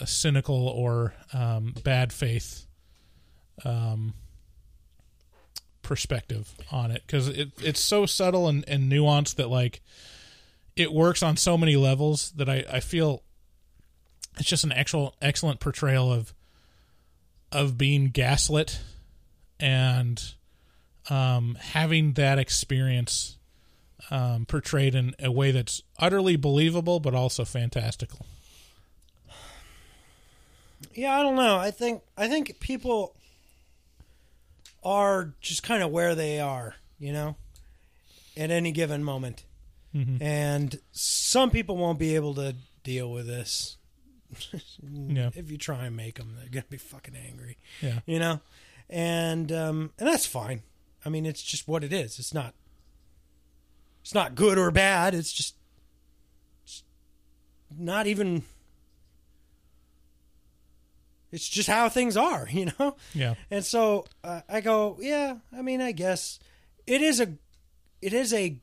[0.00, 2.66] uh, cynical or um, bad faith
[3.64, 4.14] um,
[5.82, 9.82] perspective on it because it, it's so subtle and, and nuanced that like
[10.78, 13.22] it works on so many levels that I, I feel
[14.38, 16.32] it's just an actual excellent portrayal of
[17.50, 18.80] of being gaslit
[19.58, 20.34] and
[21.08, 23.38] um, having that experience
[24.10, 28.26] um, portrayed in a way that's utterly believable but also fantastical.
[30.94, 31.56] Yeah, I don't know.
[31.56, 33.14] I think I think people
[34.84, 37.36] are just kind of where they are, you know,
[38.36, 39.44] at any given moment.
[39.94, 40.20] Mhm.
[40.20, 43.76] And some people won't be able to deal with this.
[44.82, 45.30] Yeah.
[45.34, 47.56] If you try and make them, they're going to be fucking angry.
[47.80, 48.00] Yeah.
[48.06, 48.40] You know?
[48.90, 50.62] And um and that's fine.
[51.04, 52.18] I mean, it's just what it is.
[52.18, 52.54] It's not
[54.02, 55.14] it's not good or bad.
[55.14, 55.54] It's just
[56.64, 56.84] it's
[57.76, 58.42] not even
[61.30, 62.96] it's just how things are, you know?
[63.14, 63.34] Yeah.
[63.50, 66.38] And so uh, I go, yeah, I mean, I guess
[66.86, 67.34] it is a
[68.00, 68.56] it is a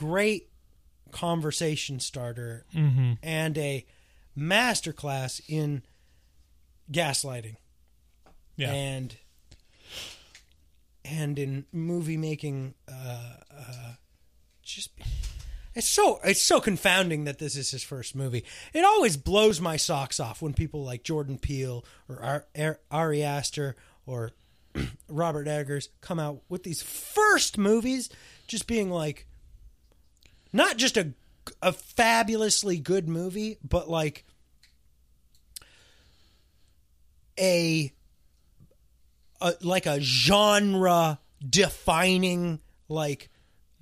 [0.00, 0.48] great
[1.12, 3.18] conversation starter Mhm.
[3.22, 3.84] and a
[4.38, 5.82] masterclass in
[6.90, 7.56] gaslighting.
[8.56, 8.72] Yeah.
[8.72, 9.16] And
[11.04, 13.92] and in movie making uh uh
[14.62, 14.90] just
[15.74, 18.44] it's so it's so confounding that this is his first movie.
[18.72, 23.22] It always blows my socks off when people like Jordan Peele or Ar- Ar- Ari
[23.22, 24.32] Aster or
[25.08, 28.08] Robert Eggers come out with these first movies,
[28.48, 29.26] just being like,
[30.52, 31.12] not just a
[31.62, 34.24] a fabulously good movie, but like
[37.38, 37.92] a,
[39.40, 41.18] a like a genre
[41.48, 43.30] defining like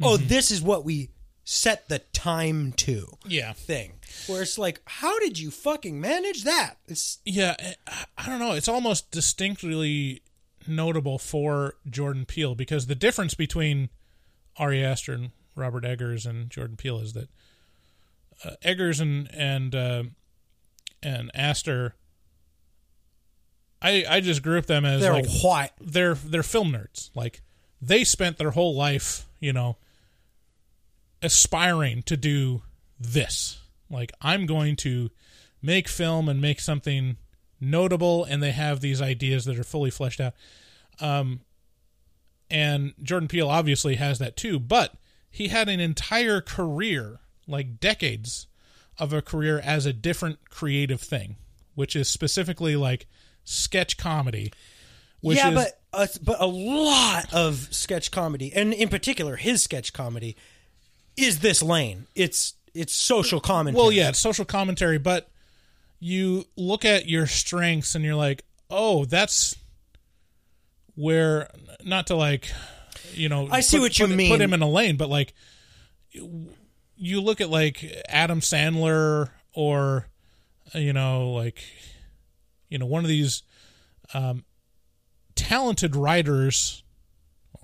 [0.03, 0.29] oh mm-hmm.
[0.29, 1.11] this is what we
[1.45, 3.53] set the time to Yeah.
[3.55, 3.95] thing
[4.27, 8.53] where it's like how did you fucking manage that it's Yeah, I- I don't know.
[8.53, 10.23] It's almost distinctly
[10.67, 13.89] notable for Jordan Peele because the difference between
[14.57, 17.29] Ari Aster and Robert Eggers and Jordan Peele is that
[18.45, 20.05] uh, Eggers and and uh,
[21.03, 21.95] and Aster,
[23.83, 25.71] I I just group them as They're like white.
[25.81, 27.11] They're they're film nerds.
[27.15, 27.43] Like
[27.81, 29.77] they spent their whole life, you know,
[31.23, 32.63] aspiring to do
[32.99, 33.61] this.
[33.91, 35.11] Like I'm going to
[35.61, 37.17] make film and make something
[37.61, 40.35] notable, and they have these ideas that are fully fleshed out.
[41.01, 41.41] Um,
[42.51, 44.95] and Jordan Peele obviously has that too, but
[45.31, 48.47] he had an entire career, like decades
[48.99, 51.37] of a career as a different creative thing,
[51.75, 53.07] which is specifically like
[53.45, 54.53] sketch comedy.
[55.21, 59.63] Which yeah is, but uh, but a lot of sketch comedy and in particular his
[59.63, 60.37] sketch comedy
[61.17, 65.29] is this lane it's it's social commentary Well, yeah, it's social commentary, but
[65.99, 69.57] you look at your strengths and you're like, oh, that's
[70.95, 71.51] where
[71.85, 72.53] not to like,
[73.15, 74.31] you know, I see put- what you put- mean.
[74.31, 75.35] Put him in a lane, but like,
[76.13, 80.07] you look at like Adam Sandler or
[80.75, 81.63] you know, like,
[82.69, 83.43] you know, one of these
[84.15, 84.45] um,
[85.35, 86.83] talented writers.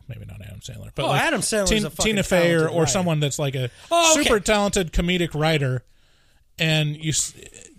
[0.06, 3.20] Maybe not Adam Sandler, but Oh, like Adam Sandler's Tina, Tina Fey or, or someone
[3.20, 4.22] that's like a Oh, okay.
[4.24, 5.82] super talented comedic writer
[6.58, 7.12] and you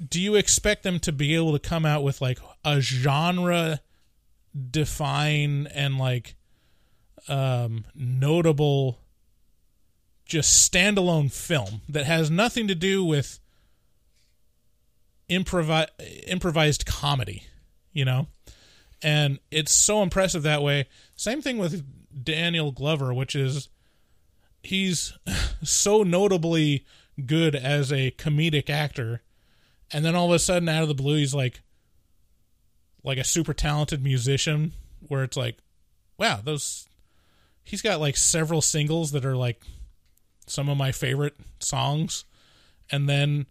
[0.09, 3.79] do you expect them to be able to come out with like a genre
[4.71, 6.35] define and like
[7.27, 8.99] um notable
[10.25, 13.39] just standalone film that has nothing to do with
[15.29, 15.87] improvi-
[16.27, 17.43] improvised comedy
[17.95, 18.27] you know?
[19.01, 20.87] And it's so impressive that way.
[21.15, 21.83] Same thing with
[22.23, 23.69] Daniel Glover which is
[24.61, 25.13] he's
[25.63, 26.85] so notably
[27.25, 29.21] good as a comedic actor
[29.91, 31.61] and then all of a sudden out of the blue he's like
[33.03, 34.71] like a super talented musician
[35.07, 35.57] where it's like
[36.17, 36.87] wow those
[37.65, 39.61] he's got like several singles that are like
[40.47, 42.23] some of my favorite songs.
[42.89, 43.47] And then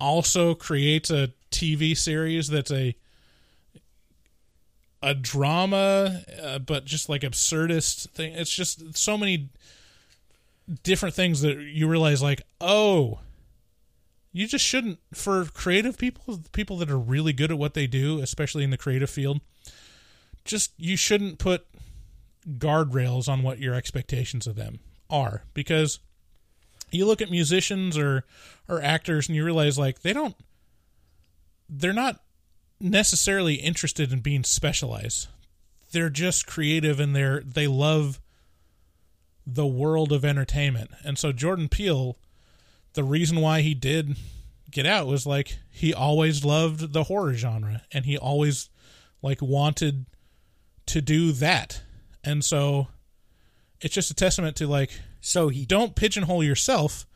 [0.00, 2.96] also creates a TV series that's a
[5.02, 8.32] a drama uh, but just like absurdist thing.
[8.34, 9.50] It's just so many
[10.82, 13.18] different things that you realize like oh
[14.32, 18.20] you just shouldn't for creative people people that are really good at what they do
[18.20, 19.40] especially in the creative field
[20.44, 21.66] just you shouldn't put
[22.48, 25.44] guardrails on what your expectations of them are.
[25.54, 25.98] Because
[26.90, 28.24] you look at musicians or
[28.68, 30.34] or actors and you realize like they don't
[31.68, 32.20] they're not
[32.80, 35.28] necessarily interested in being specialized.
[35.92, 38.20] They're just creative and they're they love
[39.46, 40.90] the world of entertainment.
[41.04, 42.16] And so jordan peele
[42.94, 44.16] the reason why he did
[44.70, 48.68] get out was like he always loved the horror genre and he always
[49.22, 50.06] like wanted
[50.86, 51.82] to do that.
[52.24, 52.88] And so
[53.80, 54.90] it's just a testament to like
[55.20, 57.06] so he don't pigeonhole yourself.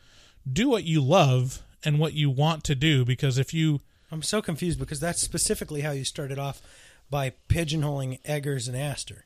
[0.51, 4.41] Do what you love and what you want to do because if you I'm so
[4.41, 6.61] confused because that's specifically how you started off
[7.09, 9.25] by pigeonholing Eggers and Aster.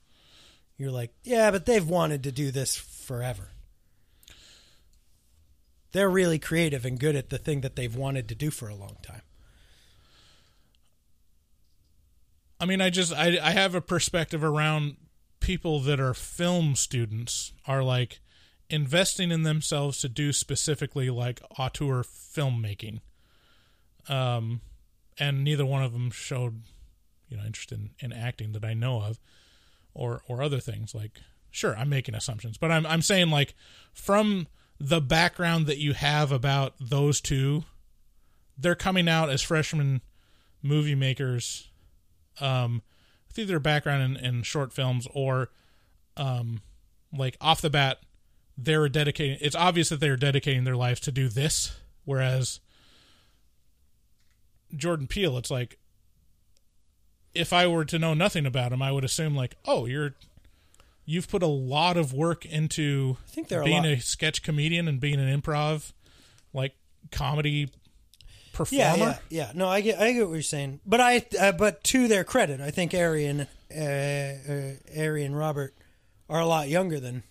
[0.77, 3.49] You're like, yeah, but they've wanted to do this forever.
[5.91, 8.75] They're really creative and good at the thing that they've wanted to do for a
[8.75, 9.21] long time.
[12.59, 14.97] I mean, I just I I have a perspective around
[15.49, 18.19] people that are film students are like
[18.69, 22.99] investing in themselves to do specifically like auteur filmmaking.
[24.07, 24.61] Um,
[25.17, 26.61] and neither one of them showed,
[27.29, 29.19] you know, interest in, in acting that I know of,
[29.95, 30.93] or or other things.
[30.93, 31.19] Like,
[31.49, 33.55] sure, I'm making assumptions, but I'm I'm saying like
[33.91, 34.45] from
[34.79, 37.63] the background that you have about those two,
[38.55, 40.01] they're coming out as freshman
[40.61, 41.71] movie makers
[42.39, 42.83] um,
[43.29, 45.49] with either a background in, in short films or
[46.17, 46.61] um,
[47.15, 47.99] like off the bat,
[48.57, 49.37] they're dedicating.
[49.41, 52.59] It's obvious that they're dedicating their lives to do this, whereas
[54.75, 55.77] Jordan Peele, it's like
[57.33, 60.15] if I were to know nothing about him, I would assume like, oh, you're
[61.05, 64.87] you've put a lot of work into I think they're a being a, sketch comedian
[64.87, 65.93] and being an improv
[66.53, 66.75] like
[67.11, 67.69] comedy
[68.59, 68.83] performer.
[68.83, 69.51] Yeah, yeah, yeah.
[69.55, 72.61] No, I get, I get what you're saying, but I, uh, but to their credit,
[72.61, 73.41] I think Ari and
[73.75, 75.73] uh, uh, Ari and Robert
[76.29, 77.23] are a lot younger than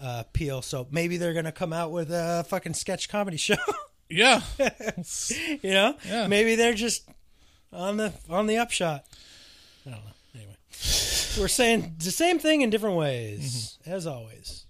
[0.00, 3.56] uh, Peele, so maybe they're gonna come out with a fucking sketch comedy show.
[4.08, 6.28] Yeah, you know, Yeah.
[6.28, 7.08] maybe they're just
[7.72, 9.04] on the on the upshot.
[9.84, 10.12] I don't know.
[10.32, 10.54] Anyway,
[11.36, 14.64] we're saying the same thing in different ways, as always.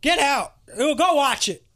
[0.00, 0.54] Get out!
[0.76, 1.66] Go watch it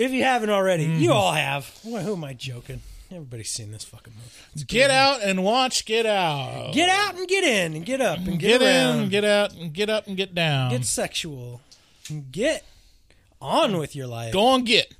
[0.00, 0.84] if you haven't already.
[0.84, 1.12] You mm-hmm.
[1.12, 1.78] all have.
[1.84, 2.80] Well, who am I joking?
[3.10, 4.30] Everybody's seen this fucking movie.
[4.54, 4.90] It's Get good.
[4.90, 6.72] out and watch Get Out.
[6.72, 9.00] Get out and get in and get up and Get, get, around.
[9.00, 10.70] in, get out, and get up and get down.
[10.70, 11.60] Get sexual.
[12.30, 12.64] Get
[13.40, 14.32] on with your life.
[14.32, 14.94] Go on, get.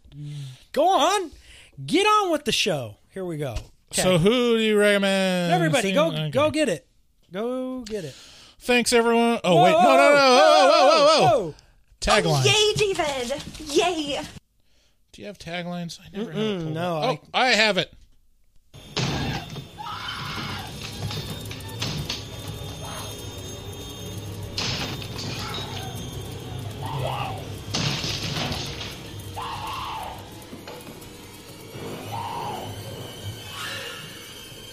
[0.72, 1.30] Go on.
[1.86, 2.96] Get on with the show.
[3.10, 3.52] Here we go.
[3.92, 4.02] Okay.
[4.02, 5.52] So who do you recommend?
[5.52, 5.94] Everybody, seeing?
[5.94, 6.30] go Okay.
[6.30, 6.86] go get it.
[7.32, 8.14] Go get it.
[8.58, 9.40] Thanks everyone.
[9.44, 11.54] Oh Whoa, wait, no, no, no, whoa, whoa, whoa, whoa, whoa.
[12.00, 12.44] Tagline.
[12.44, 13.42] Yay, David!
[13.72, 14.20] Yay!
[15.12, 15.98] Do you have taglines?
[16.00, 17.18] I never Mm-mm, have it pulled no, up.
[17.24, 17.92] Oh, I have it.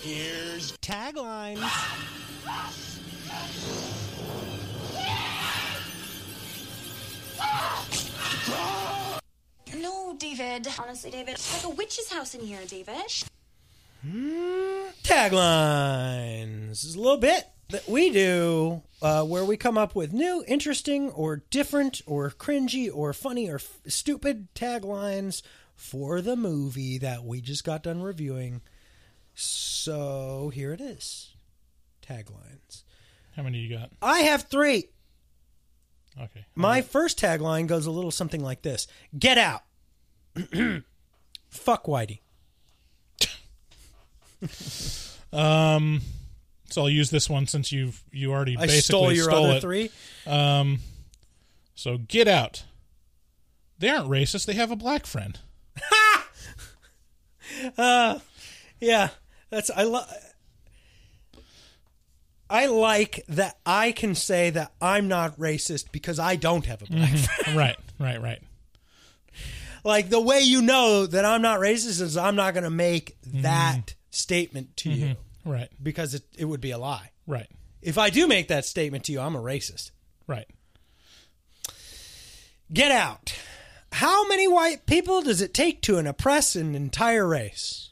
[0.03, 1.63] Here's taglines.
[9.79, 10.67] No, David.
[10.79, 12.95] Honestly, David, it's like a witch's house in here, David.
[15.03, 20.13] Taglines This is a little bit that we do uh, where we come up with
[20.13, 25.41] new, interesting, or different, or cringy, or funny, or f- stupid taglines
[25.75, 28.61] for the movie that we just got done reviewing.
[29.33, 31.33] So here it is.
[32.01, 32.83] Taglines.
[33.35, 33.91] How many you got?
[34.01, 34.89] I have three.
[36.19, 36.45] Okay.
[36.55, 38.87] My first tagline goes a little something like this
[39.17, 39.63] Get out.
[41.49, 42.19] Fuck Whitey.
[45.33, 46.01] Um,
[46.69, 49.61] so I'll use this one since you've you already I basically stole your other it.
[49.61, 49.91] three.
[50.25, 50.79] Um,
[51.75, 52.63] so get out.
[53.77, 54.45] They aren't racist.
[54.45, 55.39] They have a black friend.
[57.77, 58.19] Uh,
[58.79, 59.09] yeah,
[59.49, 60.11] that's I love.
[62.49, 66.85] I like that I can say that I'm not racist because I don't have a
[66.85, 67.57] black friend.
[67.57, 68.41] right, right, right.
[69.87, 73.15] Like the way you know that I'm not racist is I'm not going to make
[73.41, 75.15] that statement to you
[75.45, 77.11] Right, because it, it would be a lie.
[77.25, 77.47] right,
[77.81, 79.91] If I do make that statement to you, I'm a racist.
[80.27, 80.45] right.
[82.73, 83.33] Get out.
[83.93, 87.91] How many white people does it take to an oppress an entire race?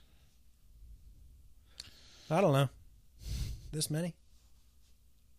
[2.30, 2.68] I don't know.
[3.72, 4.16] This many?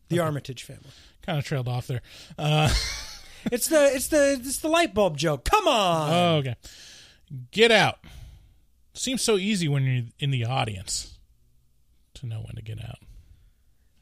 [0.08, 0.88] The Armitage family.
[1.20, 2.00] Kind of trailed off there.
[2.38, 2.72] Uh,
[3.52, 5.44] It's the it's the it's the light bulb joke.
[5.44, 6.12] Come on.
[6.12, 6.56] oh, okay.
[7.50, 7.98] Get out.
[8.94, 11.18] Seems so easy when you're in the audience
[12.14, 12.98] to know when to get out.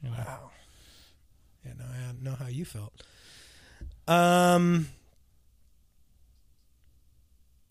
[0.01, 0.15] You know?
[0.17, 0.51] Wow.
[1.65, 2.93] Yeah, no, I know how you felt.
[4.07, 4.89] Um,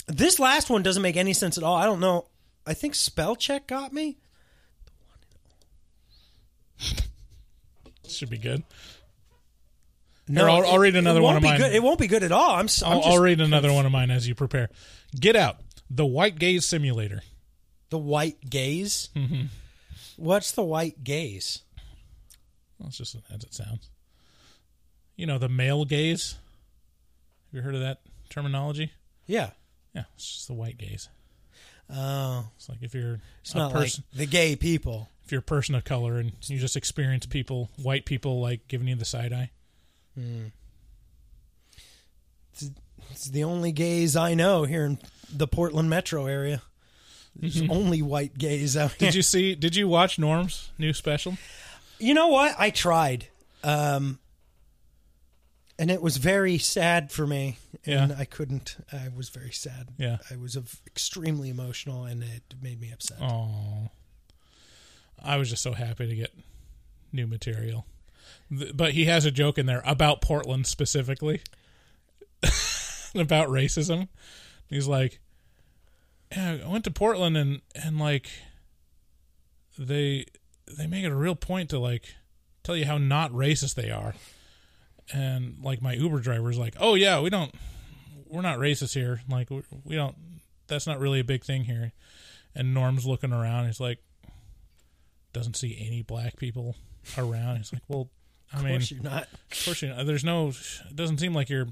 [0.07, 1.77] this last one doesn't make any sense at all.
[1.77, 2.27] I don't know.
[2.67, 4.19] I think spell check got me.
[8.09, 8.65] Should be good.
[10.27, 11.59] No, I'll, I'll read another one of mine.
[11.61, 11.75] Good.
[11.75, 12.53] It won't be good at all.
[12.57, 12.65] I'm.
[12.65, 14.71] s- I'm I'll, just I'll read another one of mine as you prepare.
[15.19, 15.59] Get out.
[15.91, 17.21] The white gaze simulator.
[17.91, 19.11] the white gaze.
[19.15, 19.43] hmm
[20.17, 21.63] What's the white gaze?
[22.79, 23.91] Well, it's just as it sounds.
[25.17, 26.37] You know, the male gaze.
[27.51, 28.93] Have you heard of that terminology?
[29.27, 29.51] Yeah.
[29.95, 31.09] Yeah, it's just the white gaze.
[31.95, 35.09] Oh, It's like if you're it's a not person, like the gay people.
[35.25, 38.89] if you're a person of color and you just experience people, white people, like giving
[38.89, 39.51] you the side eye.
[42.53, 42.71] It's,
[43.11, 44.99] it's the only gays I know here in
[45.33, 46.63] the Portland metro area.
[47.37, 49.09] There's only white gays out here.
[49.09, 49.55] Did you see?
[49.55, 51.37] Did you watch Norm's new special?
[51.99, 52.55] You know what?
[52.59, 53.29] I tried.
[53.65, 54.19] Um,
[55.79, 57.57] and it was very sad for me.
[57.85, 58.17] And Yeah.
[58.19, 58.77] I couldn't.
[58.93, 59.89] I was very sad.
[59.99, 60.19] Yeah.
[60.31, 63.19] I was of extremely emotional and it made me upset.
[63.21, 63.91] Oh,
[65.23, 66.33] I was just so happy to get
[67.13, 67.87] new material.
[68.51, 71.43] But he has a joke in there about Portland specifically,
[73.15, 74.09] about racism.
[74.69, 75.21] He's like,
[76.31, 78.29] "Yeah, I went to Portland and and like
[79.79, 80.27] they
[80.67, 82.15] they make it a real point to like
[82.63, 84.15] tell you how not racist they are."
[85.13, 87.55] And like my Uber driver's like, "Oh yeah, we don't
[88.27, 89.23] we're not racist here.
[89.29, 90.17] Like we don't
[90.67, 91.93] that's not really a big thing here."
[92.55, 93.67] And Norm's looking around.
[93.67, 93.99] He's like,
[95.35, 96.77] doesn't see any black people
[97.19, 97.59] around.
[97.59, 98.09] He's like, well,
[98.55, 99.23] I of mean, course you're not.
[99.51, 101.67] of course, you know, there's no, it doesn't seem like you're,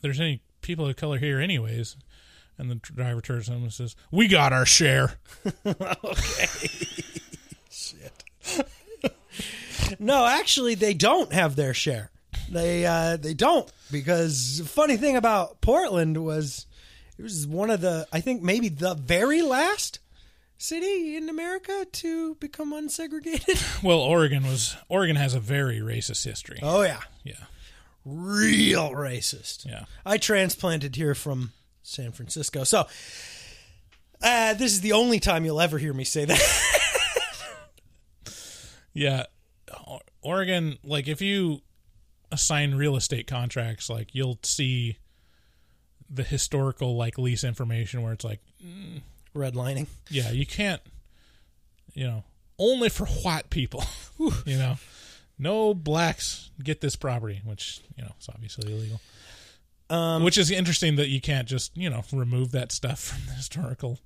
[0.00, 1.96] there's any people of color here, anyways.
[2.58, 5.14] And the driver turns to him and says, "We got our share."
[5.66, 6.46] Okay.
[7.70, 8.24] Shit.
[9.98, 12.10] no, actually, they don't have their share.
[12.50, 16.66] They uh, they don't because funny thing about Portland was
[17.18, 19.98] it was one of the I think maybe the very last
[20.62, 23.60] city in America to become unsegregated.
[23.82, 26.58] Well, Oregon was Oregon has a very racist history.
[26.62, 27.34] Oh yeah, Yeah,
[28.04, 29.66] real racist.
[29.66, 29.84] yeah.
[30.06, 31.52] I transplanted here from
[31.82, 32.86] San Francisco, so
[34.22, 36.68] uh, this is the only time you'll ever hear me say that.
[38.94, 39.24] Yeah,
[40.20, 40.76] Oregon.
[40.84, 41.62] Like if you
[42.30, 44.98] assign real estate contracts, like you'll see
[46.10, 48.40] the historical like lease information where it's like,
[49.34, 49.86] Redlining.
[50.10, 50.80] yeah, you can't,
[51.94, 52.24] you know,
[52.58, 53.84] only for white people,
[54.44, 54.76] you know,
[55.38, 59.00] no blacks get this property, which you know is obviously illegal.
[59.90, 63.32] Um, which is interesting that you can't just you know remove that stuff from the
[63.32, 63.98] historical.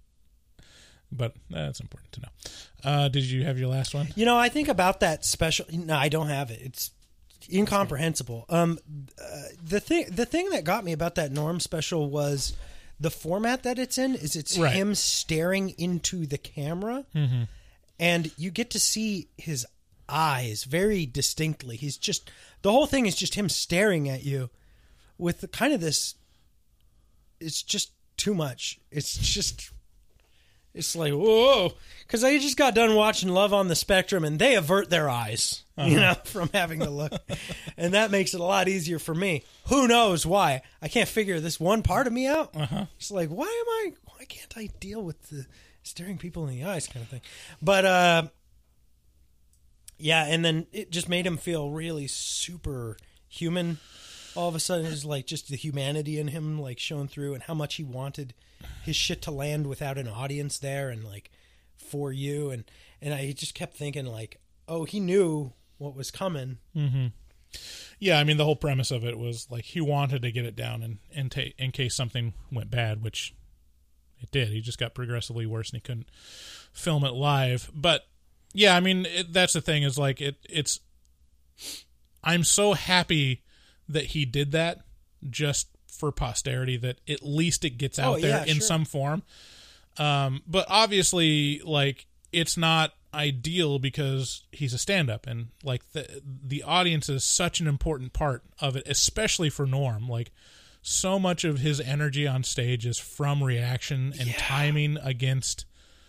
[1.13, 2.29] But that's important to know.
[2.83, 4.09] Uh, did you have your last one?
[4.17, 5.65] You know, I think about that special.
[5.73, 6.61] No, I don't have it.
[6.61, 6.91] It's
[7.53, 8.45] incomprehensible.
[8.49, 8.81] Um,
[9.23, 12.55] uh, the thing, the thing that got me about that Norm special was
[12.99, 14.15] the format that it's in.
[14.15, 14.75] Is it's Right.
[14.75, 17.45] him staring into the camera, mm-hmm.
[17.99, 19.67] and you get to see his
[20.09, 21.77] eyes very distinctly.
[21.77, 22.31] He's just
[22.63, 24.51] the whole thing is just him staring at you
[25.19, 26.15] with the, kind of this.
[27.41, 28.81] It's just too much.
[28.91, 29.71] It's just
[30.75, 31.73] it's like whoa,
[32.07, 35.65] because I just got done watching Love on the Spectrum, and they avert their eyes,
[35.79, 37.13] you know, from having to look,
[37.77, 39.45] and that makes it a lot easier for me.
[39.69, 40.63] Who knows why?
[40.81, 42.57] I can't figure this one part of me out.
[42.57, 42.87] Uh-huh.
[42.97, 43.93] It's like why am I?
[44.05, 45.47] Why can't I deal with the
[45.83, 47.23] staring people in the eyes kind of thing?
[47.61, 48.29] But uh,
[49.99, 52.97] yeah, and then it just made him feel really super
[53.29, 53.79] human.
[54.35, 57.43] All of a sudden, it's like just the humanity in him, like shown through, and
[57.43, 58.35] how much he wanted
[58.83, 61.31] his shit to land without an audience there, and like
[61.77, 62.65] for you, and
[63.01, 66.59] and I just kept thinking like, oh, he knew what was coming.
[67.99, 70.57] Yeah, I mean the whole premise of it was like he wanted to get it
[70.57, 73.35] down in in, ta- in case something went bad, which
[74.21, 74.49] it did.
[74.49, 76.09] He just got progressively worse and he couldn't
[76.73, 77.71] film it live.
[77.75, 78.03] But
[78.53, 80.81] yeah, I mean it, that's the thing is like it it's
[82.23, 83.43] I'm so happy
[83.89, 84.79] that he did that
[85.31, 88.63] just for posterity that at least it gets out Oh, there yeah, in sure.
[88.67, 89.23] some form.
[89.99, 96.63] Um, but obviously, like it's not ideal because he's a stand-up, and like the the
[96.63, 100.09] audience is such an important part of it, especially for Norm.
[100.09, 100.31] Like
[100.83, 105.65] so much of his energy on stage is from reaction and timing against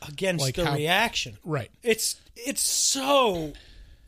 [0.08, 1.38] against Like the how- reaction.
[1.44, 1.72] right.
[1.82, 3.54] It's it's so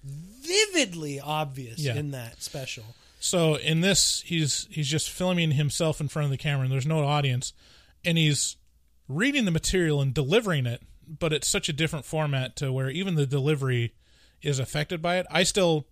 [0.04, 1.96] vividly obvious Yeah.
[1.96, 2.96] in that special.
[3.20, 6.86] So in this, he's he's just filming himself in front of the camera, and there's
[6.86, 7.54] no audience,
[8.06, 8.56] and he's
[9.10, 10.82] reading the material and delivering it,
[11.18, 13.94] but it's such a different format to where even the delivery
[14.42, 15.26] is affected by it.
[15.32, 15.88] I still,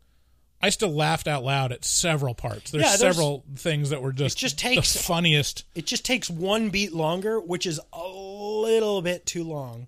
[0.62, 2.72] I still laughed out loud at several parts.
[2.72, 5.64] There's, Yeah, there's- several things that were just just the funniest.
[5.76, 9.88] It just takes one beat longer, which is a little bit too long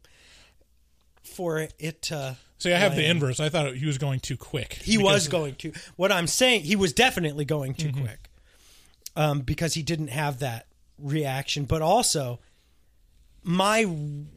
[1.23, 2.37] for it to.
[2.57, 3.39] See, I have the inverse.
[3.39, 4.73] I thought he was going too quick.
[4.73, 5.71] He was going too.
[5.95, 8.01] What I'm saying, he was definitely going too Mm-hmm.
[8.01, 8.29] quick,
[9.15, 10.65] um, because he didn't have that
[10.97, 11.63] reaction.
[11.63, 12.39] But also,
[13.43, 13.85] my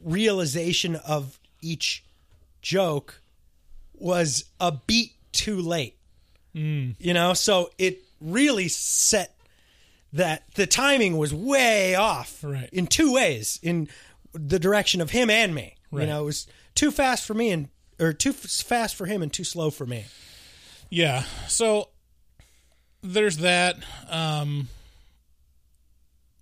[0.05, 2.05] realization of each
[2.61, 3.21] joke
[3.95, 5.97] was a beat too late.
[6.55, 6.97] Mm.
[6.99, 9.35] You know, so it really set
[10.13, 12.69] that the timing was way off Right.
[12.73, 13.89] in two ways in
[14.35, 15.77] the direction of him and me.
[15.91, 16.03] Right.
[16.03, 17.69] You know, it was too fast for me and
[17.99, 20.05] or too f- fast for him and too slow for me.
[20.91, 21.23] Yeah.
[21.49, 21.89] So
[23.03, 23.77] there's that.
[24.11, 24.69] Um,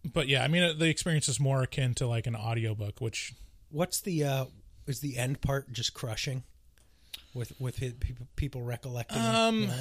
[0.05, 3.35] but yeah, I mean, the experience is more akin to like an audiobook, which
[3.71, 4.45] What's the uh
[4.87, 6.43] is the end part just crushing
[7.35, 9.23] with with his, people, people recollecting?
[9.23, 9.75] Um, you know?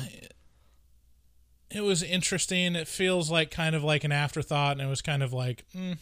[1.71, 2.75] it was interesting.
[2.75, 5.97] It feels like kind of like an afterthought, and it was kind of like, mm,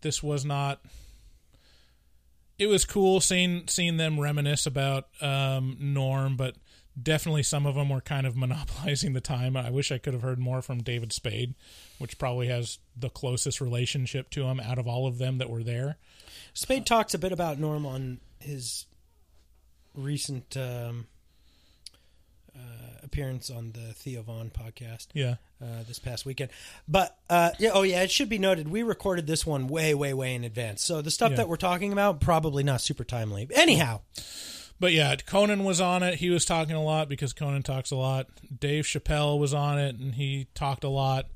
[0.00, 0.80] this was not.
[2.58, 6.56] It was cool seeing seeing them reminisce about um, Norm, but
[7.00, 9.56] definitely some of them were kind of monopolizing the time.
[9.56, 11.54] I wish I could have heard more from David Spade,
[11.98, 15.62] which probably has the closest relationship to him out of all of them that were
[15.62, 15.96] there.
[16.54, 18.86] Spade talks a bit about Norm on his
[19.94, 21.06] recent um,
[22.54, 22.60] uh,
[23.02, 25.08] appearance on the Theo Von podcast.
[25.12, 25.36] Yeah.
[25.60, 26.50] Uh, this past weekend,
[26.86, 30.14] but uh, yeah, oh yeah, it should be noted we recorded this one way, way,
[30.14, 30.84] way in advance.
[30.84, 31.38] So the stuff Yeah.
[31.38, 33.48] that we're talking about probably not super timely.
[33.52, 34.02] Anyhow,
[34.78, 36.20] But yeah, Conan was on it.
[36.20, 38.28] He was talking a lot because Conan talks a lot.
[38.60, 41.26] Dave Chappelle was on it, and he talked a lot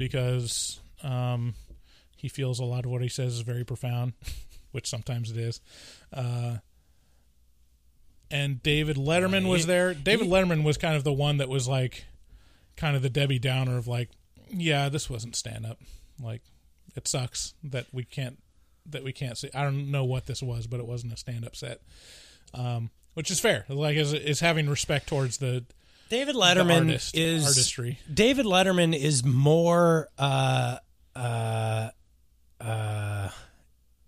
[0.00, 1.52] because um,
[2.16, 4.14] he feels a lot of what he says is very profound,
[4.72, 5.60] which sometimes it is.
[6.10, 6.56] Uh,
[8.30, 9.92] and David Letterman was there.
[9.92, 12.06] David Letterman was kind of the one that was like,
[12.76, 14.08] kind of the Debbie Downer of like,
[14.48, 15.78] yeah, this wasn't stand up.
[16.18, 16.40] Like,
[16.96, 18.38] it sucks that we can't
[18.86, 19.50] that we can't see.
[19.54, 21.82] I don't know what this was, but it wasn't a stand up set
[22.54, 23.64] um, which is fair.
[23.68, 25.64] Like is is having respect towards the
[26.10, 27.98] David Letterman artist- is artistry.
[28.12, 30.78] David Letterman is more uh,
[31.14, 31.90] uh,
[32.60, 33.28] uh,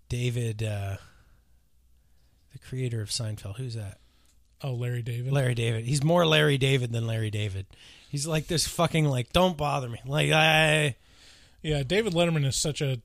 [0.09, 0.97] David, uh,
[2.51, 3.55] the creator of Seinfeld.
[3.55, 3.99] Who's that?
[4.61, 5.31] Oh, Larry David.
[5.31, 5.85] Larry David.
[5.85, 7.67] He's more Larry David than Larry David.
[8.09, 9.99] He's like this fucking like don't bother me.
[10.05, 10.97] Like I
[11.61, 13.01] Yeah, David Letterman is such a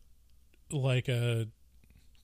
[0.72, 1.46] like a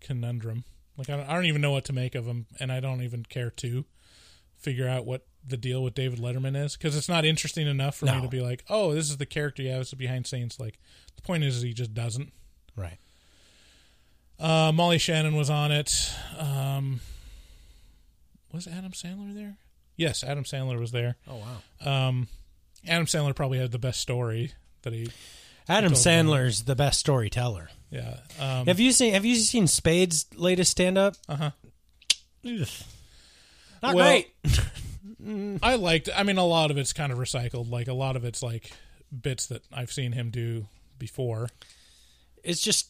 [0.01, 0.65] conundrum.
[0.97, 3.03] Like I don't, I don't even know what to make of him, and I don't
[3.03, 3.85] even care to
[4.59, 8.07] figure out what the deal with David Letterman is because it's not interesting enough for
[8.07, 10.59] me to be like, oh, this is the character he has behind scenes.
[10.59, 10.79] Like
[11.16, 12.33] the point is, he just doesn't.
[12.77, 12.99] right.
[14.39, 16.12] Uh, Molly Shannon was on it.
[16.39, 17.01] Um,
[18.53, 19.57] was Adam Sandler there?
[19.97, 21.16] Yes, Adam Sandler was there.
[21.29, 22.09] Oh wow.
[22.09, 22.29] Um,
[22.87, 24.53] Adam Sandler probably had the best story
[24.83, 25.09] that he.
[25.69, 25.93] Adam.
[25.93, 27.71] Sandler's the best storyteller.
[27.91, 28.16] Yeah.
[28.41, 31.15] Um, have you seen Have you seen Spade's latest stand up?
[31.29, 31.51] Uh huh.
[33.83, 34.29] Not Well, great.
[35.63, 36.09] I liked.
[36.15, 37.71] I mean, a lot of it's kind of recycled.
[37.71, 38.73] Like a lot of it's like
[39.23, 40.67] bits that I've seen him do
[40.99, 41.49] before.
[42.43, 42.89] It's just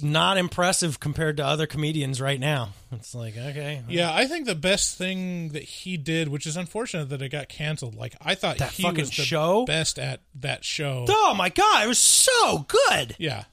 [0.00, 2.70] not impressive compared to other comedians right now.
[2.92, 7.08] It's like okay, Yeah, I think the best thing that he did, which is unfortunate
[7.08, 7.94] that it got canceled.
[7.96, 9.64] Like I thought That he fucking was the show?
[9.64, 11.04] best at that show.
[11.08, 13.16] Oh my god, it was so good.
[13.18, 13.44] Yeah,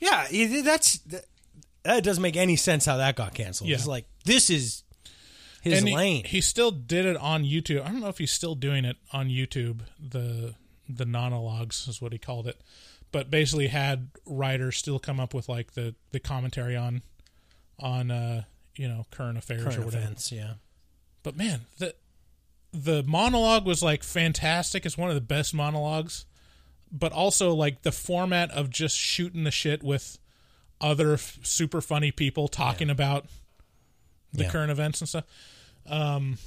[0.00, 0.26] Yeah,
[0.62, 1.26] that's that,
[1.84, 3.70] that doesn't make any sense how that got canceled.
[3.70, 3.76] Yeah.
[3.76, 4.82] It's like this is
[5.64, 6.24] his and he- lane.
[6.24, 7.82] He, still did it on YouTube.
[7.82, 9.80] I don't know if he's still doing it on YouTube.
[9.98, 10.54] The
[10.88, 12.60] the monologues is what he called it,
[13.10, 17.02] but basically had writers still come up with like the the commentary on
[17.80, 18.44] on uh
[18.76, 19.96] you know current affairs or whatever.
[19.98, 20.54] events, yeah.
[21.22, 21.94] But man, the
[22.72, 24.84] the monologue was like fantastic.
[24.84, 26.26] It's one of the best monologues.
[26.92, 30.18] But also like the format of just shooting the shit with
[30.80, 33.26] other f- super funny people talking about
[34.32, 34.50] the Yeah.
[34.50, 35.24] current events and stuff.
[35.86, 36.38] Um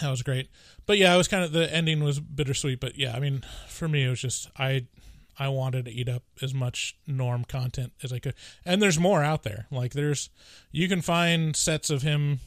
[0.00, 0.48] that was great.
[0.86, 3.88] But yeah, it was kind of the ending was bittersweet, but yeah, I mean, for
[3.88, 4.86] me it was just I
[5.38, 8.34] I wanted to eat up as much norm content as I could.
[8.64, 9.66] And there's more out there.
[9.70, 10.30] Like there's
[10.70, 12.40] you can find sets of him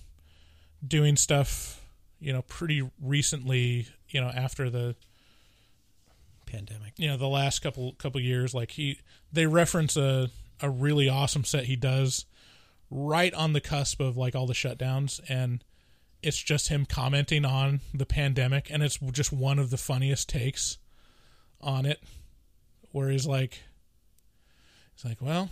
[0.86, 1.82] doing stuff,
[2.20, 4.96] you know, pretty recently, you know, after the
[6.46, 6.94] Pandemic.
[6.98, 9.00] you know, the last couple couple years like he
[9.32, 10.30] they reference a
[10.62, 12.26] a really awesome set he does
[12.90, 15.64] right on the cusp of like all the shutdowns and
[16.26, 20.80] it's just him commenting on the pandemic and it's just one of the funniest takes
[21.62, 22.02] on it
[22.92, 23.62] where he's like
[24.96, 25.50] he's like well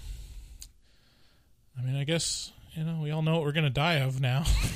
[1.78, 4.44] i mean i guess you know we all know what we're gonna die of now.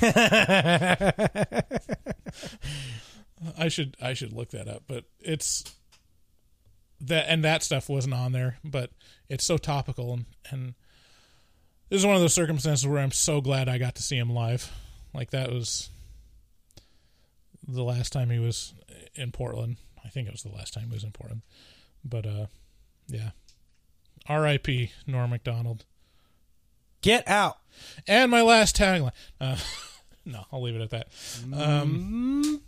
[3.58, 5.64] I should i should look that up but it's
[7.00, 8.90] that and that stuff wasn't on there but
[9.28, 10.74] it's so topical and and
[11.88, 14.30] this is one of those circumstances where i'm so glad i got to see him
[14.30, 14.72] live
[15.14, 15.90] like that was
[17.66, 18.74] the last time he was
[19.14, 19.76] in Portland.
[20.04, 21.42] I think it was the last time he was in Portland.
[22.04, 22.46] But uh
[23.08, 23.30] yeah.
[24.28, 24.92] R.I.P.
[25.06, 25.84] Norm Macdonald.
[27.00, 27.58] Get out.
[28.06, 29.12] And my last tagline.
[29.40, 29.56] Uh,
[30.24, 31.08] no, I'll leave it at that.
[31.54, 32.60] Um,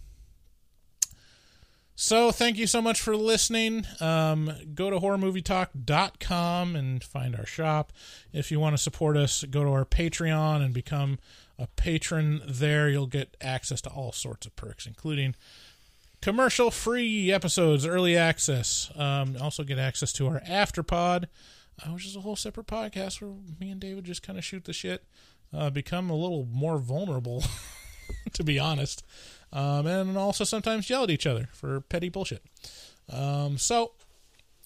[1.95, 3.85] so thank you so much for listening.
[4.01, 7.93] Um, go to horrormovietalk.com and find our shop.
[8.33, 11.19] If you want to support us, go to our Patreon and become
[11.61, 12.89] a patron there.
[12.89, 15.35] You'll get access to all sorts of perks, including
[16.23, 18.91] commercial free episodes, early access.
[18.97, 21.27] Um, also get access to our afterpod,
[21.83, 24.65] uh, which is a whole separate podcast where me and David just kind of shoot
[24.65, 25.05] the shit.
[25.53, 27.43] Uh, become a little more vulnerable,
[28.33, 29.05] to be honest,
[29.53, 32.45] um, and also sometimes yell at each other for petty bullshit.
[33.13, 33.93] Um, so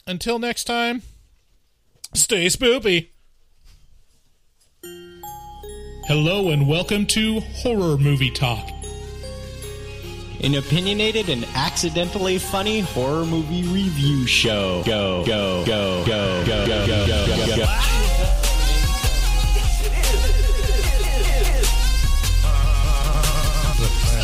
[0.07, 1.01] until next time,
[2.12, 3.09] stay spoopy.
[6.06, 8.68] Hello and welcome to Horror Movie Talk.
[10.43, 14.82] An opinionated and accidentally funny horror movie review show.
[14.85, 17.64] Go, go, go, go, go, go, go, go, go, go.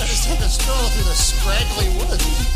[0.05, 2.50] Just take a stroll through the scraggly woods.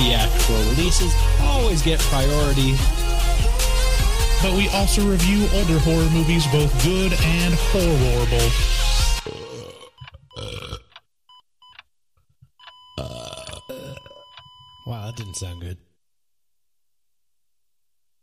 [0.00, 2.72] Theatrical releases always get priority.
[4.42, 8.50] But we also review older horror movies, both good and horrible.
[14.86, 15.76] Wow, that didn't sound good.